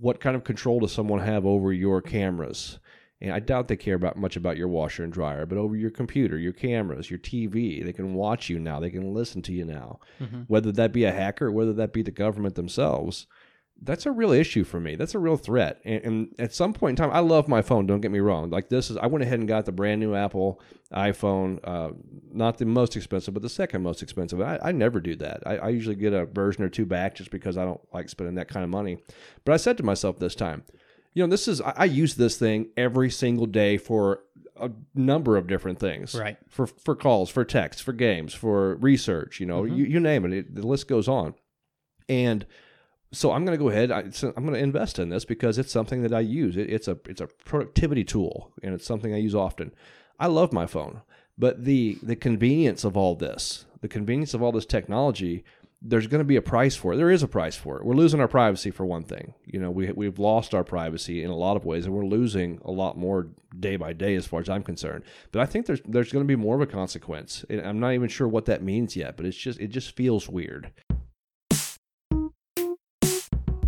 [0.00, 2.78] what kind of control does someone have over your cameras?
[3.20, 5.90] And I doubt they care about much about your washer and dryer, but over your
[5.90, 8.80] computer, your cameras, your TV, they can watch you now.
[8.80, 10.00] They can listen to you now.
[10.20, 10.46] Mhm.
[10.48, 13.26] Whether that be a hacker, whether that be the government themselves,
[13.82, 14.94] that's a real issue for me.
[14.94, 15.80] That's a real threat.
[15.84, 17.86] And, and at some point in time, I love my phone.
[17.86, 18.50] Don't get me wrong.
[18.50, 20.60] Like this is, I went ahead and got the brand new Apple
[20.92, 21.90] iPhone, uh,
[22.32, 24.40] not the most expensive, but the second most expensive.
[24.40, 25.42] I, I never do that.
[25.46, 28.34] I, I usually get a version or two back just because I don't like spending
[28.34, 28.98] that kind of money.
[29.44, 30.64] But I said to myself this time,
[31.14, 34.20] you know, this is I, I use this thing every single day for
[34.56, 36.14] a number of different things.
[36.14, 36.36] Right.
[36.48, 39.40] For for calls, for texts, for games, for research.
[39.40, 40.54] You know, you, you name it, it.
[40.54, 41.34] The list goes on.
[42.08, 42.44] And
[43.12, 43.90] so I'm going to go ahead.
[43.90, 46.56] I, I'm going to invest in this because it's something that I use.
[46.56, 49.72] It, it's a it's a productivity tool, and it's something I use often.
[50.18, 51.02] I love my phone,
[51.36, 55.44] but the the convenience of all this, the convenience of all this technology,
[55.82, 56.98] there's going to be a price for it.
[56.98, 57.84] There is a price for it.
[57.84, 59.34] We're losing our privacy for one thing.
[59.44, 62.60] You know, we we've lost our privacy in a lot of ways, and we're losing
[62.64, 65.02] a lot more day by day, as far as I'm concerned.
[65.32, 67.44] But I think there's there's going to be more of a consequence.
[67.50, 70.28] And I'm not even sure what that means yet, but it's just it just feels
[70.28, 70.70] weird.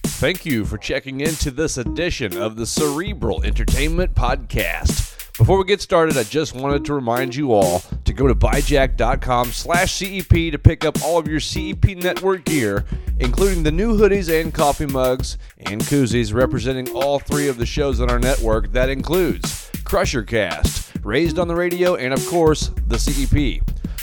[0.03, 5.14] Thank you for checking into this edition of the Cerebral Entertainment Podcast.
[5.37, 9.51] Before we get started, I just wanted to remind you all to go to buyjack.com
[9.51, 12.85] slash CEP to pick up all of your CEP network gear,
[13.19, 17.99] including the new hoodies and coffee mugs and koozies representing all three of the shows
[17.99, 18.71] on our network.
[18.71, 23.61] That includes Crusher Cast, Raised on the Radio, and of course, the CEP.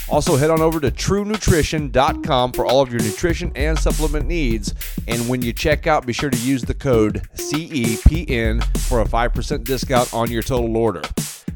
[0.09, 4.73] Also, head on over to truenutrition.com for all of your nutrition and supplement needs.
[5.07, 9.63] And when you check out, be sure to use the code CEPN for a 5%
[9.63, 11.01] discount on your total order.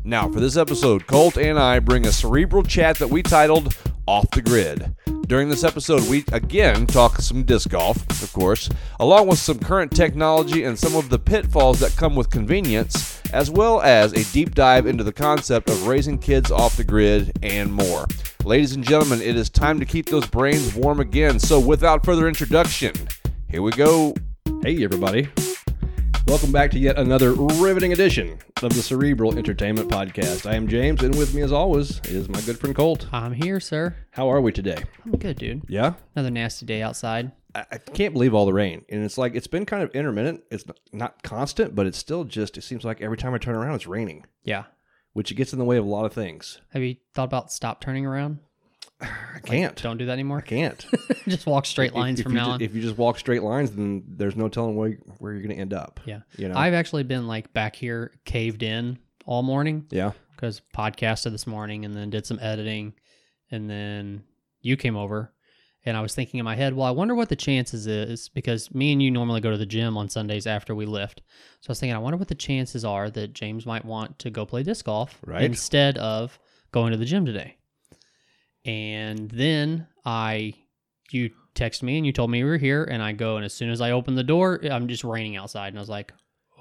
[0.04, 3.76] Now, for this episode, Colt and I bring a cerebral chat that we titled
[4.08, 4.96] Off the Grid.
[5.28, 8.70] During this episode, we again talk some disc golf, of course,
[9.02, 13.52] along with some current technology and some of the pitfalls that come with convenience, as
[13.52, 17.74] well as a deep dive into the concept of raising kids off the grid and
[17.74, 18.08] more.
[18.48, 21.38] Ladies and gentlemen, it is time to keep those brains warm again.
[21.38, 22.94] So, without further introduction,
[23.50, 24.14] here we go.
[24.64, 25.28] Hey, everybody.
[26.30, 30.50] Welcome back to yet another riveting edition of the Cerebral Entertainment Podcast.
[30.50, 33.10] I am James, and with me, as always, is my good friend Colt.
[33.12, 33.98] I'm here, sir.
[34.12, 34.82] How are we today?
[35.04, 35.64] I'm good, dude.
[35.68, 35.96] Yeah?
[36.16, 37.34] Another nasty day outside.
[37.54, 38.86] I, I can't believe all the rain.
[38.88, 40.44] And it's like, it's been kind of intermittent.
[40.52, 43.56] It's not, not constant, but it's still just, it seems like every time I turn
[43.56, 44.64] around, it's raining, Yeah.
[45.18, 46.62] Which gets in the way of a lot of things.
[46.74, 48.38] Have you thought about stop turning around?
[49.02, 49.76] I can't.
[49.82, 50.38] Don't do that anymore.
[50.38, 50.86] I can't.
[51.28, 52.62] Just walk straight lines if, from you now ju- on.
[52.62, 55.60] if you just walk straight lines, then there's no telling where, where you're going to
[55.60, 56.00] end up.
[56.06, 56.20] yeah.
[56.38, 56.56] You know?
[56.56, 60.12] I've actually been like back here caved in all morning yeah.
[60.36, 62.94] because podcasted this morning and then did some editing
[63.50, 64.24] and then
[64.62, 65.34] you came over
[65.88, 68.74] and I was thinking in my head, well, I wonder what the chances is because
[68.74, 71.22] me and you normally go to the gym on Sundays after we lift.
[71.62, 74.30] So I was thinking, I wonder what the chances are that James might want to
[74.30, 75.44] go play disc golf Right.
[75.44, 76.38] instead of
[76.72, 77.58] going to the gym today.
[78.66, 80.54] And then I,
[81.12, 83.54] you text me and you told me you were here, and I go, and as
[83.54, 86.12] soon as I open the door, I'm just raining outside, and I was like,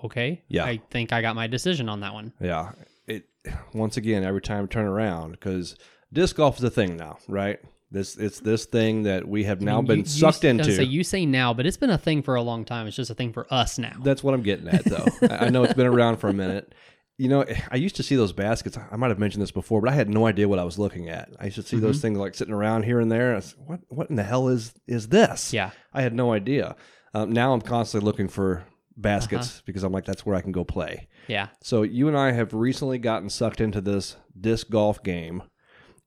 [0.05, 0.65] okay, Yeah.
[0.65, 2.33] I think I got my decision on that one.
[2.41, 2.73] Yeah.
[3.07, 3.25] It
[3.75, 5.77] once again every time I turn around because
[6.13, 7.59] disc golf is a thing now, right?
[7.91, 10.45] This it's this thing that we have now I mean, been you- you sucked was
[10.45, 10.73] into.
[10.73, 12.87] Say, you say now, but it's been a thing for a long time.
[12.87, 13.97] It's just a thing for us now.
[14.03, 15.07] That's what I'm getting at, though.
[15.31, 16.75] I know it's been around for a minute.
[17.19, 18.77] You know, I used to see those baskets.
[18.91, 21.09] I might have mentioned this before, but I had no idea what I was looking
[21.09, 21.31] at.
[21.41, 21.87] I used to see Mm-hmm.
[21.87, 23.29] those things like sitting around here and there.
[23.29, 25.53] And I was, what what in the hell is is this?
[25.53, 26.77] yeah, I had no idea.
[27.15, 28.65] Um, now I'm constantly looking for
[28.99, 29.63] baskets Uh-huh.
[29.65, 31.09] because I'm like, that's where I can go play.
[31.29, 35.43] yeah, So you and I have recently gotten sucked into this disc golf game,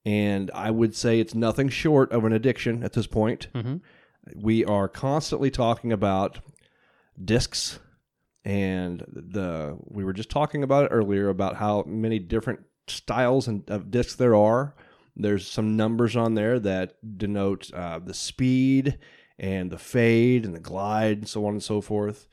[0.06, 3.48] and I would say it's nothing short of an addiction at this point.
[3.54, 3.78] hmm
[4.36, 6.40] We are constantly talking about
[7.24, 7.80] discs,
[8.46, 13.70] and the we were just talking about it earlier about how many different styles and
[13.70, 14.76] of discs there are.
[15.16, 18.98] There's some numbers on there that denote uh, the speed
[19.38, 22.28] and the fade and the glide and so on and so forth.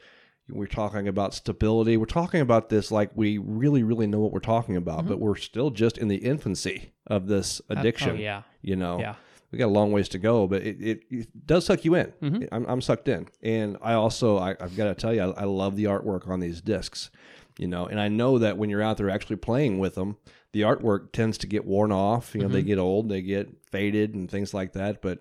[0.48, 1.96] We're talking about stability.
[1.96, 5.34] We're talking about this like we really, really know what we're talking about, but we're
[5.34, 8.10] still just in the infancy of this addiction.
[8.10, 9.14] Oh yeah, You know, yeah,
[9.50, 12.12] we got a long ways to go, but it, it, it does suck you in.
[12.22, 12.48] Mhm.
[12.52, 15.44] I'm, I'm sucked in, and I also I, I've got to tell you I, I
[15.44, 17.10] love the artwork on these discs,
[17.58, 20.16] you know, and I know that when you're out there actually playing with them,
[20.52, 22.34] the artwork tends to get worn off.
[22.34, 25.02] You know, they get old, they get faded, and things like that.
[25.02, 25.18] But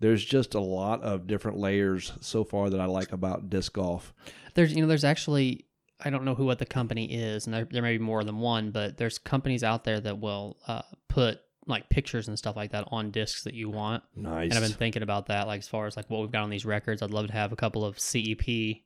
[0.00, 4.12] there's just a lot of different layers so far that I like about disc golf.
[4.54, 5.64] There's you know there's actually
[6.02, 8.38] I don't know who what the company is, and there, there may be more than
[8.38, 12.72] one, but there's companies out there that will uh, put like pictures and stuff like
[12.72, 14.02] that on discs that you want.
[14.14, 14.50] Nice.
[14.50, 16.50] And I've been thinking about that, like as far as like what we've got on
[16.50, 17.00] these records.
[17.00, 18.82] I'd love to have a couple of CEP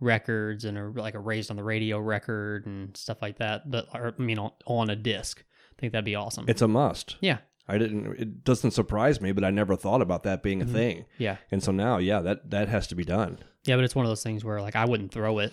[0.00, 3.70] records and a like a raised on the radio record and stuff like that.
[3.70, 5.42] But or, I mean on, on a disc.
[5.76, 6.44] I think that'd be awesome.
[6.48, 7.16] it's a must.
[7.20, 8.06] yeah, I didn't.
[8.20, 10.72] It doesn't surprise me, but I never thought about that being a Mhm.
[10.72, 11.04] thing.
[11.18, 13.38] yeah, And so now, yeah, that that has to be done.
[13.64, 13.76] yeah.
[13.76, 15.52] But it's one of those things where like I wouldn't throw it.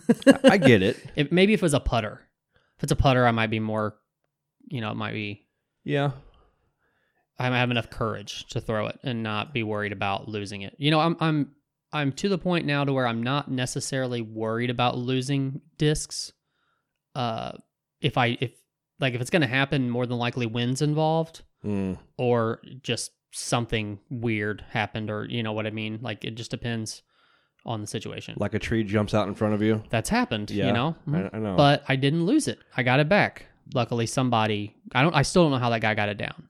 [0.44, 0.96] I get it.
[1.16, 2.20] It, maybe if it was a putter.
[2.78, 3.94] If it's a putter, I might be more,
[4.68, 5.46] you know, it might be.
[5.84, 6.12] Yeah.
[7.38, 10.74] I might have enough courage to throw it and not be worried about losing it.
[10.78, 11.52] You know, I'm I'm
[11.92, 16.32] I'm to the point now to where I'm not necessarily worried about losing discs.
[17.14, 17.52] Uh,
[18.00, 18.52] if I if
[19.00, 21.96] like if it's gonna happen, more than likely wins involved, Mm.
[22.18, 26.00] or just something weird happened, or you know what I mean.
[26.02, 27.02] Like it just depends
[27.64, 28.34] on the situation.
[28.38, 29.82] Like a tree jumps out in front of you.
[29.90, 30.96] That's happened, Yeah, you know.
[31.12, 31.56] I, I know.
[31.56, 32.58] But I didn't lose it.
[32.76, 33.46] I got it back.
[33.74, 34.74] Luckily, somebody.
[34.94, 35.14] I don't.
[35.14, 36.48] I still don't know how that guy got it down.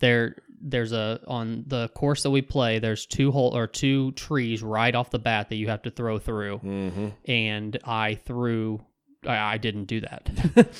[0.00, 2.78] There, there's a on the course that we play.
[2.78, 6.18] There's two hole or two trees right off the bat that you have to throw
[6.18, 8.80] through, hmm and I threw.
[9.26, 10.30] I, I didn't do that.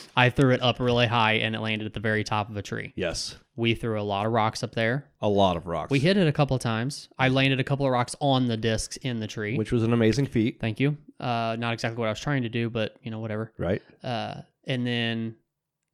[0.16, 2.62] I threw it up really high, and it landed at the very top of a
[2.62, 2.92] tree.
[2.94, 3.36] Yes.
[3.56, 5.06] We threw a lot of rocks up there.
[5.23, 5.91] A lot of rocks.
[5.91, 7.08] We hit it a couple of times.
[7.19, 9.56] I landed a couple of rocks on the discs in the tree.
[9.56, 10.97] which was an amazing feat, Thank you.
[11.19, 13.53] Uh, not exactly what I was trying to do, but you know, whatever.
[13.58, 13.82] right?
[14.05, 15.37] uh, and then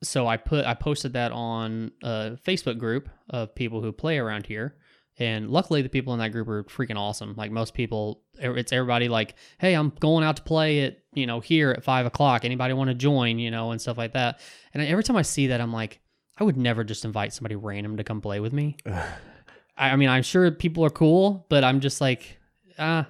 [0.02, 4.46] so I put I posted that on a Facebook group of people who play around
[4.46, 4.74] here,
[5.18, 7.34] and luckily the people in that group are freaking awesome.
[7.36, 11.38] Like most people, it's everybody like, hey, I'm going out to play at you know
[11.38, 12.44] here at five o'clock.
[12.44, 13.38] Anybody want to join?
[13.38, 14.40] You know, and stuff like that.
[14.74, 16.00] And every time I see that, I'm like,
[16.38, 18.76] I would never just invite somebody random to come play with me.
[18.86, 22.38] I, I mean, I'm sure people are cool, but I'm just like,
[22.78, 23.06] ah,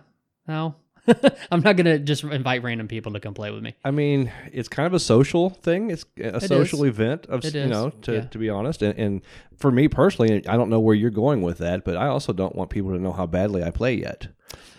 [0.47, 0.77] no.
[1.51, 3.75] I'm not gonna just invite random people to come play with me.
[3.85, 5.91] I mean, it's kind of a social thing.
[5.91, 8.21] It's a social event of It you is, know to, yeah.
[8.21, 8.83] to be honest.
[8.83, 9.23] And, and
[9.57, 12.55] for me personally, I don't know where you're going with that, but I also don't
[12.55, 14.29] want people to know how badly I play yet.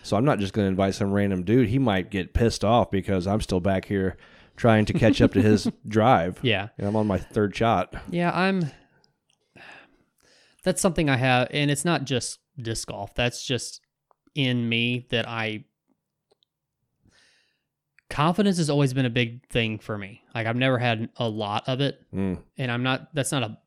[0.02, 1.70] So I'm not just going to invite some random dude.
[1.70, 4.18] He might get pissed off because I'm still back here
[4.56, 6.40] trying to catch up to his drive.
[6.42, 6.70] Yeah.
[6.78, 7.94] And I'm on my third shot.
[8.10, 8.72] Yeah, I'm.
[10.64, 13.14] That's something I have, and it's not just disc golf.
[13.16, 13.82] That's just
[14.36, 15.66] in me that I.
[18.10, 20.22] Confidence has always been a big thing for me.
[20.36, 22.40] Like I've never had a lot of it, Mm.
[22.58, 23.14] and I'm not.
[23.16, 23.58] That's not a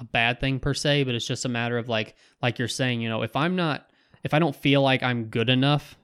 [0.00, 3.00] a bad thing per se, but it's just a matter of like like you're saying.
[3.00, 3.88] You know, if I'm not,
[4.22, 5.96] if I don't feel like I'm good enough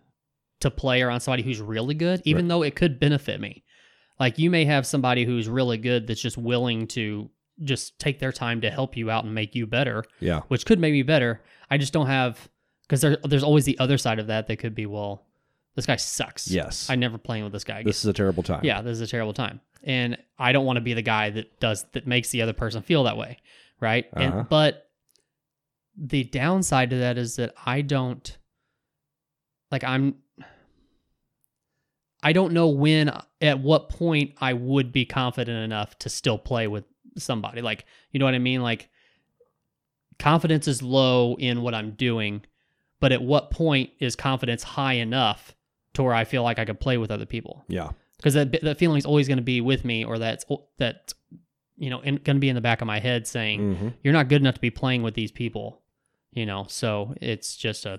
[0.60, 3.64] to play around somebody who's really good, even though it could benefit me.
[4.20, 7.28] Like you may have somebody who's really good that's just willing to
[7.64, 10.40] just take their time to help you out and make you better, Yeah.
[10.49, 11.43] which could make me better.
[11.70, 12.49] I just don't have
[12.82, 15.25] because there, there's always the other side of that that could be well,
[15.75, 16.49] this guy sucks.
[16.50, 16.88] Yes.
[16.90, 17.76] I never playing with this guy.
[17.81, 17.87] Again.
[17.87, 18.61] this is a terrible time.
[18.64, 21.58] yeah, this is a terrible time, and I don't want to be the guy that
[21.61, 23.38] does that makes the other person feel that way,
[23.81, 24.06] right?
[24.12, 24.23] Uh-huh.
[24.38, 24.88] And but
[25.96, 28.37] the downside to that is that I don't
[29.70, 30.16] like I'm
[32.22, 36.67] I don't know when at what point I would be confident enough to still play
[36.67, 36.84] with
[37.17, 37.62] somebody.
[37.62, 38.62] Like, you know what I mean?
[38.62, 38.90] Like
[40.19, 42.43] confidence is low in what I'm doing,
[43.00, 45.55] but at what point is confidence high enough
[45.94, 47.64] to where I feel like I could play with other people?
[47.69, 47.90] Yeah.
[48.17, 50.44] Because that that feeling is always going to be with me, or that's
[50.76, 51.14] that
[51.78, 54.28] you know going to be in the back of my head saying hmm you're not
[54.28, 55.81] good enough to be playing with these people,
[56.32, 56.66] you know.
[56.69, 57.99] So it's just a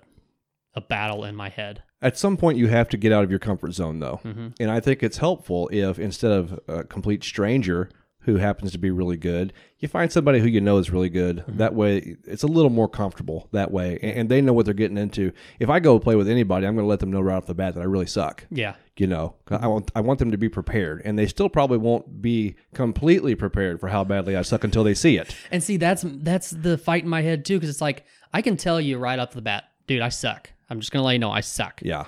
[0.75, 1.81] a battle in my head.
[2.01, 4.19] At some point, you have to get out of your comfort zone, though.
[4.23, 7.89] hmm And I think it's helpful if instead of a complete stranger
[8.25, 11.37] who happens to be really good, you find somebody who you know is really good.
[11.37, 11.57] Mm-hmm.
[11.57, 14.75] That way, it's a little more comfortable that way, and, and they know what they're
[14.75, 15.31] getting into.
[15.59, 17.55] If I go play with anybody, I'm going to let them know right off the
[17.55, 18.45] bat that I really suck.
[18.51, 21.79] Yeah, You know, I want I want them to be prepared, and they still probably
[21.79, 25.35] won't be completely prepared for how badly I suck until they see it.
[25.49, 28.55] and see that's that's the fight in my head too, because it's like I can
[28.55, 30.51] tell you right off the bat, dude, I suck.
[30.71, 31.81] I'm just gonna let you know I suck.
[31.83, 32.05] Yeah,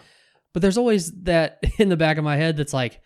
[0.53, 3.01] But there's always that in the back of my head that's like,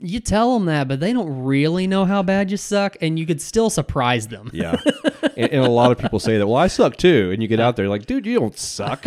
[0.00, 3.26] you tell them that, but they don't really know how bad you suck, and you
[3.26, 4.48] could still surprise them.
[4.54, 4.76] yeah.
[5.36, 6.46] and, and a lot of people say that.
[6.46, 9.04] Well, I suck too, and you get out there like, dude, you don't suck.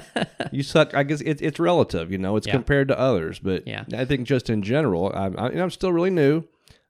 [0.52, 0.94] you suck.
[0.94, 2.10] I guess it, it's relative.
[2.10, 2.54] You know, it's Yeah.
[2.54, 3.84] compared to others, but Yeah.
[3.94, 6.44] I think just in general, I'm I, and I'm still really new,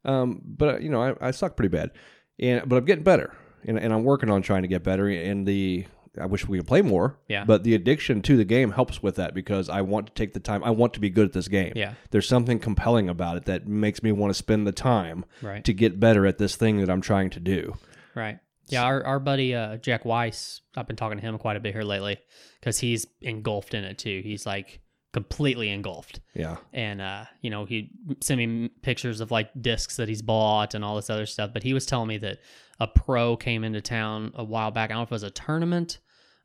[0.05, 1.91] um, but you know, I, I suck pretty bad,
[2.39, 3.35] and but I'm getting better,
[3.67, 5.09] and, and I'm working on trying to get better.
[5.09, 5.87] And the
[6.21, 7.45] I wish we could play more, Yeah.
[7.45, 10.41] But the addiction to the game helps with that because I want to take the
[10.41, 10.65] time.
[10.65, 11.73] I want to be good at this game.
[11.77, 11.95] Yeah.
[12.11, 15.65] There's something compelling about it that makes me want to spend the time Right.
[15.65, 17.75] to get better at this thing that I'm trying to do.
[18.17, 18.39] Right.
[18.69, 21.75] Yeah, our, our buddy uh, Jack Weiss, I've been talking to him quite a bit
[21.75, 22.19] here lately
[22.61, 24.21] because he's engulfed in it too.
[24.25, 24.81] He's like
[25.13, 26.21] completely engulfed.
[26.35, 26.57] Yeah.
[26.73, 27.91] And uh, you know, he
[28.21, 31.51] sent me pictures of like discs that he's bought and all this other stuff.
[31.53, 32.39] But he was telling me that
[32.81, 34.91] a pro came into town a while back.
[34.91, 35.99] I don't know if it was a tournament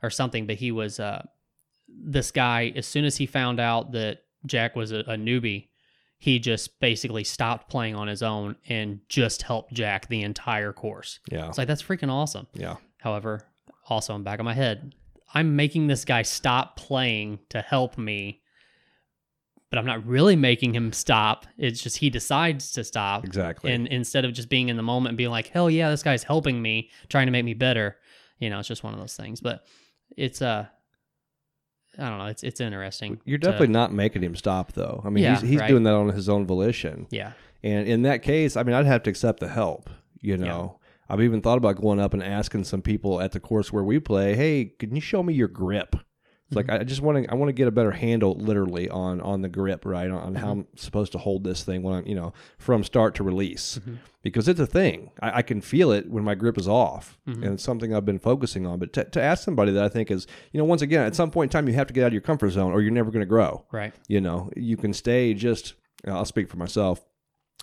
[0.03, 1.25] or something, but he was uh,
[1.87, 2.73] this guy.
[2.75, 5.69] As soon as he found out that Jack was a, a newbie,
[6.17, 11.19] he just basically stopped playing on his own and just helped Jack the entire course.
[11.31, 11.47] Yeah.
[11.47, 12.47] It's like that's freaking awesome.
[12.53, 12.75] Yeah.
[12.99, 13.47] However,
[13.87, 14.93] also in the back of my head,
[15.33, 18.41] I'm making this guy stop playing to help me,
[19.69, 21.45] but I'm not really making him stop.
[21.57, 23.23] It's just he decides to stop.
[23.25, 23.71] Exactly.
[23.71, 26.23] And instead of just being in the moment and being like, hell yeah, this guy's
[26.23, 27.97] helping me, trying to make me better,
[28.39, 29.39] you know, it's just one of those things.
[29.41, 29.65] But
[30.15, 30.65] it's uh
[31.97, 33.19] I don't know, it's it's interesting.
[33.25, 35.01] You're to- definitely not making him stop, though.
[35.05, 35.67] I mean, Yeah, he's, he's right.
[35.69, 37.07] doing that on his own volition.
[37.09, 37.31] Yeah.
[37.63, 39.89] And in that case, I mean, I'd have to accept the help.
[40.21, 40.79] You know,
[41.09, 43.99] I've even thought about going up and asking some people at the course where we
[43.99, 45.95] play, "Hey, can you show me your grip?"
[46.47, 46.81] It's like mm-hmm.
[46.81, 49.49] I just want to I want to get a better handle, literally, on on the
[49.49, 50.59] grip, right, on, on how mm-hmm.
[50.59, 53.95] I'm supposed to hold this thing when I'm, you know, from start to release, mm-hmm.
[54.21, 55.11] because it's a thing.
[55.21, 58.19] I, I can feel it when my grip is off, and it's something I've been
[58.19, 58.77] focusing on.
[58.77, 61.31] But to, to ask somebody that I think is, you know, once again, at some
[61.31, 63.09] point in time, you have to get out of your comfort zone, or you're never
[63.09, 63.65] going to grow.
[63.71, 63.93] Right.
[64.07, 65.73] you know you can stay just
[66.07, 67.03] i'll speak for myself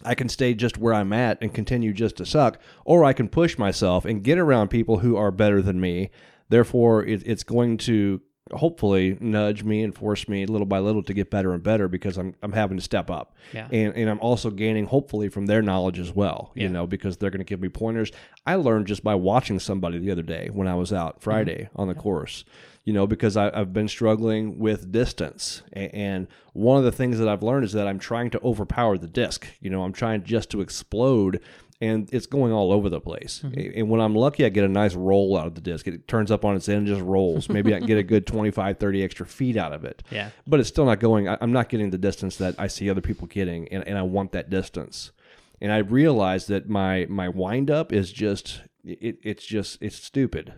[0.04, 3.28] i can stay just where i'm at and continue just to suck or i can
[3.28, 6.10] push myself and get around people who are better than me.
[6.48, 8.20] Therefore it, it's going to
[8.54, 12.16] hopefully nudge me and force me little by little to get better and better because
[12.18, 13.68] i'm, I'm having to step up Yeah.
[13.70, 16.68] and, and i'm also gaining hopefully from their knowledge as well you Yeah.
[16.68, 18.12] know because they're going to give me pointers
[18.46, 21.24] i learned just by watching somebody the other day when i was out mm-hmm.
[21.24, 22.44] friday on the course
[22.84, 25.62] you know, because I, I've been struggling with distance.
[25.72, 29.06] And one of the things that I've learned is that I'm trying to overpower the
[29.06, 29.46] disc.
[29.60, 31.40] You know, I'm trying just to explode,
[31.82, 33.42] and it's going all over the place.
[33.44, 33.58] Mm-hmm.
[33.60, 35.86] A- And when I'm lucky, I get a nice roll out of the disc.
[35.88, 37.48] It turns up on its end and just rolls.
[37.48, 40.02] Maybe I can get a good 25, 30 extra feet out of it.
[40.10, 40.30] Yeah.
[40.46, 43.00] But it's still not going, I- I'm not getting the distance that I see other
[43.02, 45.12] people getting, and, and I want that distance.
[45.60, 50.54] And I realized that my my wind up is just it, it's just it's stupid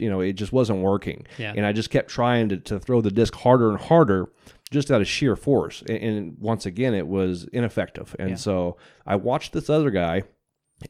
[0.00, 1.24] you know, it just wasn't working.
[1.38, 1.52] Yeah.
[1.56, 4.26] And I just kept trying to, to throw the disc harder and harder
[4.72, 5.84] just out of sheer force.
[5.88, 8.16] And, and once again, it was ineffective.
[8.18, 8.34] And Yeah.
[8.34, 10.24] so I watched this other guy.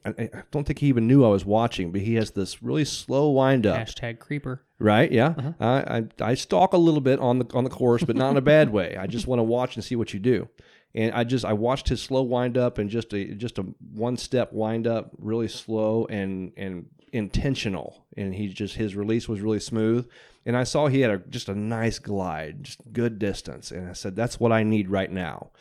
[0.05, 2.85] I, I don't think he even knew I was watching, but he has this really
[2.85, 3.79] slow wind up.
[3.79, 4.65] Hashtag creeper.
[4.79, 5.11] Right?
[5.13, 5.35] Yeah.
[5.37, 5.53] Uh-huh.
[5.61, 8.37] I, I I stalk a little bit on the on the course, but not in
[8.37, 8.97] a bad way.
[8.97, 10.49] I just want to watch and see what you do.
[10.95, 13.63] And I just I watched his slow wind up and just a just a
[13.93, 18.05] one step wind up, really slow and and intentional.
[18.17, 20.09] And he just his release was really smooth.
[20.47, 23.71] And I saw he had a, just a nice glide, just good distance.
[23.71, 25.53] And I said, that's what I need right now,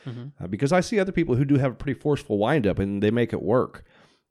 [0.42, 3.02] uh, because I see other people who do have a pretty forceful wind up and
[3.02, 3.86] they make it work.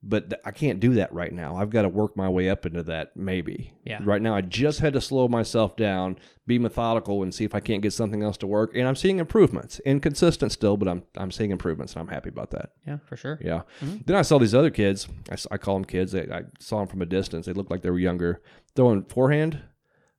[0.04, 1.54] But th- I can't do that right now.
[1.54, 3.73] I've got to work my way up into that maybe.
[3.85, 4.00] Yeah.
[4.02, 7.61] Right now, I just had to slow myself down, be methodical, and see if I
[7.61, 8.73] can't get something else to work.
[8.75, 12.50] And I'm seeing improvements, inconsistent still, but I'm I'm seeing improvements, and I'm happy about
[12.50, 12.73] that.
[12.87, 13.38] Yeah, for sure.
[13.40, 13.62] Yeah.
[13.80, 15.06] Then I saw these other kids.
[15.50, 16.12] I call them kids.
[16.12, 17.47] They, I saw them from a distance.
[17.47, 18.42] They looked like they were younger,
[18.75, 19.62] throwing forehand.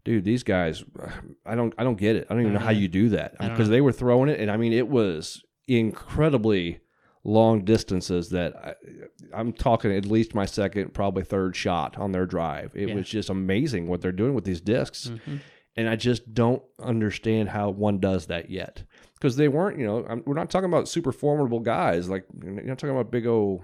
[0.06, 0.84] Dude, these guys,
[1.46, 2.28] I don't, I don't get it.
[2.30, 4.56] I don't even know how you do that because they were throwing it, and I
[4.58, 6.80] mean, it was incredibly
[7.24, 8.30] long distances.
[8.30, 8.74] That I,
[9.34, 12.72] I'm talking at least my second, probably third shot on their drive.
[12.76, 12.96] It Yeah.
[12.96, 15.40] was just amazing what they're doing with these discs Mhm.
[15.78, 18.84] and I just don't understand how one does that yet.
[19.16, 22.10] Because they weren't, you know, I'm, we're not talking about super formidable guys.
[22.10, 23.64] Like you're not talking about big old,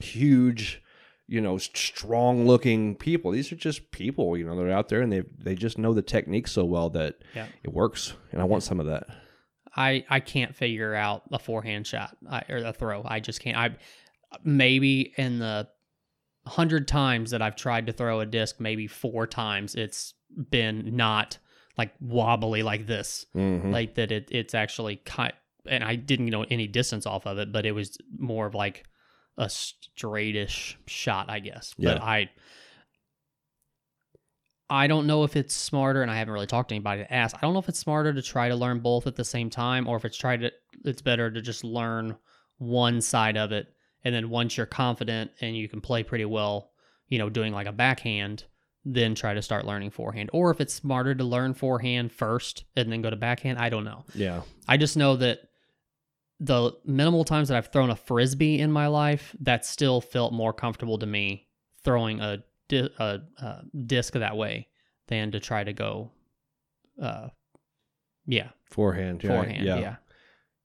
[0.00, 0.82] huge,
[1.26, 3.30] you know, strong looking people.
[3.30, 6.02] These are just people, you know, they're out there and they they just know the
[6.02, 7.46] technique so well that Yeah.
[7.62, 8.14] it works.
[8.32, 9.06] And I want some of that.
[9.78, 13.02] I I can't figure out a forehand shot I, or a throw.
[13.06, 13.56] I just can't.
[13.56, 13.76] I
[14.44, 15.68] maybe in the
[16.46, 20.14] hundred times that I've tried to throw a disc, maybe four times it's
[20.50, 21.38] been not
[21.76, 23.70] like wobbly like this, Mhm.
[23.72, 24.10] like that.
[24.10, 25.32] It it's actually kind.
[25.66, 28.84] And I didn't know any distance off of it, but it was more of like
[29.36, 31.74] a straightish shot, I guess.
[31.78, 32.04] But Yeah.
[32.04, 32.30] I
[34.70, 37.36] I don't know if it's smarter, and I haven't really talked to anybody to ask.
[37.36, 39.88] I don't know if it's smarter to try to learn both at the same time,
[39.88, 40.50] or if it's try to
[40.84, 42.16] it's better to just learn
[42.58, 43.68] one side of it,
[44.04, 46.70] and then once you're confident and you can play pretty well,
[47.08, 48.44] you know, doing like a backhand,
[48.84, 50.30] then try to start learning forehand.
[50.32, 53.84] Or if it's smarter to learn forehand first and then go to backhand, I don't
[53.84, 54.04] know.
[54.14, 54.42] Yeah.
[54.66, 55.40] I just know that
[56.40, 60.52] the minimal times that I've thrown a frisbee in my life, that still felt more
[60.52, 61.48] comfortable to me
[61.84, 64.68] throwing a, di- a, a disc that way
[65.08, 66.10] than to try to go,
[67.00, 67.28] uh,
[68.26, 69.22] yeah, Forehand.
[69.24, 69.30] Yeah.
[69.30, 69.64] forehand.
[69.64, 69.78] Yeah.
[69.78, 69.96] Yeah.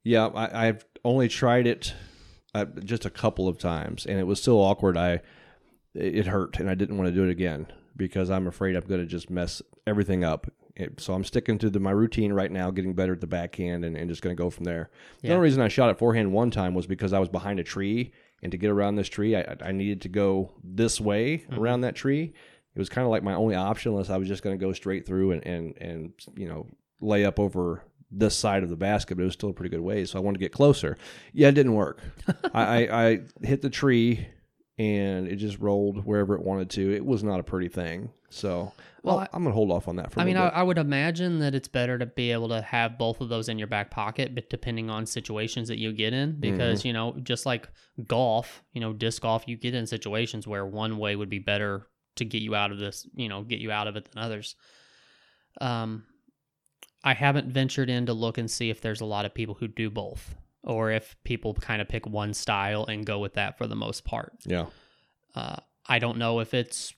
[0.05, 1.93] Yeah, I, I've only tried it
[2.53, 4.97] uh, just a couple of times, and it was so awkward.
[4.97, 5.21] I
[5.95, 8.99] it hurt, and I didn't want to do it again because I'm afraid I'm going
[8.99, 10.47] to just mess everything up.
[10.75, 13.85] It, so I'm sticking to the, my routine right now, getting better at the backhand,
[13.85, 14.89] and, and just going to go from there.
[15.21, 17.63] The only reason I shot it forehand one time was because I was behind a
[17.63, 18.11] tree,
[18.43, 21.59] and to get around this tree, I, I needed to go this way Mm-hmm.
[21.59, 22.33] around that tree.
[22.75, 24.73] It was kind of like my only option, unless I was just going to go
[24.73, 26.67] straight through and, and and you know
[27.01, 29.81] lay up over this side of the basket, but it was still a pretty good
[29.81, 30.05] way.
[30.05, 30.97] So I wanted to get closer.
[31.33, 31.99] Yeah, it didn't work.
[32.53, 34.27] I, I, I hit the tree
[34.77, 36.93] and it just rolled wherever it wanted to.
[36.93, 38.09] It was not a pretty thing.
[38.29, 38.71] So
[39.03, 40.19] Well, I- I'm gonna hold off on that for.
[40.19, 40.47] a I mean, I.
[40.47, 43.59] I would imagine that it's better to be able to have both of those in
[43.59, 46.87] your back pocket, but depending on situations that you get in, because Mm-hmm.
[46.87, 47.69] you know, just like
[48.07, 51.85] golf, you know, disc golf, you get in situations where one way would be better
[52.15, 54.55] to get you out of this, you know, get you out of it than others.
[55.61, 56.05] Um,
[57.03, 59.67] I haven't ventured in to look and see if there's a lot of people who
[59.67, 63.67] do both, or if people kind of pick one style and go with that for
[63.67, 64.65] the most part yeah,
[65.35, 66.93] uh, I don't know if it's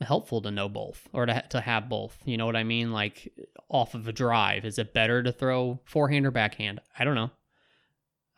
[0.00, 2.18] helpful to know both or to, to have both.
[2.24, 2.92] You know what I mean?
[2.92, 3.32] Like
[3.68, 6.80] off of a drive, is it better to throw forehand or backhand?
[6.98, 7.30] I don't know.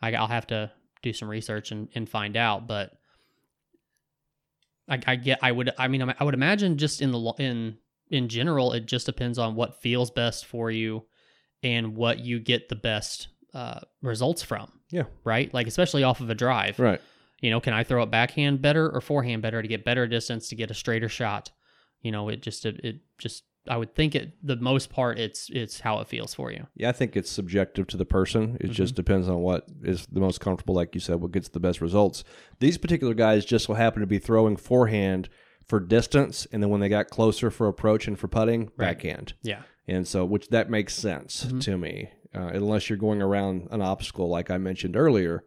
[0.01, 2.93] I, I'll have to do some research and, and find out, but
[4.89, 5.39] I, I get.
[5.41, 5.71] I would.
[5.77, 7.77] I mean, I would imagine just in the in
[8.09, 11.05] in general, it just depends on what feels best for you
[11.61, 14.71] and what you get the best uh, results from.
[14.89, 15.03] Yeah.
[15.23, 15.53] Right.
[15.53, 16.79] Like especially off of a drive.
[16.79, 17.01] right.
[17.41, 20.47] You know, can I throw it backhand better or forehand better to get better distance
[20.49, 21.51] to get a straighter shot?
[22.01, 25.49] You know, it just it, it just I would think it the most part it's
[25.51, 26.67] it's how it feels for you.
[26.75, 28.57] Yeah, I think it's subjective to the person.
[28.61, 31.59] It just depends on what is the most comfortable, like you said, what gets the
[31.59, 32.23] best results.
[32.59, 35.27] These particular guys just so happen to be throwing forehand
[35.67, 38.97] for distance, and then when they got closer for approach and for putting, Right.
[38.97, 39.33] backhand.
[39.43, 39.61] Yeah.
[39.87, 44.29] And so, which that makes sense to me, uh, unless you're going around an obstacle
[44.29, 45.43] like I mentioned earlier.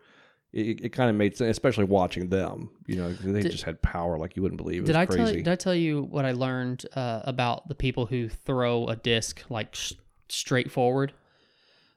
[0.53, 2.71] It, it kind of made sense, especially watching them.
[2.87, 4.85] You know, they Did- just had power like you wouldn't believe.
[4.85, 5.25] It Did I crazy.
[5.25, 8.97] tell did I tell you what I learned uh, about the people who throw a
[8.97, 9.93] disc like sh-
[10.29, 11.13] straight forward?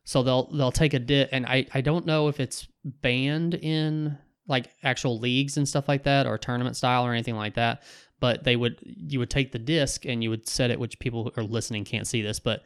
[0.03, 4.17] So they'll they'll take a disc, and I I don't know if it's banned in
[4.47, 7.83] like actual leagues and stuff like that, or tournament style or anything like that.
[8.19, 11.23] But they would you would take the disc and you would set it, which people
[11.25, 12.63] who are listening can't see this, but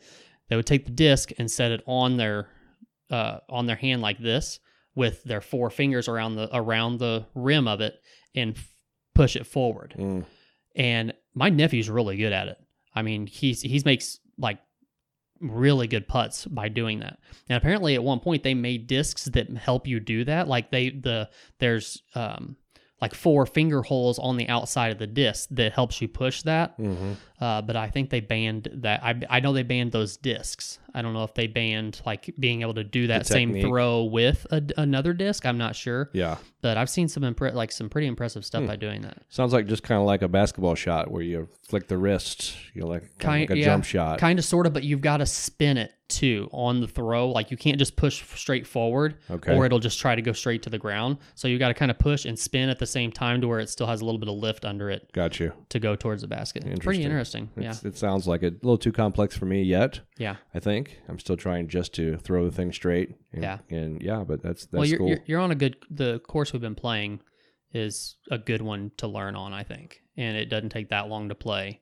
[0.50, 2.48] they would take the disc and set it on their
[3.10, 4.60] uh, on their hand like this
[4.96, 7.96] with their four fingers around the around the rim of it
[8.36, 8.74] and f-
[9.15, 10.26] push it forward Mm,
[10.76, 12.58] and my nephew's really good at it.
[12.96, 14.60] I mean, he's he's makes like
[15.39, 17.17] really good putts by doing that.
[17.50, 20.48] And apparently, at one point, they made discs that help you do that.
[20.48, 22.56] Like they the there's um
[23.02, 26.78] like four finger holes on the outside of the disc that helps you push that.
[26.80, 27.15] mhm.
[27.43, 29.03] Uh, but I think they banned that.
[29.03, 30.79] I, I know they banned those discs.
[30.95, 34.45] I don't know if they banned like being able to do that same throw with
[34.51, 35.45] a, another disc.
[35.45, 38.75] I'm not sure, Yeah, but I've seen some impre- like some pretty impressive stuff by
[38.75, 39.23] doing that.
[39.29, 42.82] sounds like just kind of like a basketball shot where you flick the wrist, you
[42.82, 44.19] know, like kind Kind of like a yeah, jump shot.
[44.19, 47.29] kind of sort of, but you've got to spin it too on the throw.
[47.32, 49.56] Like you can't just push straight forward, Okay.
[49.56, 51.17] or it'll just try to go straight to the ground.
[51.34, 53.60] So you got to kind of push and spin at the same time to where
[53.60, 55.53] it still has a little bit of lift under it Got you.
[55.69, 56.65] to go towards the basket.
[56.67, 57.33] It's pretty interesting.
[57.58, 58.54] Yeah, It's, It sounds like it.
[58.54, 60.00] a little too complex for me yet.
[60.17, 60.36] yeah.
[60.54, 63.15] I think I'm still trying just to throw the thing straight.
[63.32, 63.58] And, Yeah.
[63.69, 65.10] and yeah, but that's that's well, you're, cool.
[65.10, 65.78] you're you're on a good.
[65.89, 67.19] The course we've been playing
[67.74, 71.30] is a good one to learn on, I think, and it doesn't take that long
[71.30, 71.80] to play.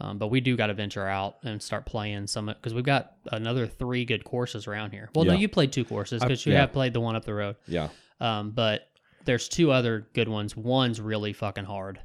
[0.00, 3.12] Um, but we do got to venture out and start playing some because we've got
[3.30, 5.10] another three good courses around here.
[5.14, 6.60] Well, no, you played two courses because you yeah.
[6.62, 7.56] have played the one up the road.
[7.68, 7.88] yeah,
[8.20, 8.88] Um, but
[9.24, 10.56] there's two other good ones.
[10.56, 12.00] One's really fucking hard,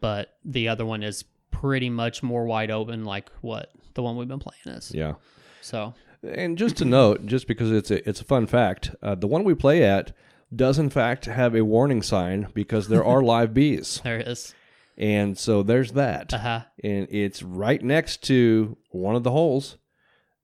[0.00, 1.24] but the other one is
[1.60, 4.92] pretty much more wide open, like what the one we've been playing is.
[4.94, 5.14] yeah.
[5.62, 9.26] So And just to note, just because it's a it's a fun fact, uh, the
[9.26, 10.12] one we play at
[10.54, 14.54] does in fact have a warning sign because there are live bees, There is.
[14.96, 16.60] and so there's that, Uh huh.
[16.84, 19.76] and it's right next to one of the holes.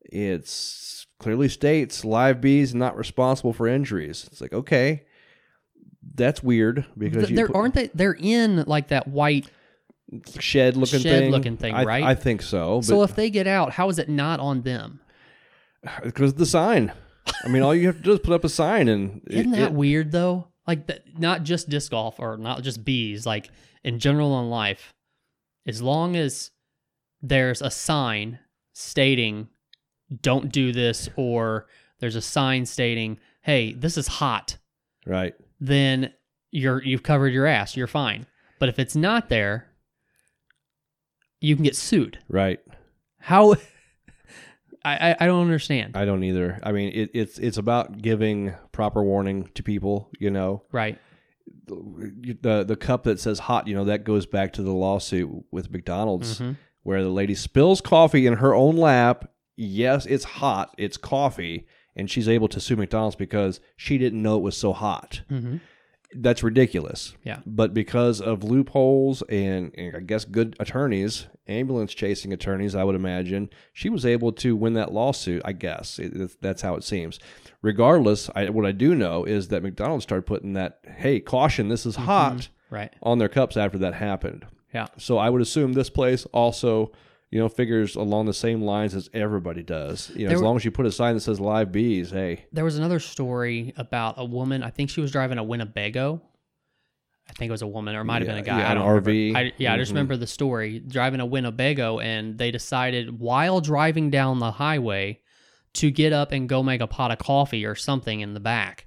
[0.07, 4.29] It's clearly states live bees not responsible for injuries.
[4.31, 5.05] It's like okay,
[6.15, 7.89] that's weird because you There put- aren't they?
[7.95, 9.49] They're in like that white.
[10.39, 11.13] Shed looking thing.
[11.23, 12.05] Shed-looking thing, I, right?
[12.05, 12.77] I think so.
[12.79, 15.01] But So if they get out, how is it not on them?
[16.05, 16.93] because the sign.
[17.45, 19.53] I mean, all you have to do is put up a sign, and it- Isn't
[19.53, 20.49] that it- weird though?
[20.67, 23.27] Like that, not just disc golf or not just bees.
[23.27, 23.51] Like
[23.83, 24.93] in general in life,
[25.67, 26.51] as long as
[27.21, 28.39] there's a sign
[28.73, 29.49] stating
[30.21, 31.67] "Don't do this" or
[31.99, 34.59] there's a sign stating "Hey, this is hot,"
[35.07, 35.35] right?
[35.61, 36.13] then
[36.53, 37.77] you're you've covered your ass.
[37.77, 38.27] You're fine.
[38.61, 39.67] But if it's not there,
[41.43, 42.19] you can get sued.
[42.29, 42.61] Right.
[43.19, 43.55] How?
[44.85, 45.97] I I, I don't understand.
[45.97, 46.59] I don't either.
[46.63, 50.11] I mean, it, it's it's about giving proper warning to people.
[50.19, 50.99] You know, right.
[51.67, 53.69] the the cup that says hot.
[53.69, 56.57] You know, that goes back to the lawsuit with McDonald's Mhm.
[56.83, 59.31] where the lady spills coffee in her own lap.
[59.57, 60.75] Yes, it's hot.
[60.79, 64.73] It's coffee, and she's able to sue McDonald's because she didn't know it was so
[64.73, 65.23] hot.
[65.31, 65.59] Mm-hmm.
[66.15, 67.15] That's ridiculous.
[67.25, 67.41] Yeah.
[67.47, 72.95] But because of loopholes and, and I guess good attorneys, ambulance chasing attorneys, I would
[72.95, 75.43] imagine, she was able to win that lawsuit.
[75.45, 77.19] I guess It- it's- that's how it seems.
[77.63, 81.87] Regardless, I, what I do know is that McDonald's started putting that, hey, caution, this
[81.87, 82.05] is mm-hmm.
[82.05, 82.93] hot Right.
[83.03, 84.47] on their cups after that happened.
[84.75, 84.87] Yeah.
[84.99, 86.93] So I would assume this place also,
[87.33, 90.11] you know, figures along the same lines as everybody does.
[90.15, 92.11] You know, There as were- long as you put a sign that says live bees,
[92.11, 94.63] hey, There was another story about a woman.
[94.63, 96.23] I think she was driving a Winnebago.
[97.29, 98.59] I think it was a woman, or it might have Yeah, been a guy.
[98.59, 99.11] yeah, I an don't remember.
[99.11, 99.35] RV.
[99.37, 99.95] I, yeah, I just Mhm.
[99.95, 100.81] remember the story.
[100.81, 105.21] Driving a Winnebago, and they decided while driving down the highway
[105.75, 108.87] to get up and go make a pot of coffee or something in the back,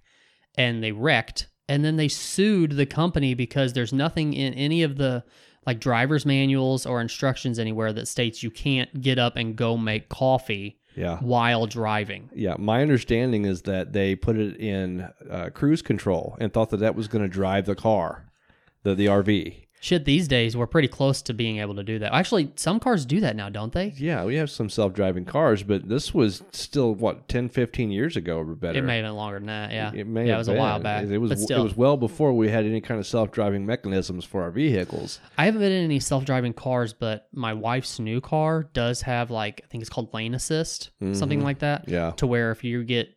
[0.55, 1.47] and they wrecked.
[1.67, 5.23] And then they sued the company because there's nothing in any of the
[5.65, 10.09] like driver's manuals or instructions anywhere that states you can't get up and go make
[10.09, 11.17] coffee yeah.
[11.19, 12.29] while driving.
[12.33, 16.77] Yeah, my understanding is that they put it in uh, cruise control and thought that
[16.77, 18.31] that was going to drive the car,
[18.83, 19.64] the the RV.
[19.81, 22.13] Shit, these days we're pretty close to being able to do that.
[22.13, 23.93] Actually, some cars do that now, don't they?
[23.97, 28.39] Yeah, we have some self-driving cars, but this was still what 10, 15 years ago
[28.39, 28.79] or better.
[28.79, 29.71] It may have been longer than that.
[29.71, 31.05] Yeah, It may yeah, have it was a while back.
[31.05, 34.25] It was but still, it was well before we had any kind of self-driving mechanisms
[34.25, 35.19] for our vehicles.
[35.37, 39.61] I haven't been in any self-driving cars, but my wife's new car does have like
[39.63, 41.83] I think it's called lane assist, something like that.
[41.83, 41.93] Mm-hmm.
[41.93, 42.11] Yeah.
[42.17, 43.09] To where if you get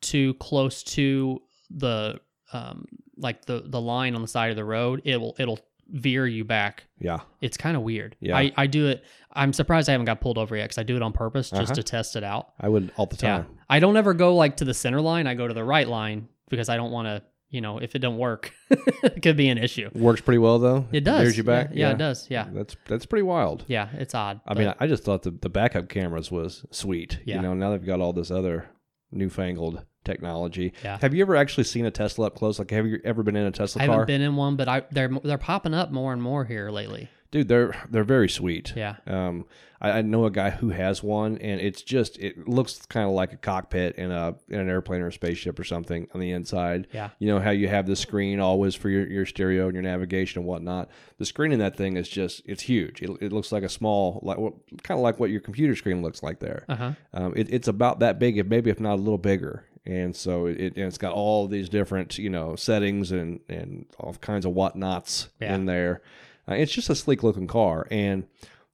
[0.00, 2.20] too close to the
[2.52, 2.84] um
[3.16, 5.58] like the the line on the side of the road, it will it'll
[5.92, 6.84] veer you back.
[6.98, 7.20] Yeah.
[7.40, 8.16] It's kind of weird.
[8.20, 8.36] Yeah.
[8.36, 9.04] I, I do it.
[9.32, 11.62] I'm surprised I haven't got pulled over yet because I do it on purpose just
[11.62, 11.74] Uh-huh.
[11.74, 12.52] to test it out.
[12.60, 13.38] I would all the Yeah.
[13.38, 13.46] time.
[13.68, 15.26] I don't ever go like to the center line.
[15.26, 17.98] I go to the right line because I don't want to, you know, if it
[17.98, 19.90] don't work, it could be an issue.
[19.94, 20.86] Works pretty well though.
[20.92, 21.20] It does.
[21.22, 21.70] Veers you back.
[21.72, 22.26] Yeah, yeah, it does.
[22.30, 22.48] Yeah.
[22.52, 23.64] That's that's pretty wild.
[23.68, 24.40] Yeah, it's odd.
[24.46, 27.18] I mean, I just thought the, the backup cameras was sweet.
[27.26, 27.36] Yeah.
[27.36, 28.70] You know, now they've got all this other
[29.10, 30.72] newfangled technology.
[30.82, 30.98] Yeah.
[31.00, 32.58] Have you ever actually seen a Tesla up close?
[32.58, 33.94] Like, have you ever been in a Tesla I car?
[33.94, 37.08] haven't been in one, but I they're they're popping up more and more here lately.
[37.30, 38.74] Dude, they're they're very sweet.
[38.76, 38.96] Yeah.
[39.06, 39.46] Um,
[39.80, 43.14] I, I know a guy who has one, and it's just it looks kind of
[43.14, 46.30] like a cockpit in a in an airplane or a spaceship or something on the
[46.30, 46.88] inside.
[46.92, 47.08] Yeah.
[47.18, 50.40] You know how you have the screen always for your, your stereo and your navigation
[50.40, 50.90] and whatnot.
[51.16, 53.00] The screen in that thing is just it's huge.
[53.00, 54.36] It, it looks like a small like
[54.82, 56.66] kind of like what your computer screen looks like there.
[56.68, 56.92] Uh huh.
[57.14, 59.64] Um, it, it's about that big, if maybe if not a little bigger.
[59.84, 64.14] And so it, and it's got all these different, you know, settings and, and all
[64.14, 65.54] kinds of whatnots Yeah.
[65.54, 66.02] in there.
[66.48, 67.86] Uh, it's just a sleek looking car.
[67.90, 68.26] And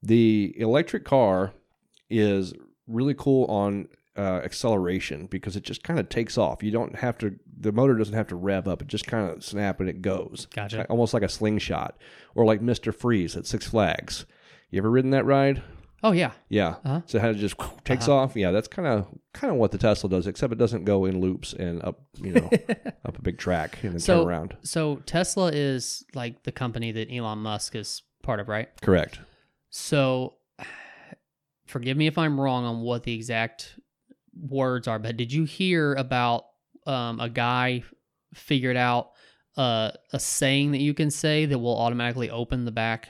[0.02, 1.52] the electric car
[2.10, 2.52] is
[2.86, 6.62] really cool on uh, acceleration because it just kind of takes off.
[6.62, 8.82] You don't have to, the motor doesn't have to rev up.
[8.82, 10.46] It just kind of snap and it goes.
[10.54, 10.84] Gotcha.
[10.86, 11.96] Almost like a slingshot
[12.34, 12.94] or like Mr.
[12.94, 14.26] Freeze at Six Flags.
[14.70, 15.62] You ever ridden that ride?
[16.02, 16.30] Oh yeah.
[16.48, 16.76] Yeah.
[16.84, 17.00] Uh-huh.
[17.06, 18.36] So how it just takes off.
[18.36, 21.20] Yeah, that's kind of kind of what the Tesla does, except it doesn't go in
[21.20, 22.48] loops and up, you know,
[23.04, 24.56] up a big track and then So turn around.
[24.62, 28.68] so Tesla is like the company that Elon Musk is part of, right?
[28.80, 29.18] Correct.
[29.70, 30.34] So
[31.66, 33.78] forgive me if I'm wrong on what the exact
[34.40, 36.44] words are, but did you hear about
[36.86, 37.82] um, a guy
[38.34, 39.10] figured out
[39.56, 43.08] uh, a saying that you can say that will automatically open the back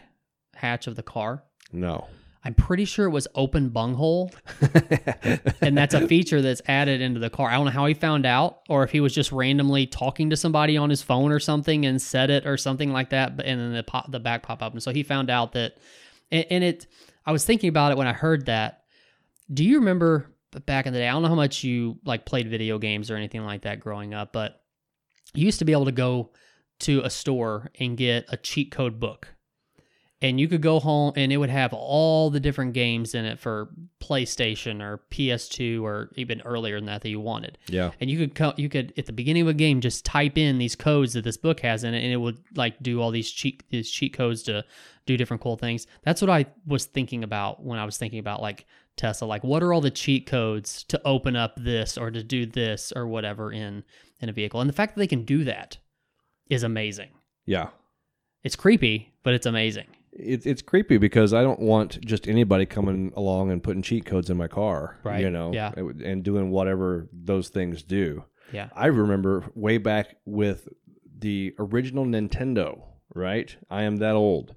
[0.55, 1.45] hatch of the car?
[1.73, 2.07] No.
[2.49, 4.33] I'm pretty sure it was open bunghole,
[5.61, 7.51] and that's a feature that's added into the car.
[7.51, 10.37] I don't know how he found out, or if he was just randomly talking to
[10.37, 13.37] somebody on his phone or something and said it or something like that.
[13.37, 15.77] But and then the pop, the back pop up, and so he found out that.
[16.31, 16.87] And, and it,
[17.27, 18.85] I was thinking about it when I heard that.
[19.53, 20.35] Do you remember
[20.65, 21.09] back in the day?
[21.09, 24.15] I don't know how much you like played video games or anything like that growing
[24.15, 24.63] up, but
[25.35, 26.31] you used to be able to go
[26.79, 29.35] to a store and get a cheat code book
[30.21, 33.39] and you could go home and it would have all the different games in it
[33.39, 33.69] for
[34.01, 37.57] PlayStation or PS2 or even earlier than that that you wanted.
[37.69, 37.93] yeah.
[38.01, 40.59] And you could co- you could at the beginning of a game just type in
[40.59, 43.31] these codes that this book has in it, and it would like do all these
[43.31, 44.65] cheat these cheat codes to
[45.07, 45.87] do different cool things.
[46.03, 49.27] That's what I was thinking about when I was thinking about like Tesla.
[49.27, 52.93] Like, what are all the cheat codes to open up this or to do this
[52.95, 53.85] or whatever in
[54.21, 54.61] in a vehicle?
[54.61, 55.79] And the fact that they can do that
[56.51, 57.11] is amazing.
[57.47, 57.69] Yeah.
[58.43, 59.87] It's creepy, but it's amazing.
[60.19, 64.29] It, it's creepy because I don't want just anybody coming along and putting cheat codes
[64.31, 65.21] in my car, Right.
[65.21, 65.73] You know, Yeah.
[65.77, 68.25] and doing whatever those things do.
[68.53, 68.69] Yeah.
[68.75, 70.69] I remember way back with
[71.19, 72.81] the original Nintendo,
[73.15, 73.57] right?
[73.71, 74.55] I am that old.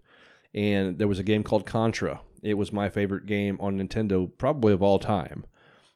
[0.54, 2.22] And there was a game called Contra.
[2.44, 5.46] It was my favorite game on Nintendo, probably of all time.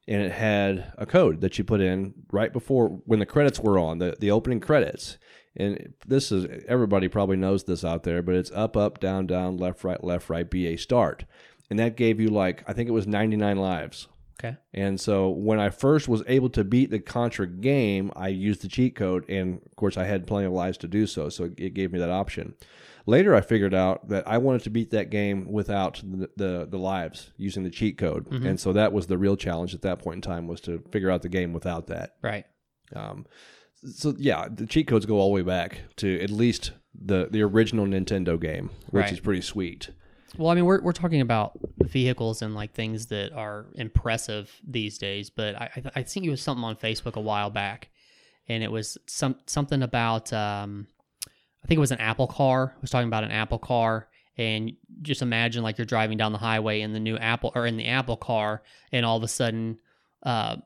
[0.08, 3.80] And it had a code that you put in right before when the credits were
[3.80, 5.18] on, the, the opening credits.
[5.56, 9.58] And this is everybody probably knows this out there, but it's up, up, down, down,
[9.58, 11.26] left, right, left, right, BA start.
[11.70, 14.08] and that gave you like I think it was 99 lives.
[14.38, 14.58] Okay.
[14.74, 18.68] And so when I first was able to beat the Contra game, I used the
[18.68, 21.30] cheat code, and of course I had plenty of lives to do so.
[21.30, 22.56] So it gave me that option.
[23.08, 26.78] Later, I figured out that I wanted to beat that game without the the, the
[26.78, 30.18] lives using the cheat code, and so that was the real challenge at that point
[30.18, 32.16] in time was to figure out the game without that.
[32.22, 32.46] Right.
[32.96, 33.26] Um,
[33.86, 37.42] so yeah, the cheat codes go all the way back to at least the the
[37.42, 39.12] original Nintendo game, which Right.
[39.14, 39.90] is pretty sweet.
[40.38, 44.98] Well, I mean, we're, we're talking about vehicles and like things that are impressive these
[44.98, 47.90] days, but I, I, I think it was something on Facebook a while back,
[48.50, 50.88] and it was some something about um,
[51.64, 52.74] I think it was an Apple car.
[52.76, 56.38] It was talking about an Apple car, and just imagine like you're driving down the
[56.38, 59.78] highway in the new Apple or in the Apple car, and all of a sudden,
[60.24, 60.58] uh,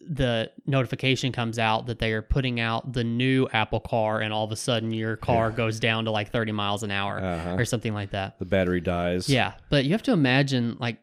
[0.00, 4.44] the notification comes out that they are putting out the new Apple car, and all
[4.44, 7.56] of a sudden your car goes down to like 30 miles an hour Uh-huh.
[7.58, 8.38] or something like that.
[8.38, 9.28] The battery dies.
[9.28, 10.98] Yeah, but you have to imagine like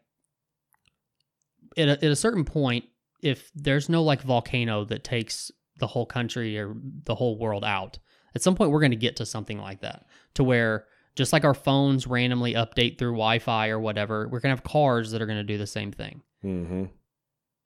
[1.76, 2.84] at a, at a certain point,
[3.22, 7.98] if there's no like volcano that takes the whole country or the whole world out,
[8.34, 11.44] at some point we're going to get to something like that, to where just like
[11.44, 15.26] our phones randomly update through Wi-Fi or whatever, we're going to have cars that are
[15.26, 16.22] going to do the same thing.
[16.42, 16.84] hmm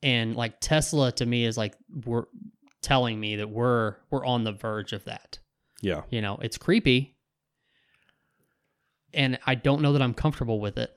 [0.03, 2.25] And like Tesla, to me, is like we're
[2.81, 5.39] telling me that we're we're on the verge of that.
[5.81, 6.03] Yeah.
[6.11, 7.17] You know, it's creepy,
[9.15, 10.91] and I don't know that I'm comfortable with it.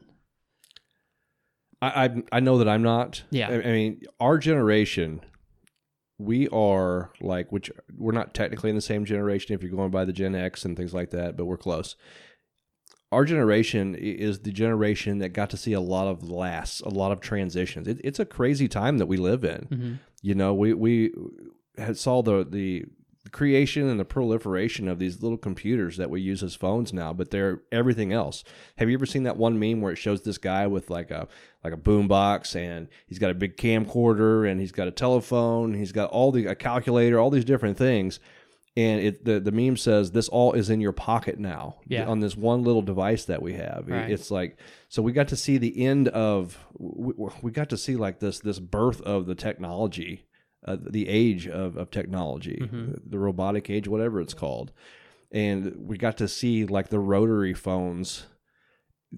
[1.82, 3.24] I, I I know that I'm not.
[3.30, 3.50] Yeah.
[3.50, 5.22] I, I mean, our generation,
[6.18, 10.06] we are like, which we're not technically in the same generation if you're going by
[10.06, 11.96] the Gen X and things like that, but we're close.
[13.12, 17.12] Our generation is the generation that got to see a lot of lasts, a lot
[17.12, 17.88] of transitions.
[17.88, 19.68] It, it's a crazy time that we live in.
[19.72, 20.00] Mhm.
[20.22, 21.12] You know, we we
[21.78, 22.86] had saw the the
[23.32, 27.32] creation and the proliferation of these little computers that we use as phones now, but
[27.32, 28.44] they're everything else.
[28.78, 31.28] Have you ever seen that one meme where it shows this guy with like a
[31.64, 35.92] like a boombox and he's got a big camcorder and he's got a telephone, he's
[35.92, 38.20] got all the a calculator, all these different things.
[38.78, 42.08] And it the, the meme says this all is in your pocket now Yeah.
[42.08, 43.86] on this one little device that we have.
[43.88, 44.12] Right.
[44.12, 44.58] It's like
[44.90, 48.40] so we got to see the end of we, we got to see like this
[48.40, 50.26] this birth of the technology
[50.68, 53.00] uh, the age of, of technology, Mhm.
[53.08, 54.72] the robotic age, whatever it's called.
[55.32, 58.26] And we got to see like the rotary phones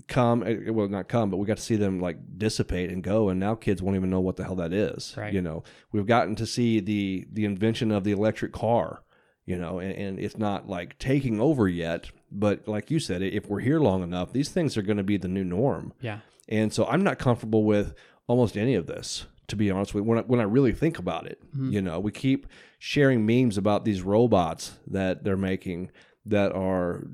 [0.07, 3.29] come, eh, well, not come, but we got to see them like dissipate and go.
[3.29, 5.15] And now kids won't even know what the hell that is.
[5.17, 5.33] Right.
[5.33, 9.03] You know, we've gotten to see the, the invention of the electric car,
[9.47, 12.11] you know, and, and it's not like taking over yet.
[12.31, 15.17] But like you said, if we're here long enough, these things are going to be
[15.17, 15.93] the new norm.
[16.01, 16.19] Yeah.
[16.49, 17.95] And so I'm not comfortable with
[18.27, 20.99] almost any of this, to be honest with you, when I, when I really think
[20.99, 21.41] about it.
[21.55, 21.71] Mm-hmm.
[21.71, 22.45] You know, we keep
[22.77, 25.91] sharing memes about these robots that they're making
[26.25, 27.07] that are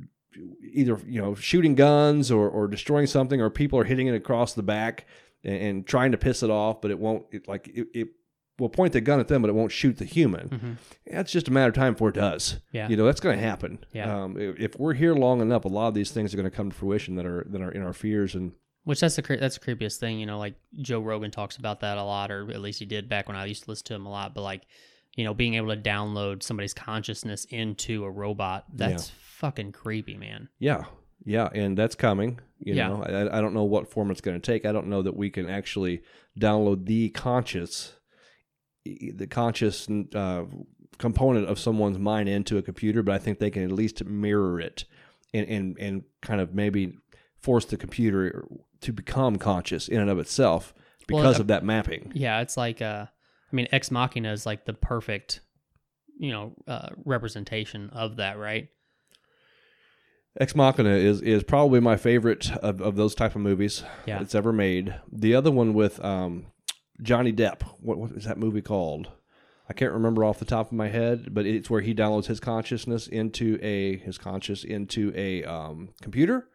[0.74, 4.54] either, you know, shooting guns or, or destroying something, or people are hitting it across
[4.54, 5.06] the back
[5.44, 8.08] and, and trying to piss it off, but it won't, it, like, it, it
[8.60, 10.50] will point the gun at them, but it won't shoot the human.
[10.50, 10.78] Mhm.
[11.12, 12.60] That's just a matter of time before it does.
[12.72, 12.88] Yeah.
[12.88, 13.80] You know, that's going to happen.
[13.94, 14.24] Yeah.
[14.24, 16.56] Um, if, if we're here long enough, a lot of these things are going to
[16.56, 18.52] come to fruition that are that are in our fears and
[18.84, 20.38] Which that's the that's the creepiest thing, you know.
[20.38, 23.36] Like Joe Rogan talks about that a lot, or at least he did back when
[23.38, 24.36] I used to listen to him a lot.
[24.36, 24.64] But like,
[25.16, 30.50] you know, being able to download somebody's consciousness into a robot, that's fucking creepy, man.
[30.60, 30.84] Yeah,
[31.26, 32.40] yeah, and that's coming.
[32.60, 32.90] You Yeah.
[32.90, 34.66] know, I, I don't know what form it's going to take.
[34.66, 36.02] I don't know that we can actually
[36.40, 37.94] download the conscious,
[38.86, 40.44] the conscious uh,
[40.98, 44.60] component of someone's mind into a computer, but I think they can at least mirror
[44.60, 44.86] it
[45.34, 46.94] and and and kind of maybe
[47.38, 48.46] force the computer
[48.82, 50.74] to become conscious in and of itself
[51.08, 52.12] because uh, of that mapping.
[52.16, 53.06] Yeah, it's like, uh,
[53.52, 55.42] I mean, Ex Machina is like the perfect,
[56.18, 58.70] you know, uh, representation of that, right?
[60.40, 64.20] Ex Machina is is probably my favorite of, of those type of movies Yeah.
[64.20, 64.96] that's ever made.
[65.12, 66.48] The other one with um,
[67.02, 69.10] Johnny Depp, what, what is that movie called?
[69.70, 72.40] I can't remember off the top of my head, but it's where he downloads his
[72.40, 76.50] consciousness into a his conscious into a um, computer,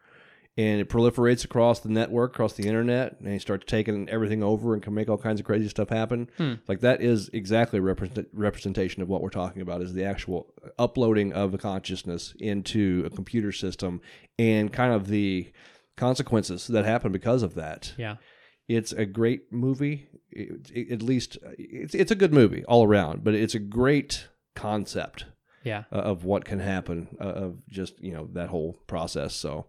[0.58, 4.74] and it proliferates across the network, across the internet, and he starts taking everything over
[4.74, 6.28] and can make all kinds of crazy stuff happen.
[6.36, 6.54] Hmm.
[6.68, 10.52] Like that is exactly a represent, representation of what we're talking about is the actual
[10.78, 14.02] uploading of a consciousness into a computer system
[14.38, 15.50] and kind of the
[15.96, 17.94] consequences that happen because of that.
[17.96, 18.16] Yeah.
[18.68, 20.08] It's a great movie.
[20.30, 24.28] It, it- at least it's it's a good movie all around, but it's a great
[24.54, 25.24] concept
[25.64, 25.84] Yeah.
[25.92, 29.34] uh, of what can happen uh, of just you know that whole process.
[29.34, 29.66] So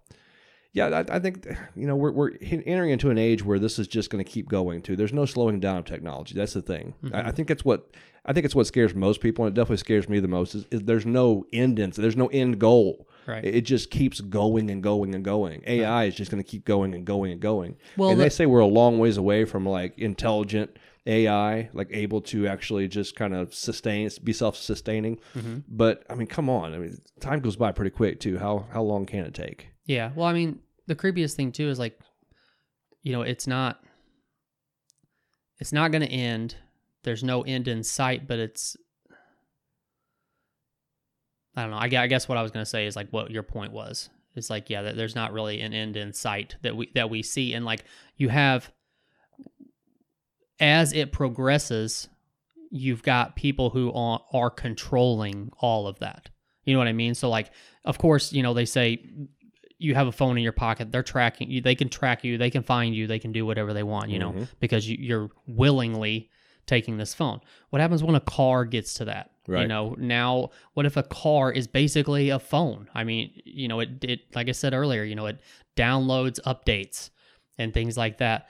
[0.73, 3.87] yeah, I, I think you know we're we're entering into an age where this is
[3.87, 4.81] just going to keep going.
[4.83, 6.35] To there's no slowing down of technology.
[6.35, 6.93] That's the thing.
[7.13, 9.77] I, I think it's what I think it's what scares most people, and it definitely
[9.77, 10.53] scares me the most.
[10.55, 13.07] Is, is there's no end in, there's no end goal.
[13.25, 13.43] Right.
[13.43, 15.63] It, it just keeps going and going and going.
[15.65, 17.77] AI is just going to keep going and going and going.
[17.97, 21.87] Well, and the- they say we're a long ways away from like intelligent AI, like
[21.91, 25.19] able to actually just kind of sustain, be self-sustaining.
[25.35, 25.59] Mm-hmm.
[25.67, 26.73] But I mean, come on.
[26.73, 28.37] I mean, time goes by pretty quick too.
[28.37, 29.69] How how long can it take?
[29.89, 30.11] Yeah.
[30.13, 31.99] Well, I mean, the creepiest thing too is like,
[33.01, 33.83] you know, it's not,
[35.57, 36.55] it's not going to end.
[37.03, 38.77] There's no end in sight, but it's,
[41.55, 41.77] I don't know.
[41.77, 44.11] I guess, what I was going to say is like what your point was.
[44.35, 47.55] It's like, yeah, there's not really an end in sight that we that we see,
[47.55, 47.83] and like
[48.15, 48.71] you have,
[50.59, 52.07] as it progresses,
[52.69, 56.29] you've got people who are, are controlling all of that.
[56.63, 57.15] You know what I mean?
[57.15, 57.51] So like,
[57.85, 59.03] of course, you know they say
[59.79, 62.49] you have a phone in your pocket they're tracking you they can track you they
[62.51, 64.47] can find you they can do whatever they want you know Mhm.
[64.59, 66.29] because you, you're willingly
[66.67, 67.39] taking this phone.
[67.71, 69.31] What happens when a car gets to that?
[69.47, 69.63] Right.
[69.63, 72.87] you know now what if a car is basically a phone?
[72.93, 75.39] I mean you know it, it like i said earlier you know it
[75.75, 77.09] downloads updates
[77.57, 78.47] and things like that.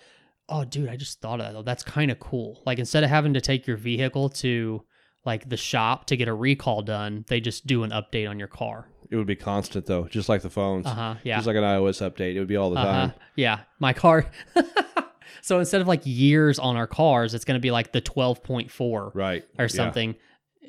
[0.50, 1.62] Oh dude i just thought of that though.
[1.63, 2.62] That's kind of cool.
[2.65, 4.84] Like instead of having to take your vehicle to
[5.26, 8.48] like the shop to get a recall done they just do an update on your
[8.48, 10.86] car It would be constant though, just like the phones.
[10.86, 12.91] uh-huh yeah Just like an iOS update, it would be all the uh-huh.
[13.08, 13.13] time.
[13.36, 14.26] Yeah, my car.
[15.41, 19.12] so instead of like years on our cars, it's going to be like the 12.4
[19.15, 19.43] Right.
[19.58, 19.67] or Yeah.
[19.67, 20.15] something.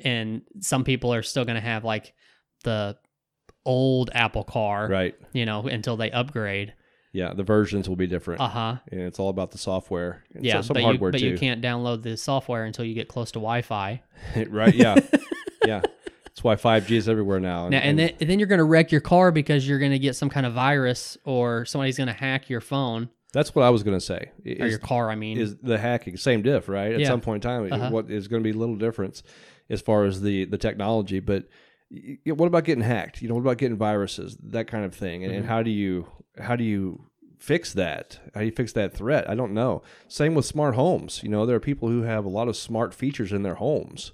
[0.03, 2.13] And some people are still going to have like
[2.63, 2.97] the
[3.65, 5.15] old Apple car, Right.
[5.33, 6.73] you know, until they upgrade.
[7.13, 7.33] Yeah.
[7.33, 8.41] The versions will be different.
[8.41, 8.75] Uh huh.
[8.91, 10.23] and it's all about the software.
[10.33, 13.07] And Yeah, so- some but, you, but you can't download the software until you get
[13.07, 14.01] close to Wi Fi.
[14.49, 14.73] right?
[14.73, 14.95] Yeah.
[15.65, 15.81] yeah.
[16.43, 17.69] That's why 5G is everywhere now.
[17.69, 19.99] Now, and, then, and then you're going to wreck your car because you're going to
[19.99, 23.69] get some kind of virus or somebody's going to hack your phone that's what I
[23.69, 24.29] was going to say.
[24.45, 25.09] i- or your car.
[25.09, 26.91] I mean, is the hacking same diff, right?
[26.91, 27.07] At Yeah.
[27.07, 27.89] some point in time, Uh-huh.
[27.89, 29.23] what is going to be a little difference
[29.69, 31.45] as far as the the technology, but
[31.89, 33.21] y- y- what about getting hacked?
[33.21, 35.49] You know, what about getting viruses, that kind of thing, and, and Mm-hmm.
[35.53, 36.07] how do you
[36.39, 37.05] how do you
[37.39, 38.19] fix that?
[38.33, 39.29] How do you fix that threat?
[39.29, 39.81] I don't know.
[40.09, 41.21] Same with smart homes.
[41.23, 44.11] You know, there are people who have a lot of smart features in their homes.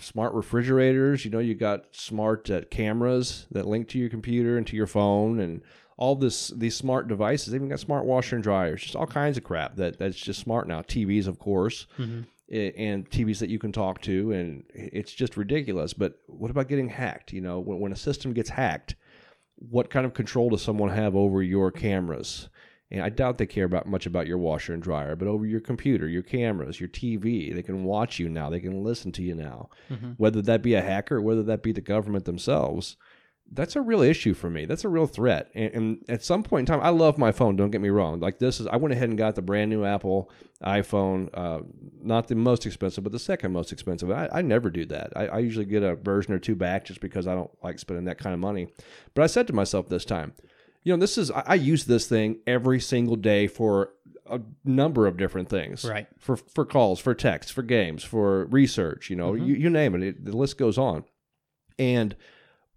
[0.00, 1.24] Smart refrigerators.
[1.24, 4.86] You know, you got smart uh, cameras that link to your computer and to your
[4.86, 5.60] phone, and
[5.96, 7.48] all this these smart devices.
[7.50, 8.82] They even got smart washer and dryers.
[8.82, 10.82] Just all kinds of crap that that's just smart now.
[10.82, 12.20] TVs, of course Mm-hmm.
[12.54, 15.92] and TVs that you can talk to, and it's just ridiculous.
[15.92, 17.32] But what about getting hacked?
[17.32, 18.94] You know, when, when a system gets hacked,
[19.56, 22.48] what kind of control does someone have over your cameras?
[22.90, 25.60] And I doubt they care about much about your washer and dryer, but over your
[25.60, 28.48] computer, your cameras, your TV, they can watch you now.
[28.48, 29.68] They can listen to you now.
[29.90, 30.14] Mhm.
[30.16, 32.96] Whether that be a hacker, whether that be the government themselves,
[33.50, 34.66] that's a real issue for me.
[34.66, 35.50] That's a real threat.
[35.54, 37.56] And, and at some point in time, I love my phone.
[37.56, 38.20] Don't get me wrong.
[38.20, 40.30] Like this is, I went ahead and got the brand new Apple
[40.62, 41.28] iPhone.
[41.32, 41.60] Uh,
[42.02, 44.10] not the most expensive, but the second most expensive.
[44.10, 45.12] I, I never do that.
[45.16, 48.04] I, I usually get a version or two back just because I don't like spending
[48.06, 48.68] that kind of money.
[49.14, 50.34] But I said to myself this time,
[50.88, 53.90] you know, this is I, I use this thing every single day for
[54.24, 55.84] a number of different things.
[55.84, 56.06] Right.
[56.18, 59.10] For for calls, for texts, for games, for research.
[59.10, 59.44] You know, mm-hmm.
[59.44, 60.24] you, you name it, it.
[60.24, 61.04] The list goes on.
[61.78, 62.16] And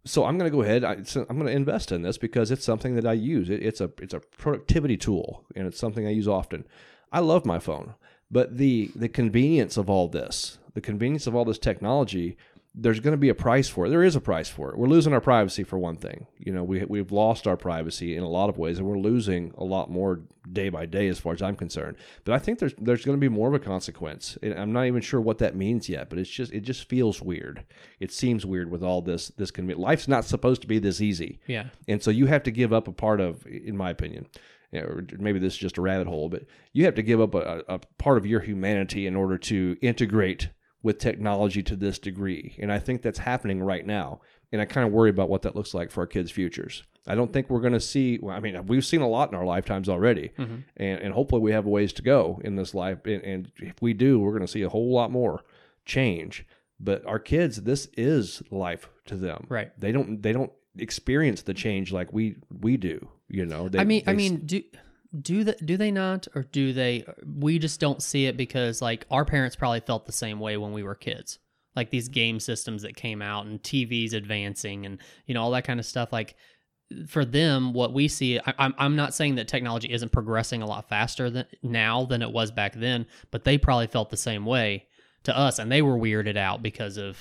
[0.04, 0.84] so I'm going to go ahead.
[0.84, 3.50] I, so I'm going to invest in this because it's something that I use.
[3.50, 6.68] It, it's a it's a productivity tool, and it's something I use often.
[7.14, 7.94] I love my phone,
[8.30, 12.36] but the the convenience of all this, the convenience of all this technology,
[12.74, 13.90] there's going to be a price for it.
[13.90, 14.78] There is a price for it.
[14.78, 16.28] We're losing our privacy for one thing.
[16.38, 19.54] You know, we we've lost our privacy in a lot of ways, and we're losing
[19.58, 21.98] a lot more day by day, as far as I'm concerned.
[22.24, 24.38] But I think there's there's going to be more of a consequence.
[24.42, 26.10] And I'm not even sure what that means yet.
[26.10, 27.66] But it's just it just feels weird.
[28.00, 29.74] It seems weird with all this this can be.
[29.74, 31.40] Life's not supposed to be this easy.
[31.48, 31.66] yeah.
[31.90, 34.28] And so you have to give up a part of, in my opinion,
[34.72, 37.20] you know, or maybe this is just a rabbit hole, but you have to give
[37.20, 40.50] up a, a part of your humanity in order to integrate
[40.84, 42.56] with technology to this degree.
[42.60, 44.22] And I think that's happening right now.
[44.52, 46.84] And I kind of worry about what that looks like for our kids' futures.
[47.08, 49.36] I don't think we're going to see, well, I mean, we've seen a lot in
[49.36, 50.32] our lifetimes already.
[50.38, 50.56] Mm-hmm.
[50.78, 53.00] And, and hopefully we have a ways to go in this life.
[53.06, 55.44] And, and if we do, we're going to see a whole lot more
[55.86, 56.46] change.
[56.80, 59.72] But our kids, this is life to them Right.
[59.80, 63.84] they don't they don't experience the change like we we do you know they, I
[63.84, 64.62] mean, I mean, do
[65.20, 67.06] do the, do they not, or do they?
[67.26, 70.72] We just don't see it because like our parents probably felt the same way when
[70.72, 71.40] we were kids.
[71.76, 75.64] Like these game systems that came out and TVs advancing and you know all that
[75.64, 76.12] kind of stuff.
[76.12, 76.36] Like
[77.08, 80.66] for them, what we see, I, I'm I'm not saying that technology isn't progressing a
[80.66, 84.46] lot faster than now than it was back then, but they probably felt the same
[84.46, 84.86] way
[85.24, 87.18] to us, and they were weirded out because of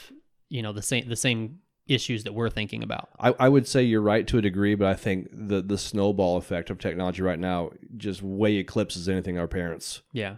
[0.49, 1.59] you know the same the same
[1.89, 3.09] issues that we're thinking about.
[3.19, 6.37] I, I would say you're right to a degree, but I think the the snowball
[6.37, 10.37] effect of technology right now just way eclipses anything our parents Yeah.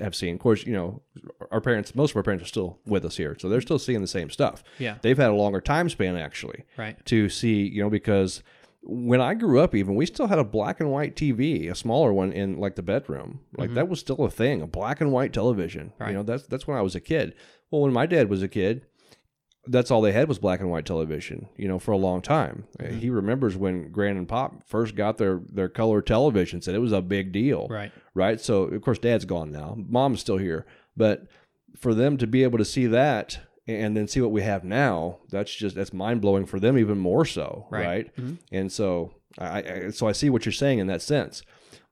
[0.00, 0.34] have seen.
[0.34, 1.02] Of course, you know,
[1.50, 4.00] our parents, most of our parents are still with us here, so they're still seeing
[4.00, 4.64] the same stuff.
[4.78, 4.96] Yeah.
[5.02, 7.04] They've had a longer time span actually Right.
[7.06, 8.42] to see, you know, because
[8.86, 12.12] when I grew up, even we still had a black and white TV, a smaller
[12.12, 13.40] one in like the bedroom.
[13.56, 13.76] Like mm-hmm.
[13.76, 15.92] that was still a thing, a black and white television.
[15.98, 16.10] Right.
[16.10, 17.34] You know, that's that's when I was a kid.
[17.70, 18.84] Well, when my dad was a kid,
[19.66, 21.48] that's all they had was black and white television.
[21.56, 22.64] You know, for a long time.
[22.78, 26.78] Uh, He remembers when Grand and Pop first got their their color television, said it
[26.80, 27.92] was a big deal Right.
[28.14, 28.40] right?
[28.40, 29.74] So of course dad's gone now.
[29.78, 31.26] Mom's still here, but
[31.76, 35.18] for them to be able to see that and then see what we have now,
[35.30, 37.86] that's just that's mind blowing for them even more so, Right.
[37.86, 38.16] right?
[38.16, 38.38] Mhm.
[38.52, 41.42] And so I, I so I see what you're saying in that sense.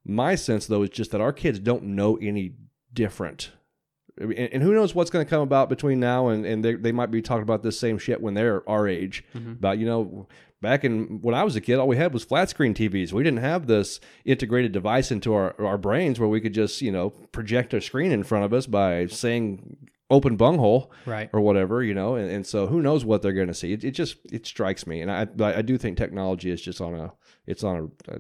[0.04, 2.52] My sense though is just that our kids don't know any
[2.92, 3.50] different.
[4.22, 6.92] And, and who knows what's going to come about between now and, and they, they
[6.92, 9.24] might be talking about this same shit when they're our age.
[9.34, 9.52] Mhm.
[9.58, 10.26] About, you know,
[10.60, 13.12] back in when I was a kid, all we had was flat screen TVs.
[13.12, 16.92] We didn't have this integrated device into our, our brains where we could just, you
[16.92, 19.76] know, project a screen in front of us by saying
[20.10, 21.30] open bunghole Right.
[21.32, 22.14] or whatever, you know.
[22.16, 23.72] And, and so who knows what they're going to see.
[23.72, 25.00] It, it just, it strikes me.
[25.00, 27.12] And I, I do think technology is just on a,
[27.46, 28.18] it's on a, a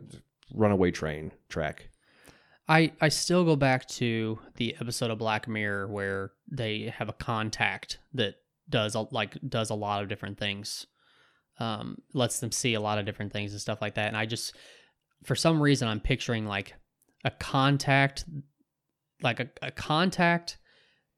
[0.54, 1.90] runaway train track.
[2.68, 7.14] I, I still go back to the episode of Black Mirror where they have a
[7.14, 8.36] contact that
[8.68, 10.86] does a, like does a lot of different things,
[11.58, 14.08] um, lets them see a lot of different things and stuff like that.
[14.08, 14.56] And I just,
[15.24, 16.74] for some reason, I'm picturing like
[17.24, 18.24] a contact,
[19.22, 20.58] like a, a contact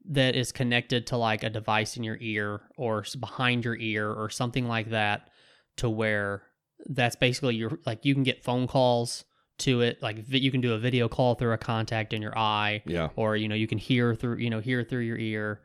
[0.07, 4.30] that is connected to like a device in your ear or behind your ear or
[4.30, 5.28] something like that,
[5.76, 6.42] to where
[6.86, 9.24] that's basically your like you can get phone calls
[9.59, 12.82] to it like you can do a video call through a contact in your eye
[12.86, 13.11] Yeah.
[13.16, 15.61] or you know you can hear through you know hear through your ear.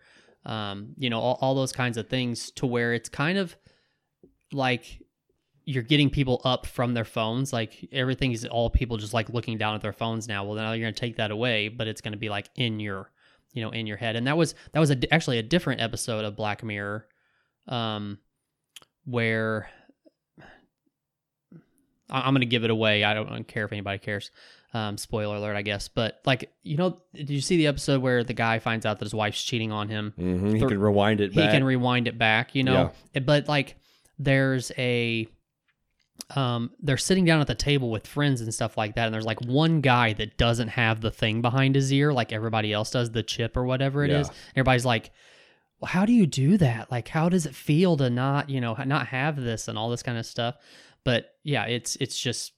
[0.45, 3.55] Um you know all, all those kinds of things to where it's kind of
[4.53, 5.01] like
[5.65, 7.51] you're getting people up from their phones.
[7.53, 10.43] Like everything is all people just like looking down at their phones now.
[10.45, 12.79] Well now you're going to take that away but it's going to be like in
[12.79, 13.11] your
[13.53, 14.15] you know in your head.
[14.15, 17.07] And that was that was a, actually a different episode of black mirror
[17.67, 18.19] um
[19.05, 19.69] where
[22.09, 23.03] I- I'm gonna give it away.
[23.03, 24.31] I don't care if anybody cares.
[24.73, 25.87] Um, spoiler alert, I guess.
[25.87, 29.05] But like, you know, did you see the episode where the guy finds out that
[29.05, 30.13] his wife's cheating on him?
[30.15, 31.51] hmm He Thir- can rewind it He back.
[31.51, 32.91] can rewind it back, you know.
[33.15, 33.77] Eh, But like,
[34.19, 35.27] there's a,
[36.35, 39.25] um, they're sitting down at the table with friends and stuff like that, and there's
[39.25, 43.11] like one guy that doesn't have the thing behind his ear like everybody else does,
[43.11, 44.27] the chip or whatever it is.
[44.27, 44.33] Yeah.
[44.57, 45.11] Everybody's like.
[45.81, 46.91] Well, how do you do that?
[46.91, 50.03] Like, how does it feel to not, you know, not have this and all this
[50.03, 50.55] kind of stuff?
[51.03, 52.53] But yeah, it's it's just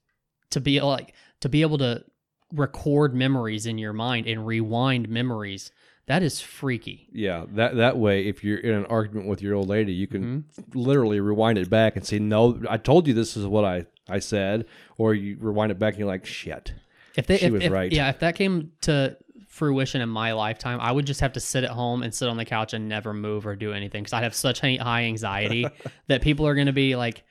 [0.52, 2.04] to be like to be able to
[2.52, 5.72] record memories in your mind and rewind memories
[6.08, 9.70] that is freaky Yeah, that that way, if you're in an argument with your old
[9.70, 10.78] lady, you can Mm-hmm.
[10.80, 14.20] literally rewind it back and say, "No, I told you this is what I I
[14.20, 14.66] said,"
[14.98, 16.74] or you rewind it back and you're like, "Shit."
[17.16, 17.92] if they She if, was if- right.
[17.92, 19.16] yeah if that came to
[19.48, 22.38] fruition in my lifetime i would just have to sit at home and sit on
[22.38, 25.68] the couch and never move or do anything because i'd have such high high anxiety
[26.08, 27.26] that people are going to be like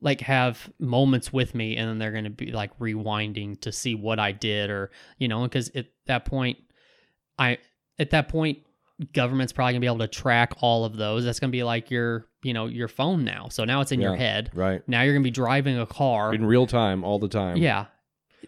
[0.00, 3.94] like have moments with me and then they're going to be like rewinding to see
[3.94, 6.56] what i did or you know because at that point
[7.38, 7.58] i
[7.98, 8.58] at that point
[9.12, 11.62] government's probably going to be able to track all of those that's going to be
[11.64, 14.82] like your you know your phone now so now it's in your head Right.
[14.88, 17.56] now you're going to be driving a car In real time, all the time.
[17.56, 17.86] yeah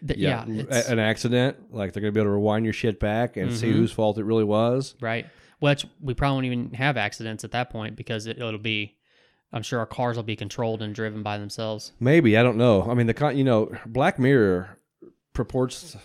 [0.07, 0.45] Th- Yeah.
[0.47, 3.67] yeah, an accident, like they're gonna be able to rewind your shit back and see
[3.67, 3.73] Mhm.
[3.73, 4.95] whose fault it really was.
[5.01, 5.25] Right.
[5.59, 8.95] Which we probably won't even have accidents at that point because it, it'll be,
[9.53, 11.91] I'm sure our cars will be controlled and driven by themselves.
[11.99, 12.83] Maybe I don't know.
[12.89, 14.77] I mean, the con- you know, Black Mirror
[15.33, 15.97] purports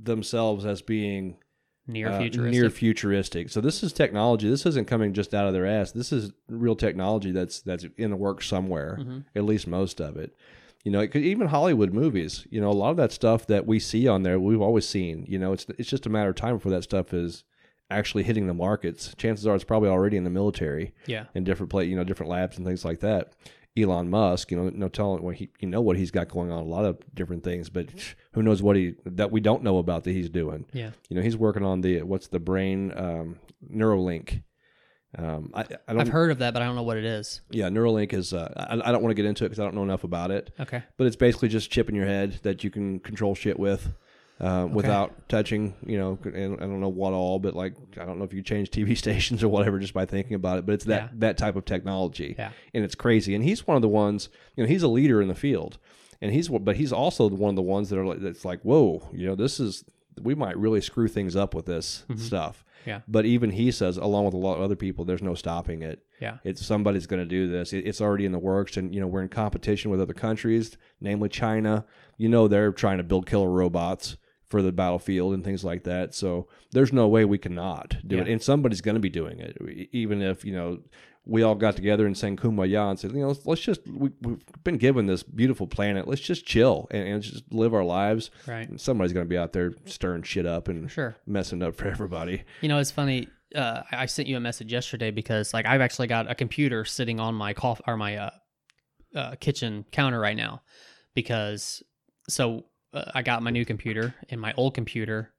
[0.00, 1.36] themselves as being
[1.88, 2.52] Near uh, futuristic.
[2.60, 3.48] near futuristic.
[3.50, 4.48] So this is technology.
[4.50, 5.92] This isn't coming just out of their ass.
[5.92, 8.98] This is real technology that's that's in the works somewhere.
[9.00, 9.24] Mhm.
[9.36, 10.34] At least most of it.
[10.84, 12.46] You know, it could, even Hollywood movies.
[12.50, 15.24] You know, a lot of that stuff that we see on there, we've always seen.
[15.28, 17.44] You know, it's it's just a matter of time before that stuff is
[17.90, 19.14] actually hitting the markets.
[19.16, 21.24] Chances are, it's probably already in the military yeah.
[21.34, 23.32] in different play, you know, different labs and things like that.
[23.78, 26.60] Elon Musk, you know, no telling what he, you know, what he's got going on,
[26.60, 27.88] a lot of different things, but
[28.32, 30.64] who knows what he that we don't know about that he's doing.
[30.72, 30.92] Yeah.
[31.10, 33.36] You know, he's working on the what's the brain um,
[33.70, 34.42] Neuralink.
[35.18, 36.00] Um, I, I don't.
[36.00, 37.40] I've heard of that, but I don't know what it is.
[37.50, 38.32] yeah, Neuralink is.
[38.32, 40.30] Uh, I, I don't want to get into it because I don't know enough about
[40.30, 40.52] it.
[40.58, 40.82] Okay.
[40.96, 43.92] But it's basically just chip in your head that you can control shit with.
[44.38, 48.18] Uh, Without touching, you know, and I don't know what all, but like I don't
[48.18, 50.66] know if you change TV stations or whatever just by thinking about it.
[50.66, 51.08] But it's that Yeah.
[51.20, 52.50] that type of technology Yeah.
[52.74, 53.34] and it's crazy.
[53.34, 55.78] And he's one of the ones, you know, he's a leader in the field,
[56.20, 59.08] and he's but he's also one of the ones that are like that's like, whoa,
[59.14, 59.84] you know, this is
[60.20, 62.62] we might really screw things up with this stuff.
[62.86, 63.00] Yeah.
[63.08, 66.02] But even he says, along with a lot of other people, there's no stopping it.
[66.20, 66.38] Yeah.
[66.44, 67.72] It's somebody's going to do this.
[67.72, 70.76] It, it's already in the works, and you know we're in competition with other countries,
[71.00, 71.84] namely China.
[72.18, 74.16] You know they're trying to build killer robots
[74.48, 76.14] for the battlefield and things like that.
[76.14, 79.56] So there's no way we cannot do it, and somebody's going to be doing it,
[79.92, 80.78] even if you know
[81.28, 84.10] we all got together and sang kumbaya and said, you know, let's, let's just we,
[84.22, 86.06] we've been given this beautiful planet.
[86.06, 88.30] Let's just chill and, and just live our lives.
[88.46, 88.68] Right.
[88.68, 91.16] And somebody's going to be out there stirring shit up and Sure.
[91.26, 92.44] messing up for everybody.
[92.60, 93.28] You know, it's funny.
[93.54, 96.84] Uh, I I sent you a message yesterday because, like, I've actually got a computer
[96.84, 98.30] sitting on my coffee or my uh,
[99.14, 100.62] uh, kitchen counter right now
[101.14, 101.82] because
[102.28, 105.32] so uh, I got my new computer and my old computer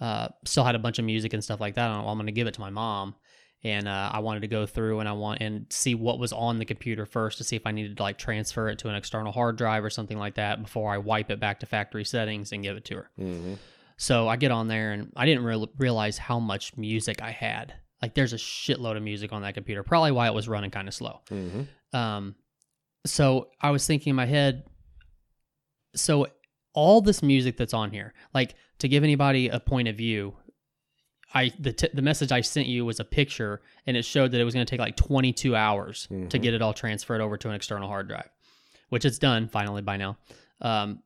[0.00, 1.90] uh, still had a bunch of music and stuff like that.
[1.90, 3.16] I'm going to give it to my mom,
[3.64, 6.58] and uh, I wanted to go through and I want and see what was on
[6.58, 9.32] the computer first to see if I needed to like transfer it to an external
[9.32, 12.62] hard drive or something like that before I wipe it back to factory settings and
[12.62, 13.10] give it to her.
[13.18, 13.54] Mm-hmm.
[13.96, 17.74] So I get on there and I didn't real realize how much music I had.
[18.00, 19.82] Like there's a shitload of music on that computer.
[19.82, 21.20] Probably why it was running kind of slow.
[21.28, 21.96] Mm-hmm.
[21.96, 22.36] Um,
[23.04, 24.62] so I was thinking in my head.
[25.96, 26.28] So
[26.74, 30.36] all this music that's on here, like to give anybody a point of view,
[31.34, 34.40] I the t- the message I sent you was a picture and it showed that
[34.40, 36.42] it was going to take like 22 hours to Mhm.
[36.42, 38.30] get it all transferred over to an external hard drive,
[38.88, 40.16] which it's done finally by now.
[40.60, 41.02] Um,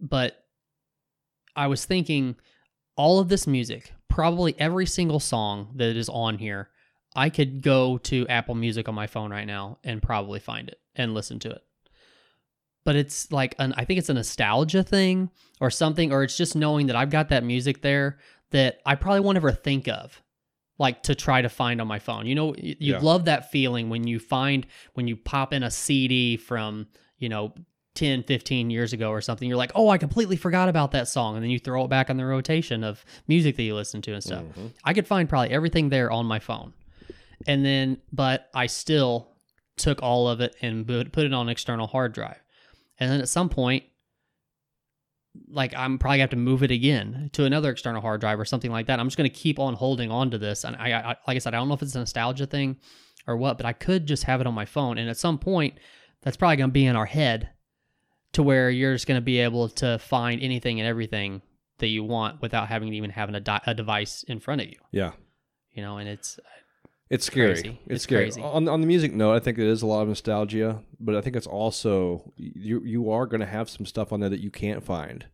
[0.00, 0.44] but
[1.54, 2.36] I was thinking
[2.96, 6.70] all of this music, probably every single song that is on here,
[7.14, 10.78] I could go to Apple Music on my phone right now and probably find it
[10.94, 11.62] and listen to it.
[12.86, 15.30] But it's like an I think it's a nostalgia thing
[15.60, 18.18] or something, or it's just knowing that I've got that music there
[18.52, 20.22] that I probably won't ever think of.
[20.78, 22.26] Like to try to find on my phone.
[22.26, 23.00] You know, you, you Yeah.
[23.00, 26.86] love that feeling when you find when you pop in a CD from,
[27.18, 27.54] you know,
[27.94, 31.34] 10, 15 years ago or something, you're like, oh, I completely forgot about that song.
[31.34, 34.12] And then you throw it back on the rotation of music that you listen to
[34.12, 34.44] and stuff.
[34.58, 34.72] Mhm.
[34.84, 36.74] I could find probably everything there on my phone.
[37.46, 39.28] And then, but I still
[39.78, 42.38] took all of it and put put it on an external hard drive.
[42.98, 43.84] And then at some point,
[45.48, 48.70] like I'm probably have to move it again to another external hard drive or something
[48.70, 48.98] like that.
[48.98, 50.64] I'm just going to keep on holding on to this.
[50.64, 52.78] And I, I, like I said, I don't know if it's a nostalgia thing
[53.26, 54.98] or what, but I could just have it on my phone.
[54.98, 55.78] And at some point,
[56.22, 57.50] that's probably going to be in our head
[58.32, 61.42] to where you're just going to be able to find anything and everything
[61.78, 64.68] that you want without having to even having a, di- a device in front of
[64.68, 64.78] you.
[64.90, 65.12] Yeah.
[65.72, 66.38] You know, and it's
[67.08, 67.52] It's scary.
[67.54, 67.80] Crazy.
[67.86, 68.24] It's, It's scary.
[68.24, 68.42] crazy.
[68.42, 71.20] On on the music note, I think it is a lot of nostalgia, but I
[71.20, 74.50] think it's also you you are going to have some stuff on there that you
[74.50, 75.26] can't find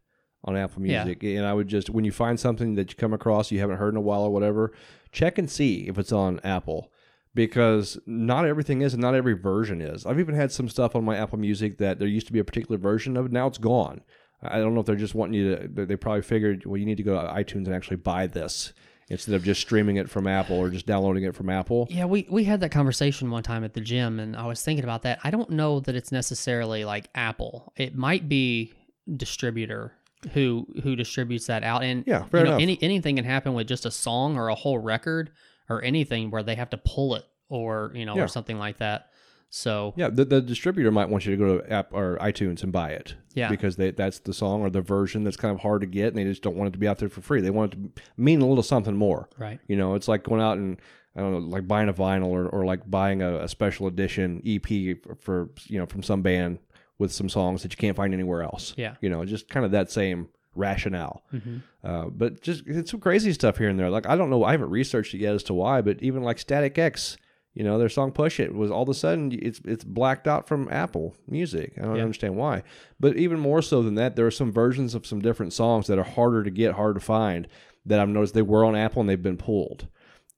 [0.45, 1.05] on Apple Yeah.
[1.05, 1.23] Music.
[1.23, 3.95] And I would just when you find something that you come across you haven't heard
[3.95, 4.73] in a while or whatever,
[5.13, 6.91] check and see if it's on Apple
[7.35, 10.05] because not everything is and not every version is.
[10.05, 12.45] I've even had some stuff on my Apple Music that there used to be a
[12.45, 14.03] particular version of, now it's gone.
[14.43, 15.87] I don't know if they're just wanting you to.
[15.87, 18.73] They probably figured, well, you need to go to iTunes and actually buy this
[19.13, 21.87] instead of just streaming it from Apple or just downloading it from Apple.
[21.91, 24.85] Yeah, we we had that conversation one time at the gym, and I was thinking
[24.85, 25.21] about that.
[25.23, 27.73] I don't know that it's necessarily like Apple.
[27.77, 28.73] It might be
[29.17, 29.93] distributor
[30.33, 31.83] who who distributes that out.
[31.83, 32.63] And Yeah, fair you know, enough.
[32.63, 35.31] any anything can happen with just a song or a whole record
[35.69, 38.23] or anything where they have to pull it or you know Yeah.
[38.23, 39.09] or something like that.
[39.55, 42.73] So Yeah, the, the distributor might want you to go to app or iTunes and
[42.73, 43.15] buy it.
[43.35, 43.49] Yeah.
[43.49, 46.17] because they, that's the song or the version that's kind of hard to get, and
[46.17, 47.41] they just don't want it to be out there for free.
[47.41, 49.29] They want it to mean a little something more.
[49.39, 50.81] right, You know, it's like going out and
[51.15, 54.43] I don't know, like buying a vinyl or, or like buying a, a special edition
[54.47, 56.59] EP for, for you know from some band
[56.99, 58.73] with some songs that you can't find anywhere else.
[58.79, 58.95] Yeah.
[59.03, 61.23] you know, just kind of that same rationale.
[61.31, 63.91] hmm Uh, but just it's some crazy stuff here and there.
[63.91, 66.39] Like I don't know, I haven't researched it yet as to why, but even like
[66.39, 67.17] Static X,
[67.55, 70.49] you know, their song "Push It" was all of a sudden it's it's blacked out
[70.49, 71.75] from Apple Music.
[71.79, 72.03] I don't Yeah.
[72.03, 72.63] understand why.
[72.99, 75.99] But even more so than that, there are some versions of some different songs that
[75.99, 77.47] are harder to get, hard to find.
[77.85, 79.89] That I've noticed they were on Apple and they've been pulled.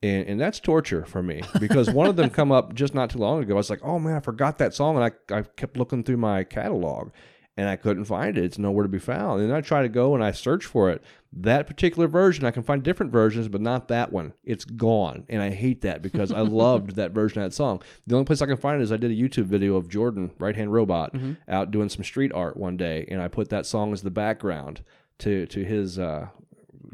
[0.03, 3.19] And, and that's torture for me because one of them come up just not too
[3.19, 3.55] long ago.
[3.55, 6.17] I was like, oh man, I forgot that song, and I, I kept looking through
[6.19, 7.11] my catalog,
[7.57, 8.45] and I couldn't find it.
[8.45, 9.41] It's nowhere to be found.
[9.41, 11.03] And I try to go and I search for it.
[11.33, 14.35] That particular version, I can find different versions, but not that one.
[14.45, 17.83] It's gone, and I hate that because I loved that version of that song.
[18.07, 20.31] The only place I can find it is I did a YouTube video of Jordan,
[20.39, 21.15] right hand robot,
[21.49, 24.83] out doing some street art one day, and I put that song as the background
[25.19, 26.29] to to his uh,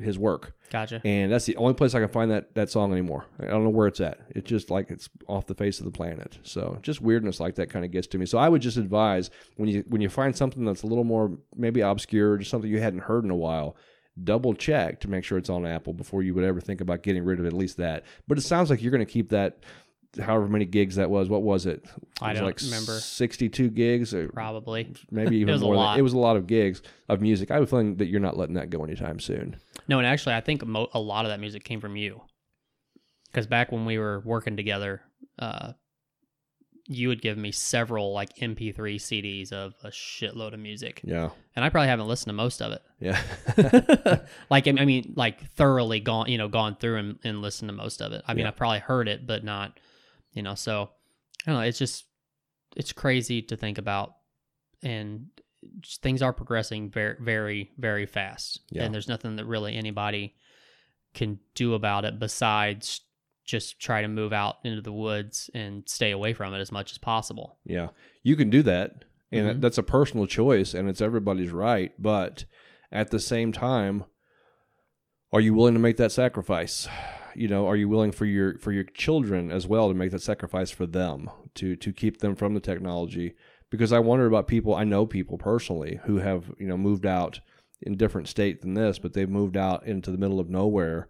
[0.00, 1.00] his work gotcha.
[1.04, 3.26] and that's the only place I can find that that song anymore.
[3.38, 4.20] I don't know where it's at.
[4.30, 6.38] It's just like it's off the face of the planet.
[6.42, 8.26] So just weirdness like that kind of gets to me.
[8.26, 11.36] So I would just advise when you when you find something that's a little more
[11.54, 13.76] maybe obscure, just something you hadn't heard in a while,
[14.22, 17.24] double check to make sure it's on Apple before you would ever think about getting
[17.24, 18.04] rid of at least that.
[18.26, 19.58] But it sounds like you're going to keep that
[20.18, 21.28] however many gigs that was.
[21.28, 21.84] What was it?
[21.84, 21.90] it
[22.22, 22.92] I was don't like remember.
[22.98, 24.92] 62 gigs, or Probably.
[25.10, 25.74] maybe even more.
[25.76, 27.50] than- it was a lot of gigs of music.
[27.50, 29.56] I have a feeling that you're not letting that go anytime soon.
[29.88, 32.22] No, and actually, I think mo- a lot of that music came from you.
[33.26, 35.02] Because back when we were working together,
[35.38, 35.72] uh,
[36.88, 41.64] you would give me several like MP3 CDs of a shitload of music, Yeah, and
[41.64, 42.82] I probably haven't listened to most of it.
[42.98, 43.20] yeah,
[44.50, 48.02] like I mean, like thoroughly gone, you know, gone through and, and listened to most
[48.02, 48.22] of it.
[48.26, 48.48] I mean, Yeah.
[48.48, 49.78] I probably heard it, but not,
[50.32, 50.54] you know.
[50.54, 50.90] So
[51.46, 51.66] I don't know.
[51.66, 52.04] It's just
[52.76, 54.14] it's crazy to think about,
[54.82, 55.26] and
[56.02, 58.84] things are progressing very, very, very fast, Yeah.
[58.84, 60.34] and there's nothing that really anybody
[61.14, 63.00] can do about it besides
[63.44, 66.92] just try to move out into the woods and stay away from it as much
[66.92, 67.58] as possible.
[67.64, 67.88] yeah.
[68.22, 69.60] You can do that, and Mhm.
[69.60, 71.92] that's a personal choice, and it's everybody's right.
[72.00, 72.44] But
[72.92, 74.04] at the same time,
[75.32, 76.86] are you willing to make that sacrifice?
[77.34, 80.22] You know, are you willing for your for your children as well to make that
[80.22, 83.34] sacrifice for them to to keep them from the technology?
[83.70, 84.74] Because I wonder about people.
[84.74, 87.40] I know people personally who have you know moved out
[87.82, 91.08] in different state than this, but they've moved out into the middle of nowhere,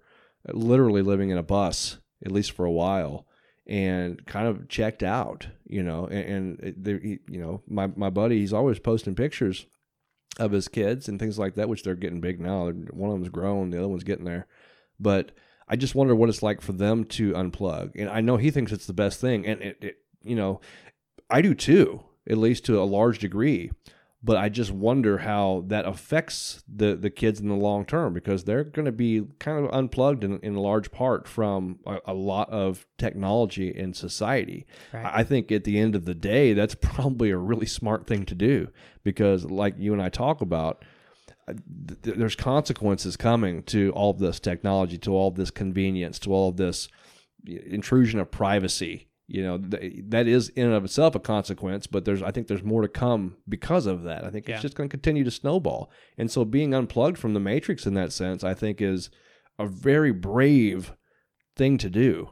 [0.52, 3.26] literally living in a bus at least for a while,
[3.66, 5.46] and kind of checked out.
[5.66, 9.66] You know, and, and they, he- you know, my my buddy, he's always posting pictures
[10.38, 12.70] of his kids and things like that, which they're getting big now.
[12.70, 14.46] One of them's grown, the other one's getting there.
[14.98, 15.32] But
[15.70, 17.92] I just wonder what it's like for them to unplug.
[17.94, 20.60] And I know he thinks it's the best thing, and it, it you know,
[21.30, 23.70] I do too, at least to a large degree.
[24.22, 28.44] But I just wonder how that affects the the kids in the long term because
[28.44, 32.50] they're going to be kind of unplugged in, in large part from a, a lot
[32.50, 34.66] of technology in society.
[34.92, 38.26] I I think at the end of the day, that's probably a really smart thing
[38.26, 38.68] to do
[39.04, 40.84] because, like you and I talk about,
[41.53, 46.18] th- th- there's consequences coming to all of this technology, to all of this convenience,
[46.20, 46.88] to all of this
[47.46, 49.09] intrusion of privacy.
[49.26, 52.48] You know, th- that is in and of itself a consequence, but there's I think
[52.48, 54.24] there's more to come because of that.
[54.24, 54.55] I think Yeah.
[54.55, 55.90] it's just going to continue to snowball.
[56.18, 59.09] And so being unplugged from the matrix in that sense, I think is
[59.59, 60.92] a very brave
[61.57, 62.30] thing to do.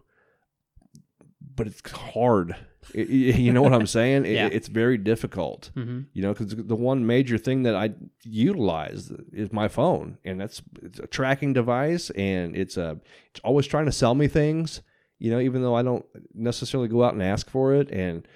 [1.54, 2.56] But it's hard.
[2.94, 3.02] I- I-
[3.46, 4.24] you know what I'm saying?
[4.26, 7.90] It- it's very difficult hmm you know because the one major thing that i
[8.24, 12.98] utilize is my phone and that's it's a tracking device and it's a
[13.30, 14.82] it's always trying to sell me things
[15.18, 16.04] you know even though i don't
[16.34, 18.26] necessarily go out and ask for it and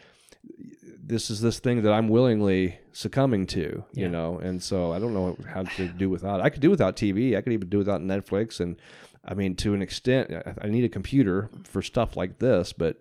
[1.04, 4.08] this is this thing that i'm willingly succumbing to you Yeah.
[4.08, 7.36] know and so i don't know how to do without i could do without tv
[7.36, 8.76] i could even do without netflix and
[9.24, 10.30] i mean to an extent
[10.60, 13.00] i need a computer for stuff like this but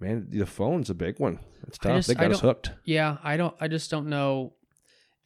[0.00, 3.18] man the phone's a big one it's tough just- they I got us hooked Yeah,
[3.22, 3.54] I don't.
[3.60, 4.54] I just don't know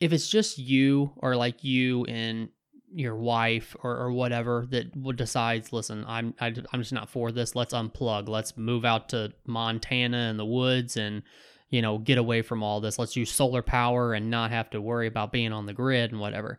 [0.01, 2.49] if it's just you or like you and
[2.95, 5.73] your wife or, or whatever that would decides.
[5.73, 7.55] Listen, I'm I, I'm just not for this.
[7.55, 8.29] Let's unplug.
[8.29, 11.23] Let's move out to Montana in the woods and
[11.71, 12.99] you know get away from all this.
[12.99, 16.21] Let's use solar power and not have to worry about being on the grid and
[16.21, 16.59] whatever.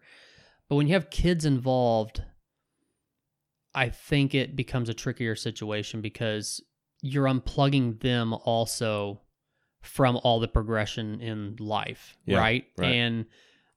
[0.70, 2.24] But when you have kids involved,
[3.76, 6.62] I think it becomes a trickier situation because
[7.06, 9.20] you're unplugging them also
[9.82, 12.66] from all the progression in life, Yeah, right?
[12.78, 12.88] right.
[12.88, 13.26] And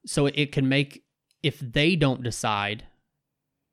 [0.05, 1.03] so it can make
[1.43, 2.85] if they don't decide.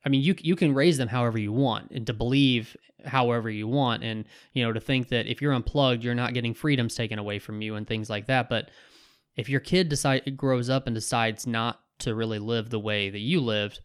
[0.04, 2.76] I mean, you you can raise them however you want and to believe
[3.06, 6.52] however you want, and you know to think that if you're unplugged, you're not getting
[6.52, 8.48] freedoms taken away from you and things like that.
[8.48, 8.70] But
[9.36, 13.20] if your kid decide grows up and decides not to really live the way that
[13.20, 13.78] you lived,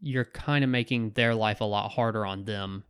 [0.00, 2.82] you're kind of making their life a lot harder on them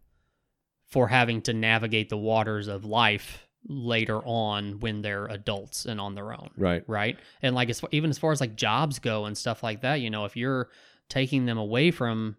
[0.92, 6.14] for having to navigate the waters of life later on when they're adults and on
[6.14, 6.84] their own right.
[6.86, 7.16] right?
[7.42, 10.00] And like as far, even as far as like jobs go and stuff like that
[10.00, 10.68] you know if you're
[11.08, 12.36] taking them away from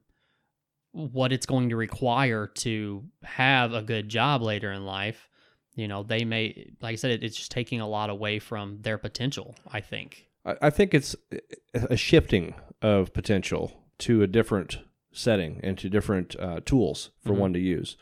[0.91, 5.27] what it's going to require to have a good job later in life
[5.75, 8.79] you know they may like i said it, it's just taking a lot away from
[8.81, 10.27] their potential i think.
[10.45, 11.15] I, I think it's
[11.73, 14.79] a shifting of potential to a different
[15.13, 17.37] setting and to different uh, tools for Mhm.
[17.37, 17.95] one to use,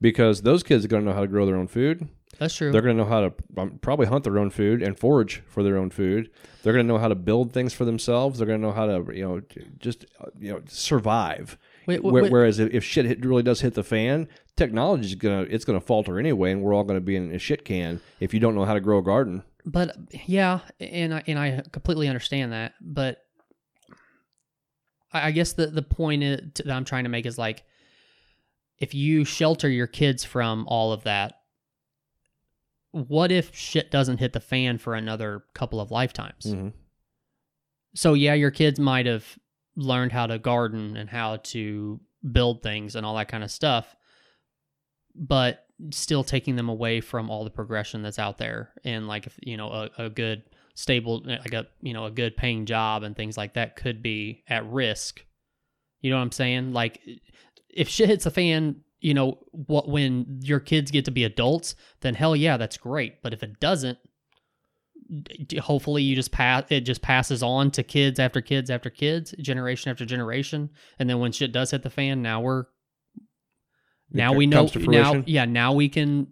[0.00, 2.08] because those kids are going to know how to grow their own food.
[2.38, 4.98] that's true They're going to know how to um, probably hunt their own food and
[4.98, 6.30] forage for their own food.
[6.62, 8.38] They're going to know how to build things for themselves.
[8.38, 9.40] They're going to know how to you know
[9.78, 11.58] just uh, you know survive.
[11.86, 12.32] Wait, wait, Where- wait.
[12.32, 16.18] Whereas if, shit hit, really does hit the fan, technology is gonna it's gonna falter
[16.18, 18.74] anyway, and we're all gonna be in a shit can if you don't know how
[18.74, 19.44] to grow a garden.
[19.64, 22.74] But yeah, and I, and I completely understand that.
[22.80, 23.18] But
[25.12, 27.64] I, I guess the the point is, that I'm trying to make is like,
[28.78, 31.40] if you shelter your kids from all of that,
[32.92, 36.46] what if shit doesn't hit the fan for another couple of lifetimes?
[36.46, 36.72] Mhm.
[37.94, 39.38] So yeah, your kids might have
[39.76, 42.00] learned how to garden and how to
[42.32, 43.94] build things and all that kind of stuff.
[45.14, 49.38] But still taking them away from all the progression that's out there and like if
[49.42, 50.42] you know a, a good
[50.74, 54.42] stable like a you know a good paying job and things like that could be
[54.48, 55.22] at risk
[56.00, 56.98] you know what i'm saying like
[57.76, 61.76] if shit hits a fan you know what when your kids get to be adults
[62.00, 63.22] then hell yeah that's great.
[63.22, 63.98] But if it doesn't
[65.60, 69.90] hopefully you just pass it just passes on to kids after kids after kids generation
[69.90, 70.70] after generation.
[70.98, 72.64] And then when shit does hit the fan now we're
[74.10, 76.28] now we know now yeah now we can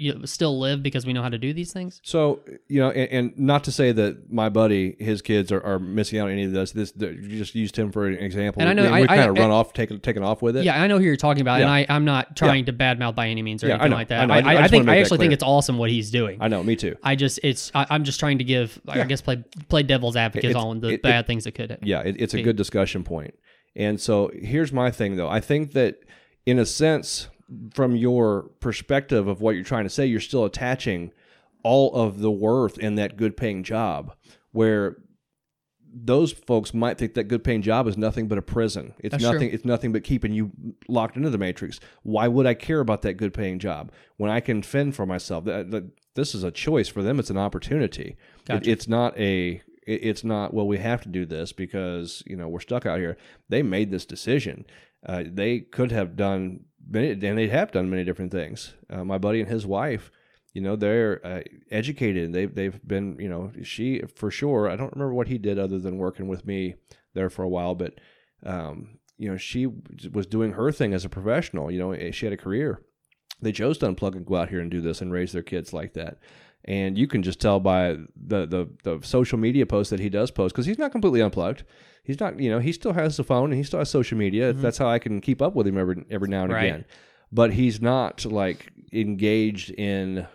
[0.00, 2.90] you know, still live because we know how to do these things So you know,
[2.90, 6.32] and, and not to say that my buddy, his kids are, are missing out on
[6.32, 6.70] any of this.
[6.70, 9.16] This you just used him for an example, And I know- we, I- we I-
[9.16, 10.64] kind of I- run off, taking taking off with it.
[10.64, 13.28] yeah i know who you're talking about and I, i'm not trying to badmouth by
[13.28, 14.88] any means or Yeah, I anything know, like I that i, I- I I, think
[14.88, 16.96] i actually think it's awesome what he's doing I know, me too.
[17.02, 20.50] I just it's I, I'm just trying to give I guess play play devil's advocate
[20.50, 23.02] It's- on the it- it- bad things that could Yeah, it, it's a good discussion
[23.02, 23.34] point.
[23.76, 25.28] And so here's my thing, though.
[25.28, 25.96] I think that
[26.46, 27.28] in a sense,
[27.74, 31.12] from your perspective of what you're trying to say, you're still attaching
[31.64, 34.14] all of the worth in that good paying job,
[34.52, 34.96] where
[35.92, 38.92] those folks might think that good paying job is nothing but a prison.
[39.00, 39.32] It's That's true.
[39.32, 39.50] nothing.
[39.50, 40.52] It's nothing but keeping you
[40.86, 41.80] locked into the matrix.
[42.02, 45.44] Why would I care about that good paying job when I can fend for myself?
[46.14, 47.18] This is a choice for them.
[47.18, 48.16] It's an opportunity.
[48.48, 49.62] It- it's not a.
[49.86, 50.66] it- It's not well.
[50.66, 53.16] We have to do this because you know we're stuck out here.
[53.48, 54.66] They made this decision.
[55.06, 58.74] Uh, they could have done many, and they have done many different things.
[58.90, 60.10] Uh, my buddy and his wife,
[60.52, 62.32] you know, they're uh, educated.
[62.32, 64.68] They've they've been, you know, she for sure.
[64.68, 66.74] I don't remember what he did other than working with me
[67.14, 67.94] there for a while, but
[68.44, 69.66] um, you know, she
[70.12, 71.70] was doing her thing as a professional.
[71.70, 72.82] You know, eh, she had a career.
[73.40, 75.72] They chose to unplug and go out here and do this and raise their kids
[75.72, 76.18] like that.
[76.68, 80.30] And you can just tell by the the, the social media posts that he does
[80.30, 81.64] post because he's not completely unplugged.
[82.04, 84.52] He's not, you know, he still has the phone and he still has social media.
[84.52, 84.62] Mm-hmm.
[84.62, 86.64] That's how I can keep up with him every every now and Right.
[86.66, 86.84] again.
[87.32, 90.26] But he's not like engaged in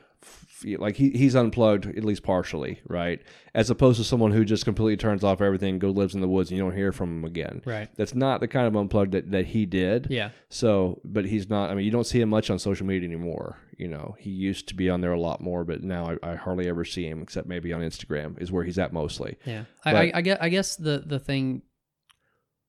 [0.78, 3.22] like he, he's unplugged at least partially, right?
[3.54, 6.50] As opposed to someone who just completely turns off everything, go lives in the woods,
[6.50, 7.62] and you don't hear from him again.
[7.66, 7.90] Right.
[7.96, 10.08] That's not the kind of unplugged that, that he did.
[10.10, 10.30] Yeah.
[10.50, 11.70] So, but he's not.
[11.70, 13.58] I mean, you don't see him much on social media anymore.
[13.78, 16.36] You know, he used to be on there a lot more, but now I, I
[16.36, 19.38] hardly ever see him except maybe on Instagram is where he's at mostly.
[19.46, 21.62] Yeah, I, But- I, I guess I guess the the thing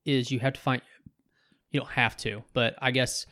[0.04, 0.82] is you have to find.
[1.70, 3.26] You don't have to, but I guess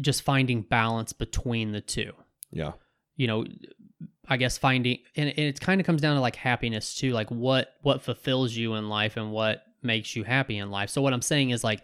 [0.00, 2.12] just finding balance between the two.
[2.50, 2.72] Yeah.
[3.16, 3.44] You know,
[4.28, 7.30] I guess finding and it, it kind of comes down to like happiness too, like
[7.30, 10.90] what what fulfills you in life and what makes you happy in life.
[10.90, 11.82] So what I'm saying is like,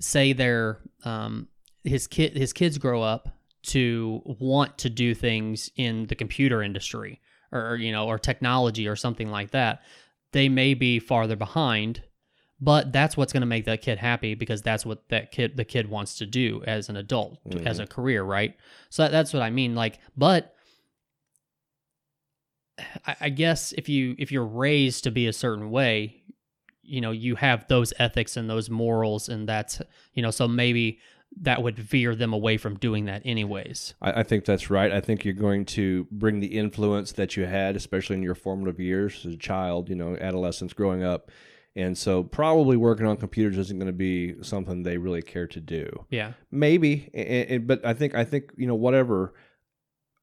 [0.00, 1.48] say they're um
[1.86, 3.28] his kid his kids grow up
[3.62, 7.20] to want to do things in the computer industry
[7.52, 9.82] or you know or technology or something like that.
[10.32, 12.02] They may be farther behind
[12.60, 15.64] but that's what's going to make that kid happy because that's what that kid the
[15.64, 17.82] kid wants to do as an adult as mm-hmm.
[17.82, 18.56] a career right?
[18.88, 20.54] So that, that's what i mean like but
[23.06, 26.22] I, I guess if you if you're raised to be a certain way
[26.82, 29.82] you know you have those ethics and those morals and that's
[30.14, 30.98] you know so maybe
[31.40, 34.90] that would veer them away from doing that anyways I, I think that's right.
[34.92, 38.80] I think you're going to bring the influence that you had, especially in your formative
[38.80, 41.30] years as a child, you know, adolescence, growing up.
[41.74, 45.60] And so, probably working on computers isn't going to be something they really care to
[45.60, 46.06] do.
[46.08, 49.34] yeah Maybe, a- a- but I think I think you know whatever.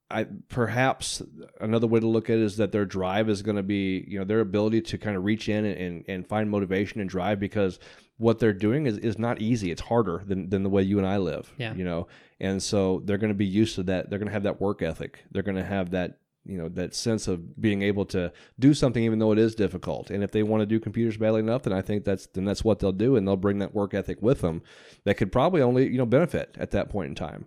[0.09, 1.21] I perhaps
[1.61, 4.19] another way to look at it is that their drive is going to be you
[4.19, 7.39] know their ability to kind of reach in and, and, and find motivation and drive
[7.39, 7.79] because
[8.23, 9.69] what they're doing is, is not easy.
[9.69, 11.53] It's harder than, than the way you and I live.
[11.57, 11.73] Yeah.
[11.75, 12.07] You know,
[12.39, 14.09] and so they're going to be used to that.
[14.09, 15.23] They're going to have that work ethic.
[15.31, 19.01] They're going to have that you know that sense of being able to do something
[19.03, 20.09] even though it is difficult.
[20.09, 22.63] And if they want to do computers badly enough, then I think that's then that's
[22.63, 24.61] what they'll do, and they'll bring that work ethic with them.
[25.05, 27.45] That could probably only you know benefit at that point in time.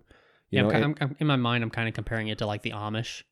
[0.49, 2.37] You yeah, know, I'm, and- I'm, I'm- in my mind, I'm kind of comparing it
[2.39, 3.23] to like the Amish.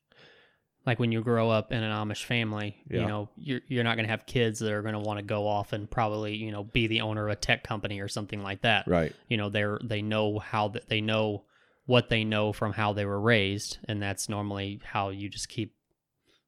[0.86, 3.00] Like when you grow up in an Amish family, Yeah.
[3.00, 5.24] you know, you're you're not going to have kids that are going to want to
[5.24, 8.42] go off and probably you know be the owner of a tech company or something
[8.42, 8.86] like that.
[8.86, 9.12] right.
[9.28, 11.44] You know, they're they know how that they know
[11.86, 15.74] what they know from how they were raised, and that's normally how you just keep,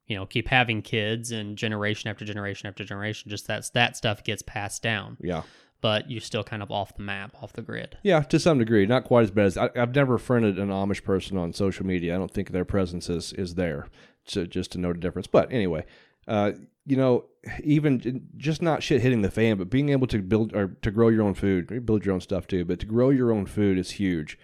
[0.06, 3.30] you know, keep having kids and generation after generation after generation.
[3.30, 5.42] Just that's that stuff gets passed down, Yeah.
[5.80, 7.98] but you're still kind of off the map, off the grid.
[8.02, 11.04] Yeah, to some degree, not quite as bad as I, I've never friended an Amish
[11.04, 12.14] person on social media.
[12.14, 13.86] I don't think their presence is is there.
[14.28, 15.26] To, just to note a difference.
[15.26, 15.84] But anyway,
[16.26, 16.52] uh,
[16.84, 17.24] you know,
[17.62, 21.08] even just not shit hitting the fan, but being able to build or to grow
[21.08, 22.64] your own food, build your own stuff too.
[22.64, 24.38] But to grow your own food is huge.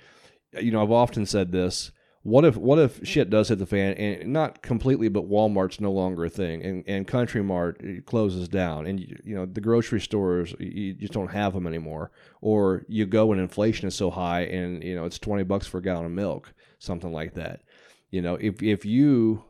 [0.60, 1.90] You know, I've often said this.
[2.24, 5.92] what if what if shit does hit the fan and not completely, but Walmart's no
[5.92, 10.00] longer a thing, and and Country Mart closes down, and you, you know the grocery
[10.00, 12.10] stores you just don't have them anymore,
[12.40, 15.78] or you go and inflation is so high, and you know it's twenty bucks for
[15.78, 17.60] a gallon of milk, something like that.
[18.10, 19.44] You know, if if you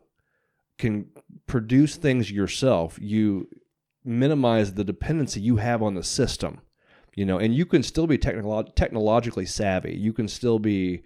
[0.79, 1.07] can
[1.47, 3.49] produce things yourself, you
[4.05, 6.61] minimize the dependency you have on the system.
[7.15, 9.97] You know, and you can still be technolo- technologically savvy.
[9.97, 11.05] You can still be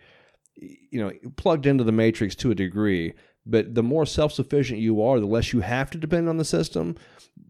[0.61, 3.15] you know plugged into the matrix to a degree
[3.47, 6.97] but the more self-sufficient you are the less you have to depend on the system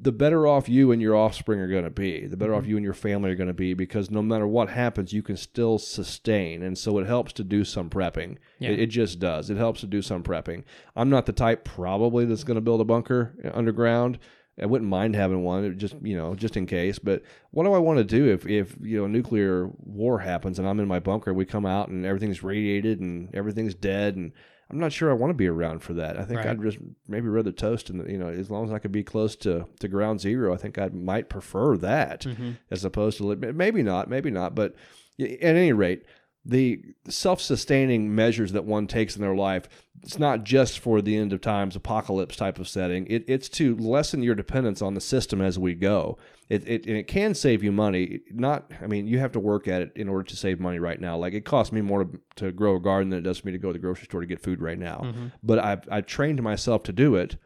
[0.01, 2.71] the better off you and your offspring are going to be the better off mm-hmm.
[2.71, 5.37] you and your family are going to be because no matter what happens you can
[5.37, 6.63] still sustain.
[6.63, 8.37] And so it helps to do some prepping.
[8.59, 8.71] Yeah.
[8.71, 9.51] it, it just does.
[9.51, 10.65] It helps to do some prepping.
[10.95, 14.19] I'm not the type probably that's going to build a bunker uh, underground.
[14.61, 16.99] I wouldn't mind having one, it just you know, just in case.
[16.99, 20.67] But what do I want to do if if you know nuclear war happens and
[20.67, 24.33] I'm in my bunker, we come out and everything's radiated and everything's dead, and
[24.71, 26.19] I'm not sure I want to be around for that.
[26.19, 26.49] I think Right.
[26.49, 29.35] I'd just maybe rather toast, and you know, as long as I could be close
[29.37, 32.51] to to ground zero, I think I might prefer that Mm-hmm.
[32.71, 34.75] as opposed to maybe not, maybe not, but
[35.21, 36.05] at any rate.
[36.49, 39.69] The self-sustaining measures that one takes in their life,
[40.03, 43.07] it's not just for the end of times apocalypse type of setting.
[43.07, 46.17] It, it's to lessen your dependence on the system as we go.
[46.49, 48.21] It, it and it can save you money.
[48.31, 50.99] Not, I mean, you have to work at it in order to save money right
[50.99, 51.19] now.
[51.19, 53.53] Like it costs me more to, to grow a garden than it does for me
[53.53, 55.03] to go to the grocery store to get food right now.
[55.05, 55.27] Mm-hmm.
[55.43, 57.37] But I've I trained myself to do it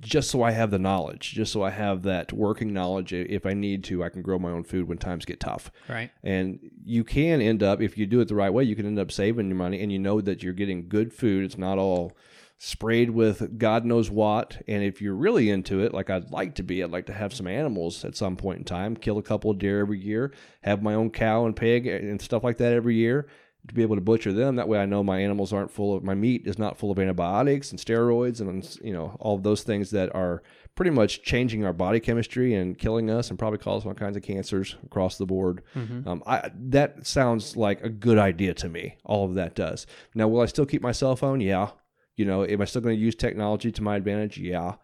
[0.00, 3.12] just so I have the knowledge, just so I have that working knowledge.
[3.12, 5.70] If I need to, I can grow my own food when times get tough.
[5.88, 6.10] Right.
[6.22, 8.98] And you can end up, if you do it the right way, you can end
[8.98, 11.44] up saving your money and you know that you're getting good food.
[11.44, 12.16] It's not all
[12.56, 14.62] sprayed with God knows what.
[14.66, 17.34] And if you're really into it, like I'd like to be, I'd like to have
[17.34, 20.32] some animals at some point in time, kill a couple of deer every year,
[20.62, 23.26] have my own cow and pig and stuff like that every year
[23.68, 24.56] to be able to butcher them.
[24.56, 26.98] That way I know my animals aren't full of, my meat is not full of
[26.98, 30.42] antibiotics and steroids and, you know, all of those things that are
[30.74, 34.22] pretty much changing our body chemistry and killing us and probably causing all kinds of
[34.22, 35.62] cancers across the board.
[36.06, 38.96] Um, I, that sounds like a good idea to me.
[39.04, 39.86] All of that does.
[40.14, 41.40] Now, will I still keep my cell phone?
[41.40, 41.70] Yeah.
[42.16, 44.36] You know, am I still going to use technology to my advantage?
[44.38, 44.74] Yeah.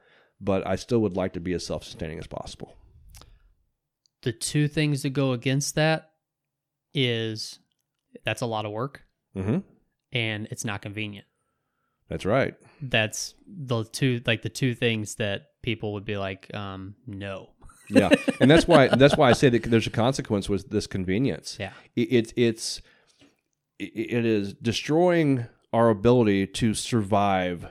[0.40, 2.76] But I still would like to be as self sustaining as possible.
[4.22, 6.12] The two things that go against that
[6.94, 7.58] is
[8.24, 9.02] that's a lot of work
[9.36, 9.58] Mm-hmm.
[10.12, 11.24] and it's not convenient.
[12.08, 12.54] That's right.
[12.82, 17.50] That's the two like the two things that people would be like, um, no.
[17.92, 18.10] Yeah,
[18.40, 21.56] and that's why that's why I say that there's a consequence with this convenience.
[21.60, 21.72] Yeah.
[21.96, 22.80] it, it it's
[23.78, 27.66] it, it is destroying our ability to survive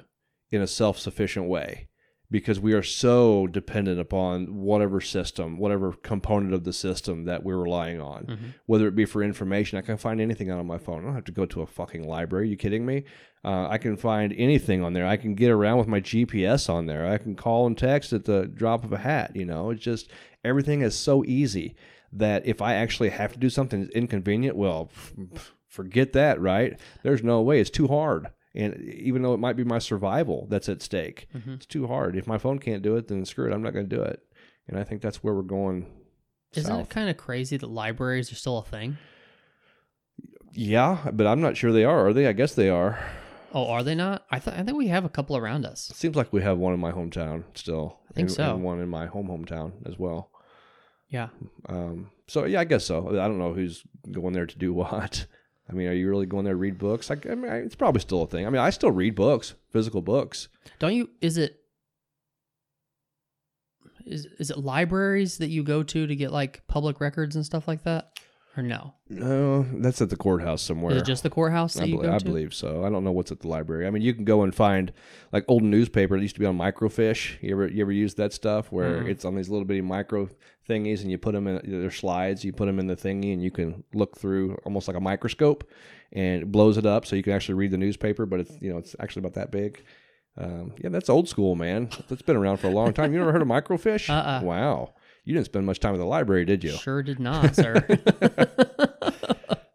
[0.52, 1.89] in a self-sufficient way
[2.32, 7.58] because we are so dependent upon whatever system whatever component of the system that we're
[7.58, 8.54] relying on.
[8.68, 11.02] Whether it be for information i can find anything out on my phone.
[11.02, 12.50] I don't have to go to a fucking library.
[12.50, 13.04] You kidding me?
[13.44, 15.08] Uh, i can find anything on there.
[15.08, 17.08] I can get around with my gps on there.
[17.08, 19.72] I can call and text at the drop of a hat you know?
[19.72, 20.12] It's just
[20.44, 21.76] everything is so easy
[22.12, 26.80] that if i actually have to do something that's inconvenient well f- forget that right?
[27.04, 27.60] There's no way.
[27.62, 31.66] It's too hard and even though it might be my survival that's at stake it's
[31.66, 33.96] too hard if my phone can't do it then screw it i'm not going to
[33.96, 34.22] do it
[34.68, 35.86] and i think that's where we're going
[36.54, 36.82] Isn't south.
[36.82, 38.98] it kind of crazy that libraries are still a thing?
[40.54, 43.00] yeah but i'm not sure they are are they i guess they are
[43.52, 44.28] Oh, are they not?
[44.30, 45.90] I thought I think we have a couple around us.
[45.90, 48.54] it seems like we have one in my hometown still I think and, so.
[48.54, 50.30] and one in my home hometown as well
[51.10, 51.30] Yeah.
[51.68, 55.26] um, so yeah i guess so i don't know who's going there to do what
[55.70, 58.02] i mean are you really going there to read books I, I mean it's probably
[58.02, 60.48] still a thing i mean i still read books physical books
[60.80, 61.10] Don't you?
[61.22, 61.56] Is it?
[64.06, 67.68] Is is it libraries that you go to to get like public records and stuff
[67.68, 68.18] like that,
[68.58, 68.94] or no?
[69.10, 72.08] no that's at the courthouse somewhere Is it just the courthouse that I, you belie-
[72.10, 72.26] go I to?
[72.26, 72.84] believe so.
[72.84, 73.88] I don't know what's at the library.
[73.88, 74.92] I mean, you can go and find
[75.32, 77.42] like old newspaper that used to be on microfiche.
[77.42, 79.10] You ever you ever use that stuff where Mm.
[79.10, 80.30] it's on these little bitty micro
[80.68, 82.44] thingies and you put them in their slides.
[82.44, 85.64] You put them in the thingy and you can look through almost like a microscope,
[86.12, 88.26] and it blows it up so you can actually read the newspaper.
[88.26, 89.82] But it's you know it's actually about that big.
[90.38, 91.90] Um, yeah, that's old school, man.
[92.08, 93.12] That's been around for a long time.
[93.14, 94.10] You never heard of microfiche?
[94.14, 94.42] Uh-uh.
[94.44, 94.94] Wow.
[95.30, 96.72] You didn't spend much time at the library, did you?
[96.72, 97.86] Sure did not, sir.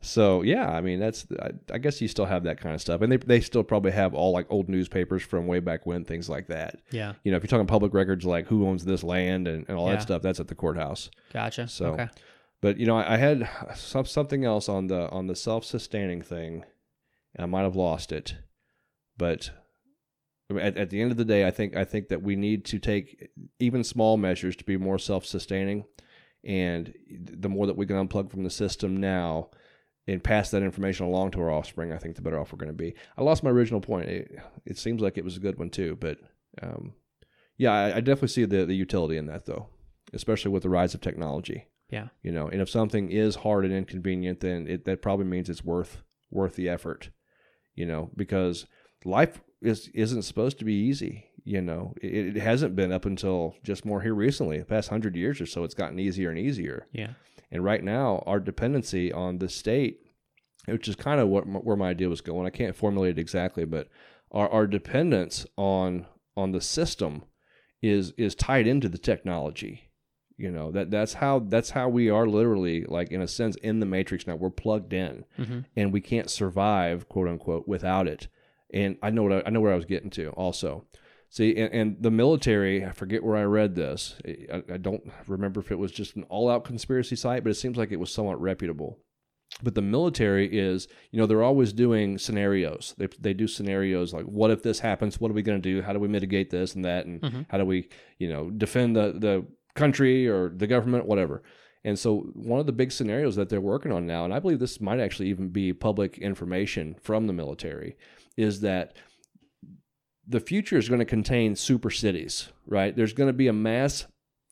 [0.06, 3.00] So yeah, I mean that's I, I guess you still have that kind of stuff,
[3.00, 6.28] and they they still probably have all like old newspapers from way back when, things
[6.28, 6.76] like that.
[6.90, 7.14] yeah.
[7.24, 9.86] You know, if you're talking public records like who owns this land and, and all
[9.88, 9.94] Yeah.
[9.94, 11.10] that stuff, that's at the courthouse.
[11.32, 11.68] Gotcha.
[11.68, 12.08] So- okay.
[12.60, 16.20] But you know, I, I had some, something else on the on the self sustaining
[16.20, 16.64] thing,
[17.34, 18.36] and I might have lost it.
[19.16, 19.50] But
[20.58, 22.78] at, at the end of the day, I think I think that we need to
[22.78, 25.84] take even small measures to be more self sustaining,
[26.44, 29.50] and the more that we can unplug from the system now,
[30.06, 32.68] and pass that information along to our offspring, I think the better off we're going
[32.68, 32.94] to be.
[33.16, 34.08] I lost my original point.
[34.08, 36.18] It, it seems like it was a good one too, but
[36.62, 36.94] um,
[37.56, 39.68] yeah, I, I definitely see the the utility in that though,
[40.12, 41.66] especially with the rise of technology.
[41.90, 42.08] Yeah.
[42.22, 45.64] You know, and if something is hard and inconvenient, then it that probably means it's
[45.64, 47.10] worth worth the effort.
[47.74, 48.66] You know, because
[49.04, 51.26] life is isn't supposed to be easy.
[51.44, 54.58] You know, it, it hasn't been up until just more here recently.
[54.58, 56.86] The past hundred years or so, it's gotten easier and easier.
[56.92, 57.10] Yeah.
[57.50, 59.98] And right now, our dependency on the state,
[60.66, 62.46] which is kind of what my, where my idea was going.
[62.46, 63.88] I can't formulate it exactly, but
[64.32, 66.06] our, our dependence on
[66.36, 67.24] on the system
[67.82, 69.90] is is tied into the technology.
[70.36, 73.78] You know that that's how that's how we are literally like in a sense in
[73.80, 74.34] the matrix now.
[74.36, 75.60] We're plugged in, Mm-hmm.
[75.76, 78.26] and we can't survive quote unquote without it.
[78.74, 80.84] And I know what I, I know where I was getting to also.
[81.30, 84.16] See, and, and the military, I forget where I read this.
[84.52, 87.54] I, I don't remember if it was just an all out conspiracy site, but it
[87.54, 88.98] seems like it was somewhat reputable.
[89.62, 92.94] But the military is, you know, they're always doing scenarios.
[92.98, 95.20] They, they do scenarios like, what if this happens?
[95.20, 95.80] What are we going to do?
[95.82, 97.06] How do we mitigate this and that?
[97.06, 97.46] And Mhm.
[97.48, 101.42] how do we, you know, defend the, the country or the government, whatever.
[101.84, 104.58] And so, one of the big scenarios that they're working on now, and I believe
[104.58, 107.96] this might actually even be public information from the military,
[108.36, 108.96] is that
[110.26, 112.96] the future is going to contain super cities, right?
[112.96, 114.06] There's going to be a mass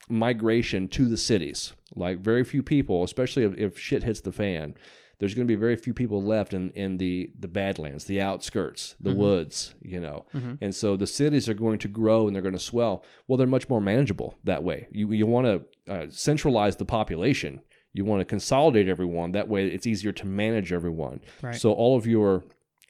[0.08, 1.72] migration to the cities.
[1.94, 4.74] Like very few people, especially if, if shit hits the fan,
[5.18, 8.96] there's going to be very few people left in, in the, the badlands, the outskirts,
[9.00, 9.16] the Mhm.
[9.16, 10.26] woods, you know.
[10.34, 10.58] Mhm.
[10.60, 13.04] And so the cities are going to grow and they're going to swell.
[13.28, 14.88] Well, they're much more manageable that way.
[14.90, 15.46] You, you want
[15.86, 17.60] to uh, centralize the population.
[17.94, 19.32] You want to consolidate everyone.
[19.32, 21.20] That way it's easier to manage everyone.
[21.40, 21.54] Right.
[21.54, 22.42] So all of your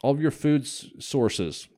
[0.02, 1.68] all of your food sources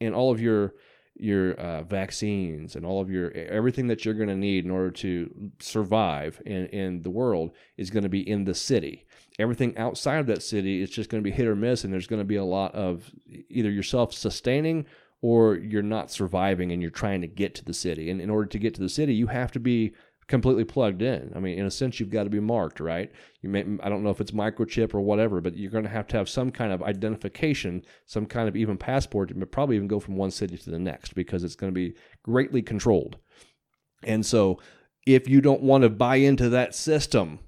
[0.00, 0.74] and all of your
[1.18, 4.90] your uh, vaccines and all of your everything that you're going to need in order
[4.90, 9.06] to survive in, in the world is going to be in the city.
[9.38, 12.06] Everything outside of that city is just going to be hit or miss, and there's
[12.06, 13.10] going to be a lot of
[13.48, 14.84] either you're sustaining
[15.22, 18.10] or you're not surviving and you're trying to get to the city.
[18.10, 19.94] And in order to get to the city, you have to be
[20.28, 21.32] completely plugged in.
[21.36, 23.12] I mean, in a sense, you've got to be marked, right?
[23.42, 26.08] You may, I don't know if it's microchip or whatever, but you're going to have
[26.08, 30.00] to have some kind of identification, some kind of even passport, but probably even go
[30.00, 33.18] from one city to the next because it's going to be greatly controlled.
[34.02, 34.60] And so,
[35.06, 37.38] if you don't want to buy into that system,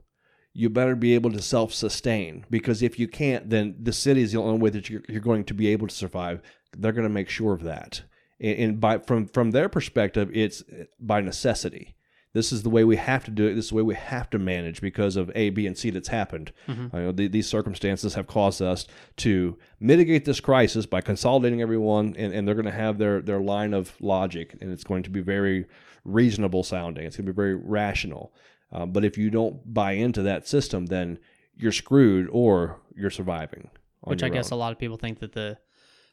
[0.52, 4.32] you better be able to self sustain because if you can't, then the city is
[4.32, 6.40] the only way that you're, you're going to be able to survive.
[6.76, 8.02] They're going to make sure of that.
[8.40, 10.62] And, and by from from their perspective, it's
[11.00, 11.96] by necessity.
[12.34, 13.54] This is the way we have to do it.
[13.54, 16.08] This is the way we have to manage because of A, B, and C that's
[16.08, 16.52] happened.
[16.68, 16.92] Mhm.
[16.92, 18.86] You know, the, these circumstances have caused us
[19.18, 23.40] to mitigate this crisis by consolidating everyone, and, and they're going to have their their
[23.40, 25.66] line of logic, and it's going to be very
[26.04, 27.04] reasonable sounding.
[27.04, 28.32] It's going to be very rational.
[28.70, 31.18] Uh, but if you don't buy into that system, then
[31.56, 33.70] you're screwed or you're surviving.
[34.02, 34.56] Which I guess own.
[34.56, 35.58] a lot of people think that the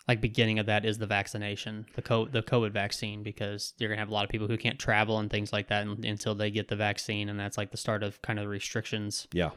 [0.08, 4.00] like beginning of that is the vaccination, the co- the COVID vaccine, because you're gonna
[4.00, 6.68] have a lot of people who can't travel and things like that until they get
[6.68, 9.50] the vaccine, and that's like the start of kind of restrictions yeah.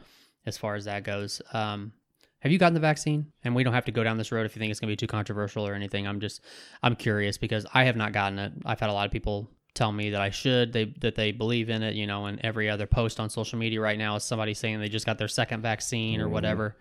[0.45, 1.41] as far as that goes.
[1.53, 1.93] Um,
[2.39, 3.31] have you gotten the vaccine?
[3.43, 4.95] And we don't have to go down this road if you think it's gonna be
[4.95, 6.07] too controversial or anything.
[6.07, 6.41] I'm just
[6.81, 8.53] I'm curious because I have not gotten it.
[8.65, 11.69] I've had a lot of people tell me that I should, they that they believe
[11.69, 14.53] in it, you know, and every other post on social media right now is somebody
[14.55, 16.31] saying they just got their second vaccine or Mhm.
[16.31, 16.75] whatever.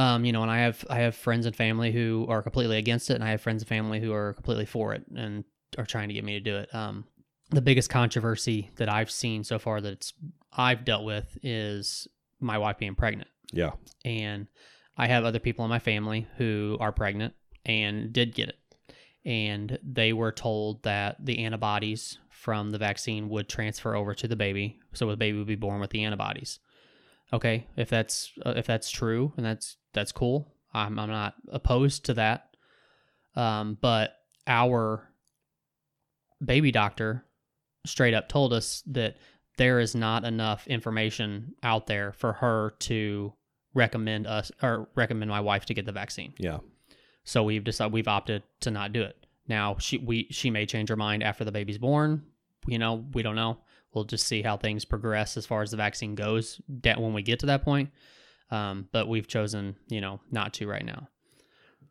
[0.00, 3.10] Um, you know, and I have I have friends and family who are completely against
[3.10, 5.44] it, and I have friends and family who are completely for it and
[5.76, 6.74] are trying to get me to do it.
[6.74, 7.04] Um,
[7.50, 10.14] the biggest controversy that I've seen so far that it's
[10.56, 12.08] I've dealt with is
[12.40, 13.72] my wife being pregnant, Yeah.
[14.02, 14.46] and
[14.96, 17.34] I have other people in my family who are pregnant
[17.66, 18.94] and did get it,
[19.26, 24.36] and they were told that the antibodies from the vaccine would transfer over to the
[24.36, 26.58] baby, so the baby would be born with the antibodies
[27.32, 32.04] okay if that's uh, if that's true and that's that's cool i'm, I'm not opposed
[32.06, 32.46] to that
[33.36, 34.16] um, but
[34.46, 35.08] our
[36.44, 37.24] baby doctor
[37.86, 39.16] straight up told us that
[39.56, 43.32] there is not enough information out there for her to
[43.74, 46.58] recommend us or recommend my wife to get the vaccine Yeah.
[47.24, 49.16] so we've decided we've opted to not do it.
[49.46, 52.22] Now she we she may change her mind after the baby's born.
[52.66, 53.58] You know, we don't know.
[53.92, 57.40] We'll just see how things progress as far as the vaccine goes when we get
[57.40, 57.90] to that point.
[58.50, 61.08] Um, but we've chosen, you know, not to right now.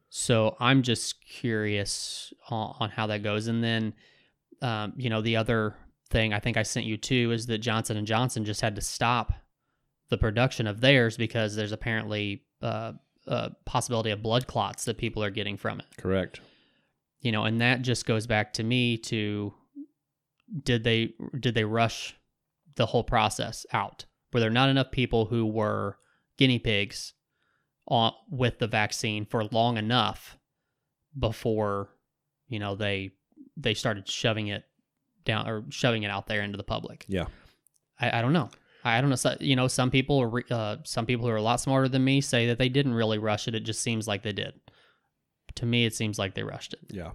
[0.10, 3.48] So I'm just curious on, on how that goes.
[3.48, 3.94] And then,
[4.62, 5.76] um, you know, the other
[6.10, 8.82] thing I think I sent you too is that Johnson and Johnson just had to
[8.82, 9.32] stop
[10.10, 12.94] the production of theirs because there's apparently uh,
[13.28, 15.86] a possibility of blood clots that people are getting from it.
[15.98, 16.42] Correct.
[17.22, 19.54] You know, and that just goes back to me to
[20.64, 22.16] did they did they rush
[22.76, 24.06] the whole process out?
[24.34, 25.98] Were there not enough people who were
[26.38, 27.14] guinea pigs
[27.88, 30.38] on with the vaccine for long enough
[31.18, 31.90] before
[32.48, 33.12] you know they
[33.58, 34.64] they started shoving it
[35.26, 37.06] down or shoving it out there into the public.
[37.08, 37.26] Yeah.
[38.00, 38.50] I, I don't know.
[38.84, 39.16] I don't know.
[39.16, 42.04] So, you know, some people, are uh, some people who are a lot smarter than
[42.04, 43.56] me say that they didn't really rush it.
[43.56, 44.54] It just seems like they did.
[45.56, 46.80] To me, it seems like they rushed it.
[46.90, 47.12] Yeah.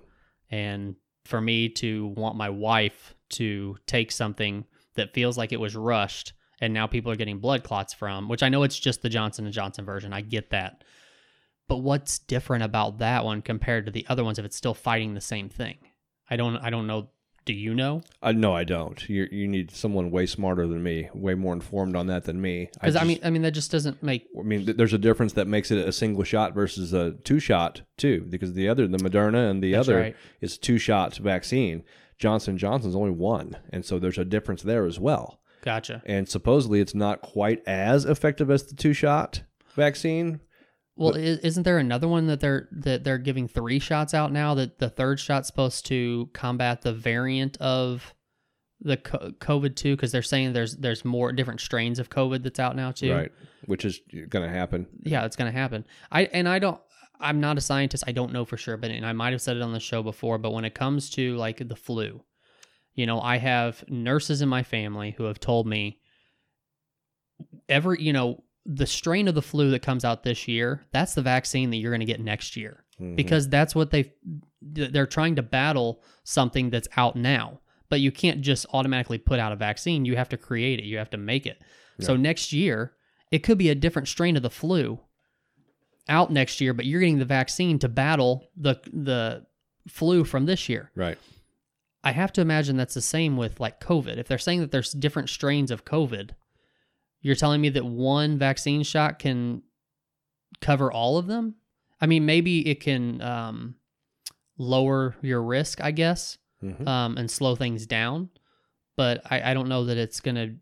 [0.51, 4.64] And for me to want my wife to take something
[4.94, 8.42] that feels like it was rushed and now people are getting blood clots from, which
[8.42, 10.12] I know it's just the Johnson and Johnson version.
[10.12, 10.84] I get that.
[11.66, 15.14] But what's different about that one compared to the other ones if it's still fighting
[15.14, 15.78] the same thing?
[16.30, 17.10] I don't I don't know.
[17.46, 18.00] Do you know?
[18.22, 19.06] Uh, no, I don't.
[19.06, 22.70] You you need someone way smarter than me, way more informed on that than me.
[22.72, 24.98] Because I, just- mean I mean that just doesn't make I mean, th- there's a
[24.98, 28.86] difference that makes it a single shot versus a two shot too, because the other,
[28.86, 30.16] the Moderna and the That's other right.
[30.40, 31.82] is two shot vaccine.
[32.18, 35.40] Johnson Johnson's only one, and so there's a difference there as well.
[35.62, 36.02] gotcha.
[36.06, 39.42] And supposedly it's not quite as effective as the two shot
[39.74, 40.40] vaccine.
[40.96, 44.54] Well, is isn't there another one that they're that they're giving three shots out now?
[44.54, 48.14] That the third shot's supposed to combat the variant of
[48.80, 52.76] the COVID too, because they're saying there's there's more different strains of COVID that's out
[52.76, 53.12] now too.
[53.12, 53.32] Right,
[53.66, 54.86] which is going to happen.
[55.02, 55.84] Yeah, it's going to happen.
[56.12, 56.80] I and I don't.
[57.20, 58.04] I'm not a scientist.
[58.06, 60.02] I don't know for sure, but and I might have said it on the show
[60.02, 60.38] before.
[60.38, 62.22] But when it comes to like the flu,
[62.94, 66.00] you know, I have nurses in my family who have told me
[67.68, 70.84] every you know the strain of the flu that comes out this year.
[70.92, 73.16] That's the vaccine that you're going to get next year Mhm.
[73.16, 74.12] because that's what they
[74.62, 77.60] they're trying to battle something that's out now
[77.90, 80.96] but you can't just automatically put out a vaccine you have to create it you
[80.96, 81.60] have to make it
[82.00, 82.94] so next year
[83.32, 84.98] it could be a different strain of the flu
[86.09, 89.44] out next year but you're getting the vaccine to battle the the
[89.88, 91.18] flu from this year right.
[92.02, 94.92] i have to imagine that's the same with like covid if they're saying that there's
[94.92, 96.30] different strains of covid
[97.22, 99.62] you're telling me that one vaccine shot can
[100.61, 101.55] cover all of them
[102.00, 103.74] i mean maybe it can um,
[104.59, 106.86] lower your risk i guess Mhm.
[106.88, 108.30] um, and slow things down
[108.96, 110.55] but I, I don't know that it's gonna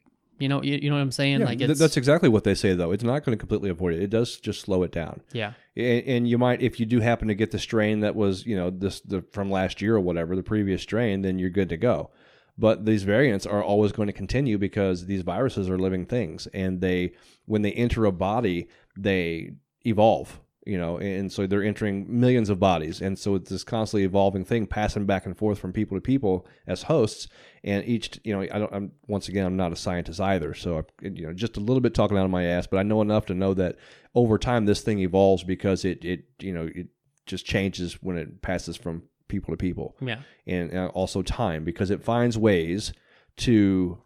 [0.43, 2.55] you know you, you know what i'm saying Yeah, like th- that's exactly what they
[2.55, 2.93] say, though.
[2.93, 4.03] It's not going to completely avoid it.
[4.03, 5.21] It does just slow it down.
[5.33, 8.45] yeah and, and you might if you do happen to get the strain that was
[8.47, 11.69] you know this the from last year or whatever the previous strain then you're good
[11.71, 12.11] to go
[12.59, 16.81] but these variants are always going to continue because these viruses are living things and
[16.83, 17.13] they
[17.47, 19.53] when they enter a body they
[19.87, 23.01] evolve you know and so they're entering millions of bodies.
[23.01, 26.47] And so it's this constantly evolving thing passing back and forth from people to people
[26.67, 27.29] as hosts.
[27.65, 30.55] And each you know i don't i'm once again i'm not a scientist either.
[30.55, 32.83] So I, you know just a little bit talking out of my ass but i
[32.83, 33.77] know enough to know that
[34.15, 36.89] over time this thing evolves because it it you know it
[37.27, 39.03] just changes when it passes from
[39.33, 39.97] people to people.
[40.01, 40.21] Yeah.
[40.47, 42.93] And uh, also time because it finds ways
[43.39, 43.99] to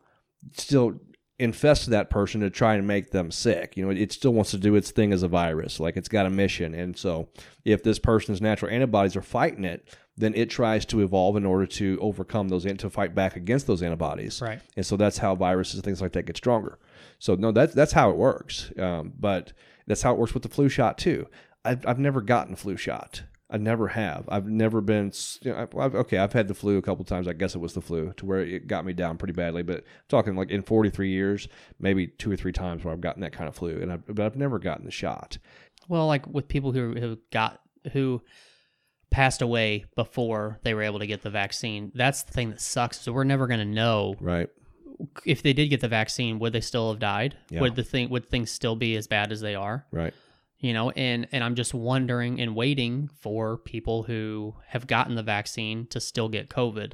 [0.53, 1.01] still
[1.39, 3.77] infest that person to try and make them sick.
[3.77, 6.27] You know, it still wants to do its thing as a virus, like it's got
[6.27, 6.75] a mission.
[6.75, 7.29] And so,
[7.65, 11.67] if this person's natural antibodies are fighting it, then it tries to evolve in order
[11.67, 14.41] to overcome those and to fight back against those antibodies.
[14.41, 16.79] right And so that's how viruses and things like that get stronger.
[17.19, 18.73] So no, that's that's how it works.
[18.79, 19.53] Um, but
[19.87, 21.29] that's how it works with the flu shot too.
[21.65, 23.25] I've, I've never gotten flu shot.
[23.49, 24.25] I never have.
[24.29, 25.13] I've never been.
[25.43, 27.29] You know, I've, okay, I've had the flu a couple times.
[27.29, 29.63] I guess it was the flu to where it got me down pretty badly.
[29.63, 31.47] But talking like in 43 years,
[31.79, 34.27] maybe two or three times where I've gotten that kind of flu, and I've, but
[34.27, 35.39] I've never gotten the shot.
[35.89, 37.61] well like with people who who got
[37.93, 38.21] who
[39.11, 43.01] passed away before they were able to get the vaccine that's the thing that sucks
[43.01, 44.49] so we're never going to know Right.
[45.25, 47.61] if they did get the vaccine would they still have died Yeah.
[47.61, 50.13] would the thing would things still be as bad as they are Right.
[50.59, 55.23] You know and and i'm just wondering and waiting for people who have gotten the
[55.23, 56.93] vaccine to still get covid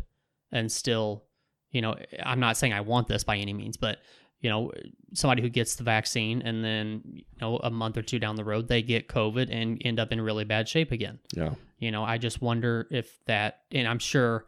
[0.50, 1.24] and still
[1.70, 1.94] you know
[2.24, 3.98] i'm not saying i want this by any means but
[4.40, 4.72] you know
[5.14, 8.44] somebody who gets the vaccine and then you know a month or two down the
[8.44, 11.54] road they get covid and end up in really bad shape again Yeah.
[11.78, 14.44] you know i just wonder if that and i'm sure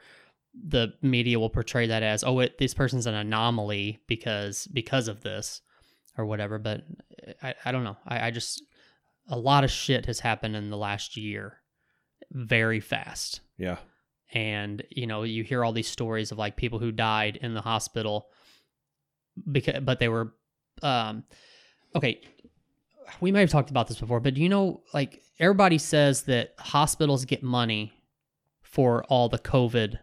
[0.68, 5.22] the media will portray that as oh it, this person's an anomaly because because of
[5.22, 5.60] this
[6.18, 6.82] or whatever but
[7.42, 8.62] i, I don't know I, I just
[9.28, 11.58] a lot of shit has happened in the last year
[12.30, 13.76] very fast Yeah.
[14.32, 17.60] and you know you hear all these stories of like people who died in the
[17.60, 18.28] hospital
[19.50, 20.32] because but they were
[20.82, 21.24] um
[21.94, 22.20] okay
[23.20, 26.54] we may have talked about this before but do you know like everybody says that
[26.58, 27.92] hospitals get money
[28.62, 29.98] for all the covid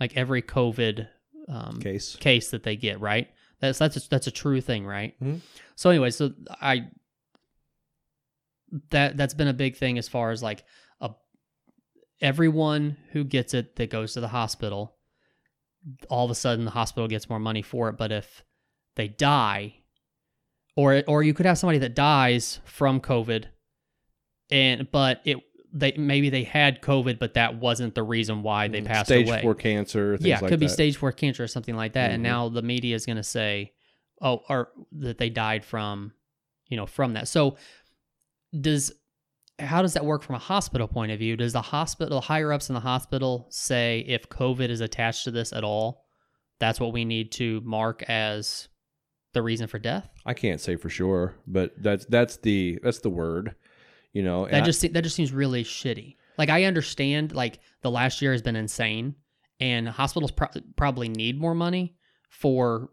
[0.00, 1.08] like every covid
[1.48, 2.16] um, Case.
[2.16, 3.28] case that they get right
[3.60, 5.40] that's that's a, that's a true thing right Mhm.
[5.76, 6.88] so anyway so i
[8.90, 10.64] that that's been a big thing as far as like
[11.00, 11.10] a
[12.20, 14.96] everyone who gets it that goes to the hospital
[16.08, 18.44] all of a sudden the hospital gets more money for it but if
[18.96, 19.74] they die
[20.74, 23.46] or or you could have somebody that dies from COVID,
[24.50, 25.38] and but it
[25.72, 29.26] they maybe they had COVID, but that wasn't the reason why they passed Mm, Stage
[29.28, 29.42] away.
[29.42, 30.16] four cancer.
[30.18, 30.72] Things yeah, it like could be that.
[30.72, 32.10] stage four cancer or something like that.
[32.12, 32.24] And Mhm.
[32.24, 33.72] now the media is going to say,
[34.20, 36.12] oh, or that they died from,
[36.68, 37.26] you know, from that.
[37.28, 37.56] So
[38.60, 38.92] does
[39.58, 41.36] how does that work from a hospital point of view?
[41.36, 45.52] Does the hospital higher ups in the hospital say if COVID is attached to this
[45.52, 46.04] at all,
[46.60, 48.68] that's what we need to mark as
[49.32, 50.08] the reason for death?
[50.26, 53.54] I can't say for sure, but that's that's the that's the word.
[54.12, 56.16] You know, That just se- that just seems really shitty.
[56.38, 59.14] Like I understand, like the last year has been insane,
[59.60, 61.96] and hospitals pro- probably need more money
[62.28, 62.90] for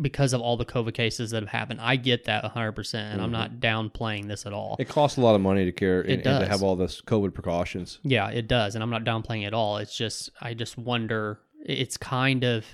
[0.00, 1.80] because of all the COVID cases that have happened.
[1.80, 3.32] I get that 100, percent and I'm Mhm.
[3.32, 4.76] not downplaying this at all.
[4.78, 7.34] it costs a lot of money to care and, and to have all this COVID
[7.34, 7.98] precautions.
[8.02, 9.76] yeah, it does, and I'm not downplaying it at all.
[9.76, 11.40] It's just I just wonder.
[11.64, 12.64] It's kind of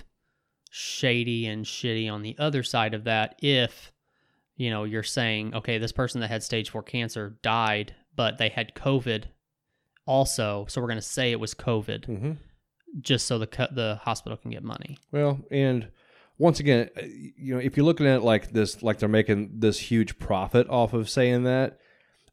[0.71, 3.91] shady and shitty on the other side of that if
[4.55, 8.49] you know you're saying okay this person that had stage 4 cancer died but they
[8.49, 9.23] had covid
[10.05, 12.31] also so we're going to say it was covid hmm
[13.01, 15.87] just so the the hospital can get money Well, and
[16.39, 19.51] once again, uh, you know, if you're looking at it like this, like they're making
[19.59, 21.77] this huge profit off of saying that,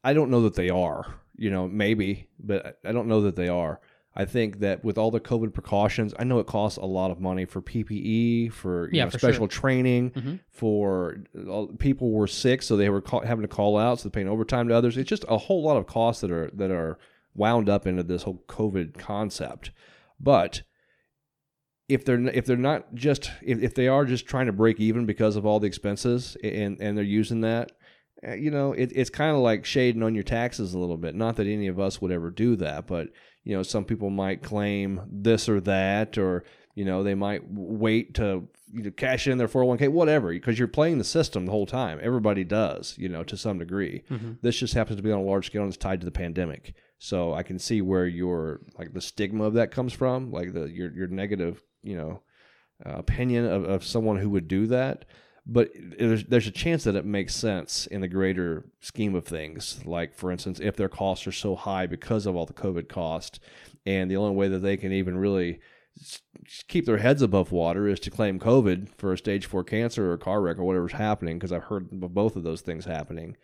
[0.02, 1.16] I don't know that they are.
[1.38, 3.78] You know, maybe, but I don't know that they are.
[4.14, 7.20] I think that with all the COVID precautions, I know it costs a lot of
[7.20, 9.48] money for PPE, for you Yeah, know, for special sure.
[9.48, 10.40] training, Mhm.
[10.48, 14.14] for all, people were sick, so they were call, having to call out, so they're
[14.18, 14.96] paying overtime to others.
[14.96, 16.98] It's just a whole lot of costs that are that are
[17.34, 19.70] wound up into this whole COVID concept.
[20.18, 20.62] But
[21.88, 25.06] if they're if they're not just if, if they are just trying to break even
[25.06, 27.72] because of all the expenses and and they're using that
[28.22, 31.14] eh, you know it, it's kind of like shading on your taxes a little bit.
[31.14, 33.08] Not that any of us would ever do that but
[33.44, 36.44] you know some people might claim this or that or
[36.74, 40.66] you know they might wait to you know, cash in their 401k whatever because you're
[40.66, 42.00] playing the system the whole time.
[42.02, 44.02] Everybody does you know to some degree.
[44.10, 44.38] Mhm.
[44.42, 46.74] this just happens to be on a large scale and it's tied to the pandemic.
[46.98, 50.64] So i can see where your like the stigma of that comes from like the
[50.64, 52.20] your your negative you know
[52.84, 55.04] uh, opinion of, of someone who would do that
[55.48, 59.80] but there's, there's a chance that it makes sense in the greater scheme of things
[59.86, 63.40] like for instance if their costs are so high because of all the covid cost
[63.84, 65.60] and the only way that they can even really
[66.68, 70.14] keep their heads above water is to claim covid for a stage 4 cancer or
[70.14, 73.36] a car wreck or whatever's happening because i've heard of both of those things happening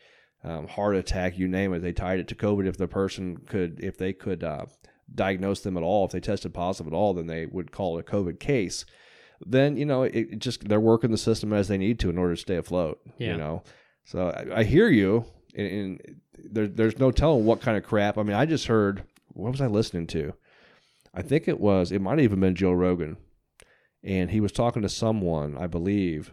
[0.44, 1.80] um, heart attack, you name it.
[1.80, 2.66] They tied it to COVID.
[2.66, 4.66] If the person could, if they could uh,
[5.14, 8.06] diagnose them at all, if they tested positive at all, then they would call it
[8.08, 8.84] a COVID case.
[9.44, 12.18] Then you know, it, it just they're working the system as they need to in
[12.18, 13.00] order to stay afloat.
[13.18, 13.32] Yeah.
[13.32, 13.62] You know,
[14.04, 15.24] so I, I hear you,
[15.54, 16.20] and, and
[16.50, 18.18] there, there's no telling what kind of crap.
[18.18, 20.34] I mean, I just heard what was I listening to?
[21.14, 23.16] I think it was it might have even been Joe Rogan,
[24.02, 26.32] and he was talking to someone, I believe,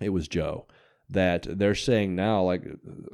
[0.00, 0.66] it was Joe
[1.10, 2.62] that they're saying now, like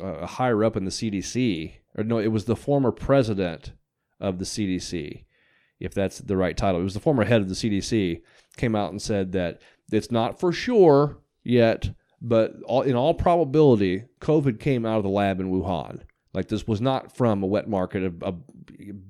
[0.03, 3.73] uh, higher up in the CDC, or no, it was the former president
[4.21, 5.25] of the CDC,
[5.81, 6.81] if that's the right title.
[6.81, 8.23] It was the former head of the CDC
[8.57, 9.61] came out and said that
[9.93, 11.91] it's not for sure yet,
[12.21, 16.03] but all, in all probability, COVID came out of the lab in Wuhan.
[16.37, 18.35] Like this was not from a wet market of, of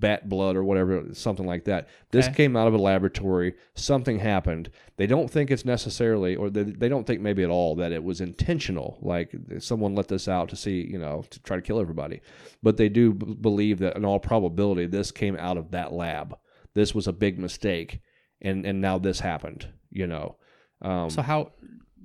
[0.00, 1.88] bat blood or whatever, something like that.
[2.12, 2.34] This Okay.
[2.36, 3.54] came out of a laboratory.
[3.74, 4.70] Something happened.
[4.96, 8.04] They don't think it's necessarily, or they, they don't think maybe at all that it
[8.04, 8.98] was intentional.
[9.02, 12.20] Like someone let this out to see, you know, to try to kill everybody.
[12.62, 16.38] But they do b- believe that in all probability, this came out of that lab.
[16.74, 18.00] This was a big mistake,
[18.40, 19.66] and and now this happened.
[19.90, 20.36] You know.
[20.80, 21.50] Um, so how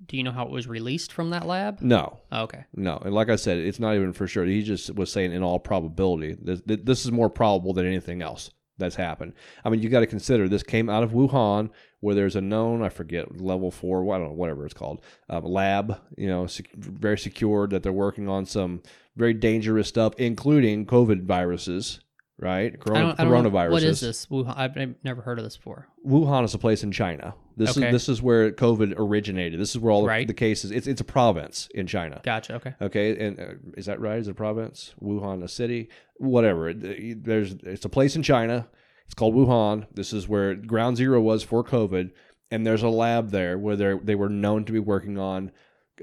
[0.05, 3.13] do you know how it was released from that lab no, oh, okay no, and
[3.13, 4.45] like I said, it's not even for sure.
[4.45, 8.51] He just was saying in all probability, this, this is more probable than anything else
[8.77, 9.33] that's happened.
[9.63, 11.69] I mean, you got to consider this came out of Wuhan,
[11.99, 15.45] where there's a known, I forget, level four, I don't know, whatever it's called, um,
[15.45, 16.01] lab.
[16.17, 18.81] You know, sec- very secured that they're working on some
[19.15, 21.99] very dangerous stuff, including COVID viruses.
[22.41, 23.71] Right, Corona, I coronaviruses.
[23.71, 26.91] what is this Wuhan, I've, never heard of this before Wuhan is a place in
[26.91, 27.35] China.
[27.55, 27.87] This Okay.
[27.87, 29.59] is this is where COVID originated.
[29.59, 30.71] This is where all the, the cases.
[30.71, 32.19] It's it's a province in China.
[32.23, 33.45] gotcha okay Okay, and uh,
[33.77, 34.17] is that right?
[34.17, 34.95] Is it a province?
[35.01, 36.69] Wuhan, a city, whatever.
[36.69, 38.67] It- There's it's a place in China.
[39.05, 39.85] It's called Wuhan.
[39.93, 42.09] This is where ground zero was for COVID,
[42.49, 45.51] and there's a lab there where they they were known to be working on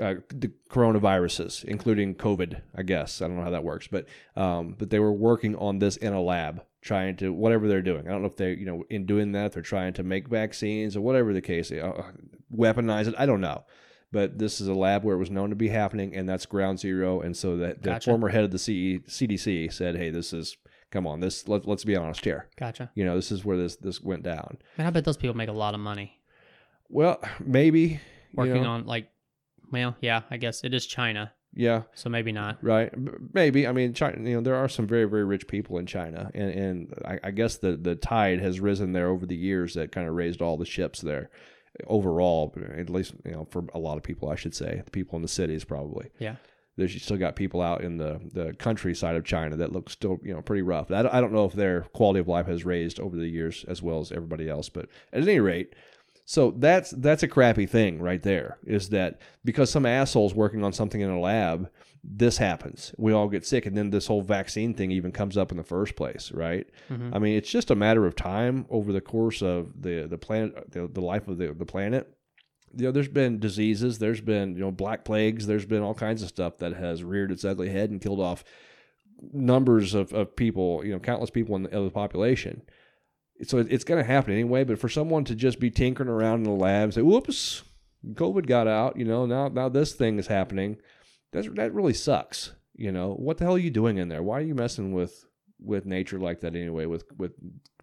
[0.01, 2.61] uh, the coronaviruses, including COVID.
[2.75, 4.07] I guess I don't know how that works, but
[4.37, 8.09] um, but they were working on this in a lab, trying to whatever they're doing.
[8.09, 10.97] I don't know if they you know in doing that they're trying to make vaccines
[10.97, 12.13] or whatever the case, uh,
[12.55, 13.15] weaponize it.
[13.19, 13.65] I don't know
[14.11, 16.81] but this is a lab where it was known to be happening, and that's ground
[16.81, 17.21] zero.
[17.21, 18.09] And so that the Gotcha.
[18.09, 20.57] former head of the CE, CDC said, "Hey, this is
[20.91, 22.49] come on, this let, let's be honest here.
[22.57, 24.59] gotcha You know, this is where this this went down.
[24.77, 26.21] Man, I bet those people make a lot of money
[26.89, 27.99] Well, maybe you
[28.35, 29.09] working know, on like
[29.71, 32.63] Well, yeah, I guess it is China, Yeah, so maybe not.
[32.63, 32.93] right.
[33.35, 33.67] Maybe.
[33.67, 34.17] I mean, China.
[34.29, 37.31] You know, there are some very very rich people in China, and and I, I
[37.31, 40.57] guess the the tide has risen there over the years that kind of raised all
[40.57, 41.31] the ships there.
[41.87, 45.17] Overall, at least you know for a lot of people, I should say, the people
[45.17, 46.11] in the cities probably.
[46.19, 46.37] Yeah.
[46.77, 50.19] There's you still got people out in the the countryside of China that look still
[50.23, 50.91] you know pretty rough.
[50.91, 53.65] I don't, I don't know if their quality of life has raised over the years
[53.69, 55.75] as well as everybody else, but at any rate,
[56.31, 58.59] so that's that's a crappy thing right there.
[58.67, 61.71] Is that because some assholes working on something in a lab,
[62.05, 62.95] this happens.
[62.99, 65.63] We all get sick, and then this whole vaccine thing even comes up in the
[65.65, 66.67] first place, right?
[66.91, 67.17] Mhm.
[67.17, 70.71] I mean, it's just a matter of time over the course of the the planet,
[70.71, 72.07] the, the life of the the planet.
[72.77, 76.23] You know, there's been diseases, there's been you know black plagues, there's been all kinds
[76.23, 78.45] of stuff that has reared its ugly head and killed off
[79.33, 82.61] numbers of, of people, you know, countless people in the, of the population.
[83.45, 84.65] So it's going to happen anyway.
[84.65, 87.63] But for someone to just be tinkering around in the lab and say, "Whoops,
[88.15, 90.77] COVID got out," you know, now now this thing is happening.
[91.33, 92.53] That's that really sucks.
[92.75, 94.23] You know, what the hell are you doing in there?
[94.23, 95.25] Why are you messing with
[95.61, 96.87] with nature like that anyway?
[96.87, 97.33] With with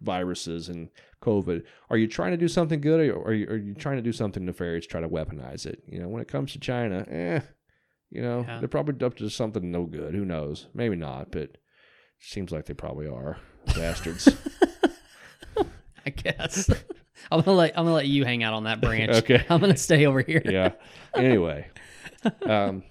[0.02, 0.88] viruses and
[1.22, 4.02] COVID, are you trying to do something good, or are you, are you trying to
[4.02, 4.86] do something nefarious?
[4.86, 5.82] Try to weaponize it.
[5.86, 7.40] You know, when it comes to China, eh,
[8.10, 8.58] you know, Yeah.
[8.58, 10.14] they're probably up to something no good.
[10.14, 10.68] Who knows?
[10.74, 11.56] Maybe not, but
[12.18, 13.38] seems like they probably are
[13.74, 14.28] bastards.
[16.06, 16.70] I guess.
[17.32, 19.10] I'm gonna let I'm gonna let you hang out on that branch.
[19.16, 19.44] Okay.
[19.50, 20.42] I'm gonna stay over here.
[20.44, 20.72] yeah.
[21.14, 21.66] Anyway,
[22.42, 22.84] um,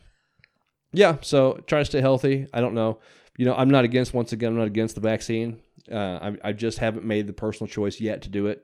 [0.91, 1.17] yeah.
[1.21, 2.47] So try to stay healthy.
[2.53, 2.99] I don't know.
[3.37, 4.13] You know, I'm not against.
[4.13, 5.61] Once again, I'm not against the vaccine.
[5.91, 5.95] Uh,
[6.43, 8.63] I, I just haven't made the personal choice yet to do it.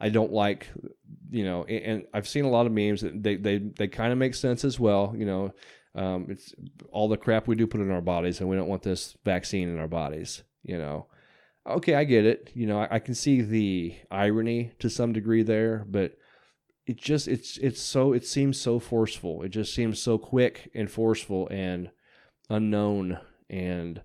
[0.00, 0.68] I don't like,
[1.30, 4.12] you know, and, and I've seen a lot of memes that they they they kind
[4.12, 5.14] of make sense as well.
[5.16, 5.54] You know,
[5.94, 6.54] um, it's
[6.90, 9.68] all the crap we do put in our bodies, and we don't want this vaccine
[9.68, 10.42] in our bodies.
[10.62, 11.06] You know,
[11.66, 12.50] okay, I get it.
[12.54, 16.16] You know, I, I can see the irony to some degree there, but
[16.86, 19.42] it just it's it's so it seems so forceful.
[19.42, 21.90] It just seems so quick and forceful and
[22.48, 23.18] unknown
[23.48, 24.02] and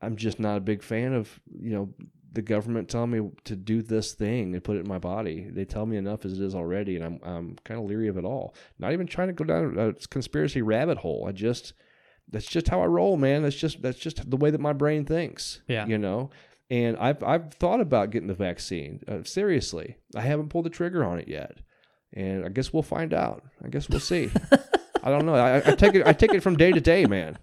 [0.00, 1.94] I'm just not a big fan of, you know,
[2.32, 5.48] the government telling me to do this thing and put it in my body.
[5.50, 8.16] They tell me enough as it is already and I'm I'm kind of leery of
[8.16, 8.54] it all.
[8.78, 11.26] Not even trying to go down a conspiracy rabbit hole.
[11.28, 11.72] I just
[12.30, 13.42] that's just how I roll, man.
[13.42, 15.62] That's just that's just the way that my brain thinks.
[15.66, 15.86] Yeah.
[15.86, 16.30] You know?
[16.70, 19.02] And I've I've thought about getting the vaccine.
[19.08, 19.96] Uh, seriously.
[20.14, 21.58] I haven't pulled the trigger on it yet
[22.12, 23.42] and I guess we'll find out.
[23.64, 24.30] I guess we'll see.
[25.02, 25.34] I don't know.
[25.34, 26.06] I, I take it.
[26.06, 27.38] I take it from day to day, man.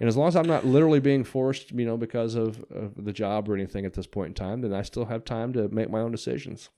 [0.00, 3.12] And as long as I'm not literally being forced, you know, because of, of the
[3.12, 5.88] job or anything at this point in time, then I still have time to make
[5.88, 6.68] my own decisions.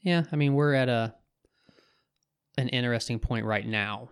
[0.00, 1.14] Yeah, I mean we're at a
[2.58, 4.08] an interesting point right now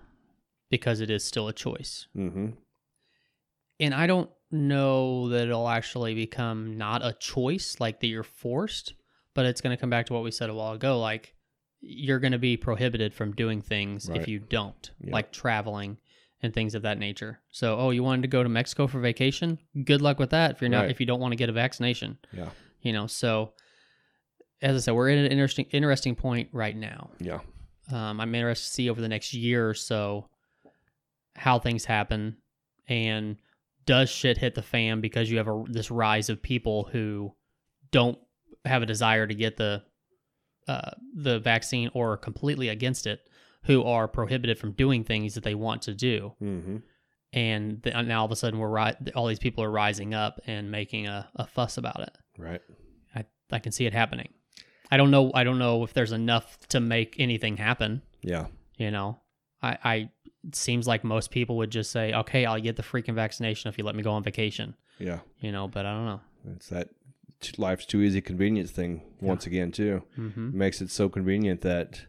[0.70, 2.06] because it is still a choice.
[2.16, 2.50] Mm-hmm.
[3.80, 8.94] And I don't know that it'll actually become not a choice, like that you're forced,
[9.34, 10.98] but it's going to come back to what we said a while ago.
[10.98, 11.34] Like,
[11.80, 14.20] you're going to be prohibited from doing things Right.
[14.20, 15.12] if you don't, Yeah.
[15.12, 15.98] like traveling
[16.42, 17.40] and things of that nature.
[17.50, 19.58] So, oh, you wanted to go to Mexico for vacation?
[19.84, 20.90] Good luck with that if you're not Right.
[20.90, 22.18] if you don't want to get a vaccination.
[22.32, 22.50] Yeah.
[22.82, 23.52] You know, so
[24.62, 27.10] as I said, we're in an interesting interesting point right now.
[27.20, 27.40] Yeah.
[27.92, 30.28] Um, I'm interested to see over the next year or so
[31.36, 32.36] how things happen
[32.88, 33.36] and
[33.88, 37.34] does shit hit the fan because you have a, this rise of people who
[37.90, 38.18] don't
[38.66, 39.82] have a desire to get the
[40.68, 43.20] uh, the vaccine or are completely against it,
[43.64, 46.76] who are prohibited from doing things that they want to do, Mm-hmm.
[47.32, 50.40] and th- now all of a sudden we're ri- all these people are rising up
[50.46, 52.16] and making a, a fuss about it.
[52.36, 52.60] Right.
[53.14, 54.28] I, I can see it happening.
[54.90, 55.30] I don't know.
[55.34, 58.02] I don't know if there's enough to make anything happen.
[58.22, 58.46] Yeah.
[58.76, 59.20] You know,
[59.62, 60.10] I, I
[60.46, 63.78] it seems like most people would just say, "Okay, I'll get the freaking vaccination if
[63.78, 65.20] you let me go on vacation." Yeah.
[65.40, 66.20] You know, but I don't know.
[66.54, 66.88] It's that
[67.56, 70.02] life's too easy convenience thing once again too.
[70.16, 72.06] hmm It makes it so convenient that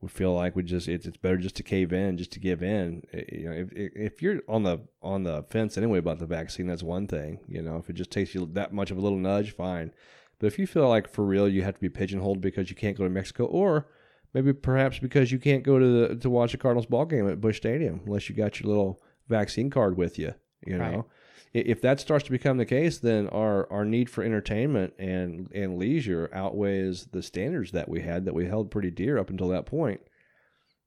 [0.00, 2.62] we feel like we just it's, it's better just to cave in, just to give
[2.62, 3.02] in.
[3.12, 6.26] Eh, You know, if if if you're on the on the fence anyway about the
[6.26, 7.40] vaccine, that's one thing.
[7.48, 9.92] You know, if it just takes you that much of a little nudge, fine.
[10.38, 12.96] But if you feel like for real you have to be pigeonholed because you can't
[12.96, 13.88] go to Mexico, or
[14.34, 17.40] maybe perhaps because you can't go to the, to watch a Cardinals ball game at
[17.40, 20.34] Busch Stadium unless you got your little vaccine card with you,
[20.66, 20.92] you Right.
[20.92, 21.06] know.
[21.54, 25.78] If that starts to become the case, then our, our need for entertainment and, and
[25.78, 29.64] leisure outweighs the standards that we had that we held pretty dear up until that
[29.64, 30.00] point.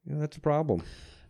[0.05, 0.84] You know, that's a problem.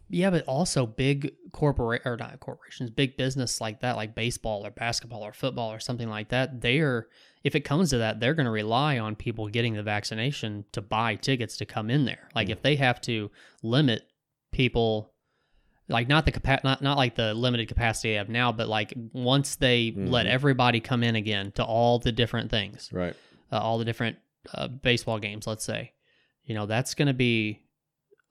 [0.09, 4.71] Yeah, but also big corporate or not corporations, big business like that, like baseball or
[4.71, 6.59] basketball or football or something like that.
[6.59, 7.07] They are,
[7.43, 10.81] if it comes to that, they're going to rely on people getting the vaccination to
[10.81, 12.29] buy tickets to come in there.
[12.35, 13.31] Like if they have to
[13.63, 14.03] limit
[14.51, 15.11] people,
[15.87, 18.93] like not the capa- not not like the limited capacity they have now, but like
[19.13, 20.29] once they let Mhm.
[20.29, 23.15] everybody come in again to all the different things, Right.
[23.51, 24.17] uh, all the different
[24.53, 25.93] uh, baseball games, let's say,
[26.43, 27.59] you know, that's going to be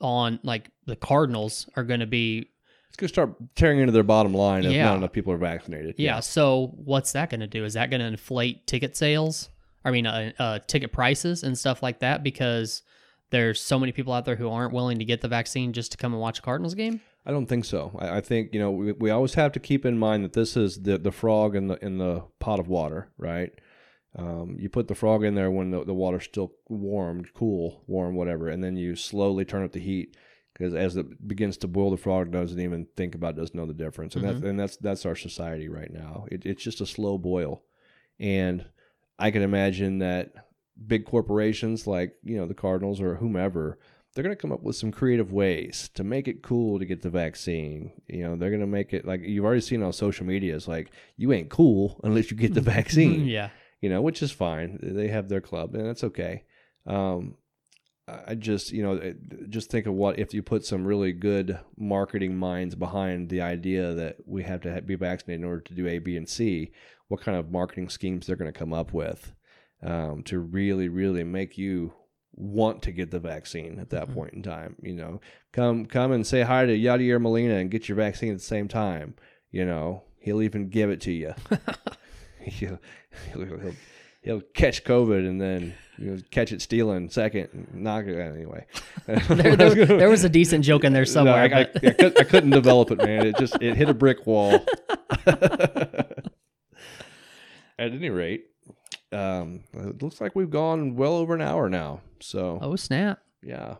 [0.00, 2.50] on like the Cardinals are going to be
[2.90, 4.84] It's going to start tearing into their bottom line if Yeah.
[4.86, 5.94] not enough people are vaccinated.
[5.98, 6.20] yeah.
[6.20, 7.64] So what's that going to do?
[7.64, 9.48] Is that going to inflate ticket sales?
[9.84, 12.82] I mean, uh, uh, ticket prices and stuff like that because
[13.30, 15.96] there's so many people out there who aren't willing to get the vaccine just to
[15.98, 17.00] come and watch a Cardinals game.
[17.24, 17.96] I don't think so.
[17.98, 20.56] I, I think you know we, we always have to keep in mind that this
[20.56, 23.52] is the the frog in the in the pot of water, right?
[24.16, 28.16] Um, you put the frog in there when the, the water's still warm, cool, warm,
[28.16, 30.16] whatever, and then you slowly turn up the heat
[30.60, 33.64] because as it begins to boil, the frog doesn't even think about, it, doesn't know
[33.64, 36.26] the difference, and that's and that's that's our society right now.
[36.30, 37.62] It, it's just a slow boil,
[38.18, 38.66] and
[39.18, 40.32] I can imagine that
[40.86, 43.78] big corporations like you know the Cardinals or whomever
[44.14, 47.00] they're going to come up with some creative ways to make it cool to get
[47.00, 47.92] the vaccine.
[48.08, 50.56] You know, they're going to make it like you've already seen on social media.
[50.56, 53.24] It's like you ain't cool unless you get the vaccine.
[53.26, 53.48] yeah.
[53.80, 54.78] You know, which is fine.
[54.82, 56.44] They have their club, and that's okay.
[56.86, 57.36] Um,
[58.26, 59.14] I just, you know,
[59.48, 63.94] just think of what if you put some really good marketing minds behind the idea
[63.94, 66.70] that we have to be vaccinated in order to do A, B, and C.
[67.08, 69.32] What kind of marketing schemes they're going to come up with
[69.82, 71.92] um, to really, really make you
[72.32, 74.14] want to get the vaccine at that Mhm.
[74.14, 74.76] point in time.
[74.82, 75.20] You know,
[75.52, 78.68] come come and say hi to Yadier Molina and get your vaccine at the same
[78.68, 79.14] time.
[79.50, 81.34] You know, he'll even give it to you.
[82.40, 82.78] he'll,
[83.32, 83.74] he'll, he'll,
[84.22, 88.34] he'll catch COVID and then you know, catch it stealing second and knock it out
[88.34, 88.66] anyway.
[89.06, 91.48] There, there, there was a decent joke in there somewhere.
[91.48, 93.26] No, I, I, I, could, I couldn't develop it, man.
[93.26, 94.64] It just it hit a brick wall.
[97.78, 98.44] At any rate,
[99.10, 102.02] um, it looks like we've gone well over an hour now.
[102.20, 103.20] So oh snap!
[103.42, 103.76] yeah,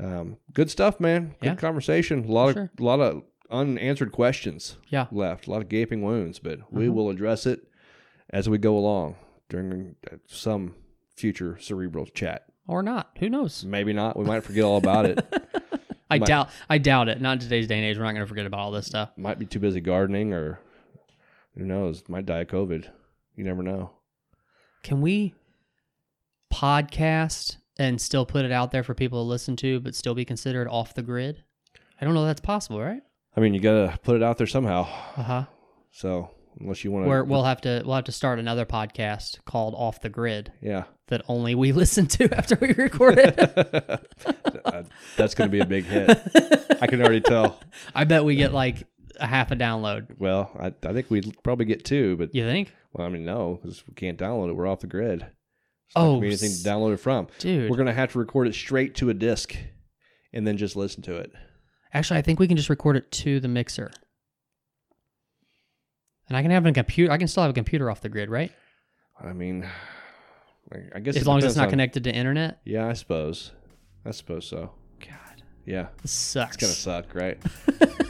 [0.00, 1.36] um, good stuff, man.
[1.40, 1.54] Good Yeah.
[1.54, 2.24] conversation.
[2.24, 5.06] A lot of a lot of unanswered questions Yeah.
[5.12, 5.46] left.
[5.46, 6.94] A lot of gaping wounds, but we Mhm.
[6.94, 7.60] will address it
[8.30, 9.14] as we go along
[9.48, 10.74] during uh, some
[11.16, 12.44] future cerebral chat.
[12.66, 13.10] Or not?
[13.18, 13.64] Who knows?
[13.64, 14.16] Maybe not.
[14.18, 15.18] We might forget all about it.
[16.10, 16.50] I Might- doubt.
[16.70, 17.20] I doubt it.
[17.20, 17.96] Not in today's day and age.
[17.98, 19.10] We're not going to forget about all this stuff.
[19.16, 20.60] might be too busy gardening or
[21.56, 22.88] who knows might die of covid
[23.34, 23.90] you never know
[24.84, 25.34] Can we
[26.52, 30.24] podcast and still put it out there for people to listen to, but still be
[30.24, 31.42] considered off the grid?
[32.00, 33.02] I don't know if that's possible, right?
[33.36, 34.80] i mean you gotta put it out there somehow
[35.16, 35.44] Uh huh.
[35.92, 36.30] so
[36.60, 39.74] unless you want Where to we'll have to we'll have to start another podcast called
[39.76, 44.04] Off the Grid yeah that only we listen to after we record it.
[44.64, 44.82] Uh,
[45.16, 46.10] that's gonna be a big hit
[46.82, 47.58] i can already tell
[47.94, 48.86] I bet we get like
[49.18, 50.18] a half a download.
[50.18, 53.58] well i, I think we'd probably get two but You think, well i mean no
[53.62, 55.26] because we can't download it we're off the grid
[55.96, 57.70] Oh, gonna be anything to download it from dude?
[57.70, 59.56] we're gonna have to record it straight to a disc
[60.34, 61.32] and then just listen to it
[61.94, 63.90] Actually, I think we can just record it to the mixer.
[66.28, 67.12] And I can have a computer.
[67.12, 68.52] I can still have a computer off the grid, right?
[69.20, 69.66] i mean
[70.72, 72.60] I- i guess As long as it's not on- connected to internet.
[72.64, 73.50] yeah i suppose
[74.06, 76.54] i suppose so God, yeah this sucks.
[76.54, 76.72] It's gonna
[77.02, 77.36] suck, right?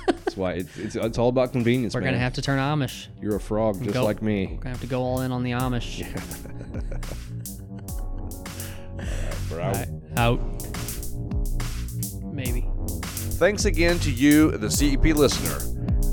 [0.06, 1.94] That's why it, it's it's all about convenience.
[1.94, 2.12] We're man.
[2.12, 3.06] gonna have to turn Amish.
[3.22, 4.48] You're a frog, just Go- like me.
[4.48, 6.04] We're gonna have to go all in on the Amish.
[9.50, 9.76] We're All out.
[9.76, 9.88] right,
[10.18, 10.40] out.
[12.22, 12.66] Maybe.
[13.40, 15.58] Thanks again to you, the CEP listener.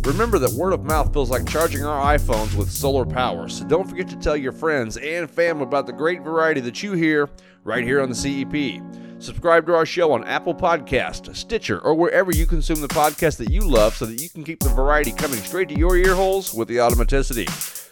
[0.06, 3.90] Remember that word of mouth feels like charging our iPhones with solar power, so don't
[3.90, 7.28] forget to tell your friends and fam about the great variety that you hear
[7.64, 8.84] right here on the CEP.
[9.18, 13.50] Subscribe to our show on Apple Podcast, Stitcher, or wherever you consume the podcast that
[13.50, 16.54] you love so that you can keep the variety coming straight to your ear holes
[16.54, 17.50] with the automaticity.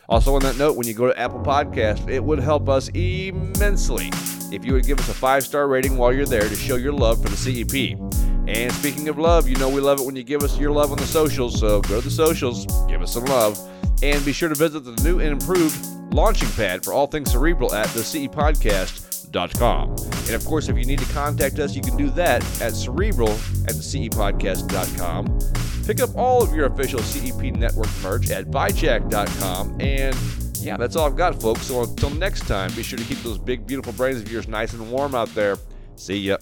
[0.08, 4.12] Also, on that note, when you go to Apple Podcast, it would help us immensely
[4.54, 6.94] if you would give us a five star rating while you're there to show your
[6.94, 8.00] love for the CEP.
[8.48, 10.92] And speaking of love, you know we love it when you give us your love
[10.92, 13.60] on the socials, so go to the socials, give us some love,
[14.04, 15.76] and be sure to visit the new and improved
[16.14, 19.90] launching pad for all things cerebral at thecepodcast.com.
[19.90, 23.32] And of course, if you need to contact us, you can do that at cerebral
[23.32, 25.40] at thecepodcast.com.
[25.86, 29.82] Pick up all of your official CEP network merch at buyjack.com.
[29.82, 30.16] And
[30.64, 31.62] yeah, that's all I've got, folks.
[31.64, 34.74] So until next time, be sure to keep those big, beautiful brains of yours nice
[34.74, 35.58] and warm out there.
[35.96, 36.38] See ya.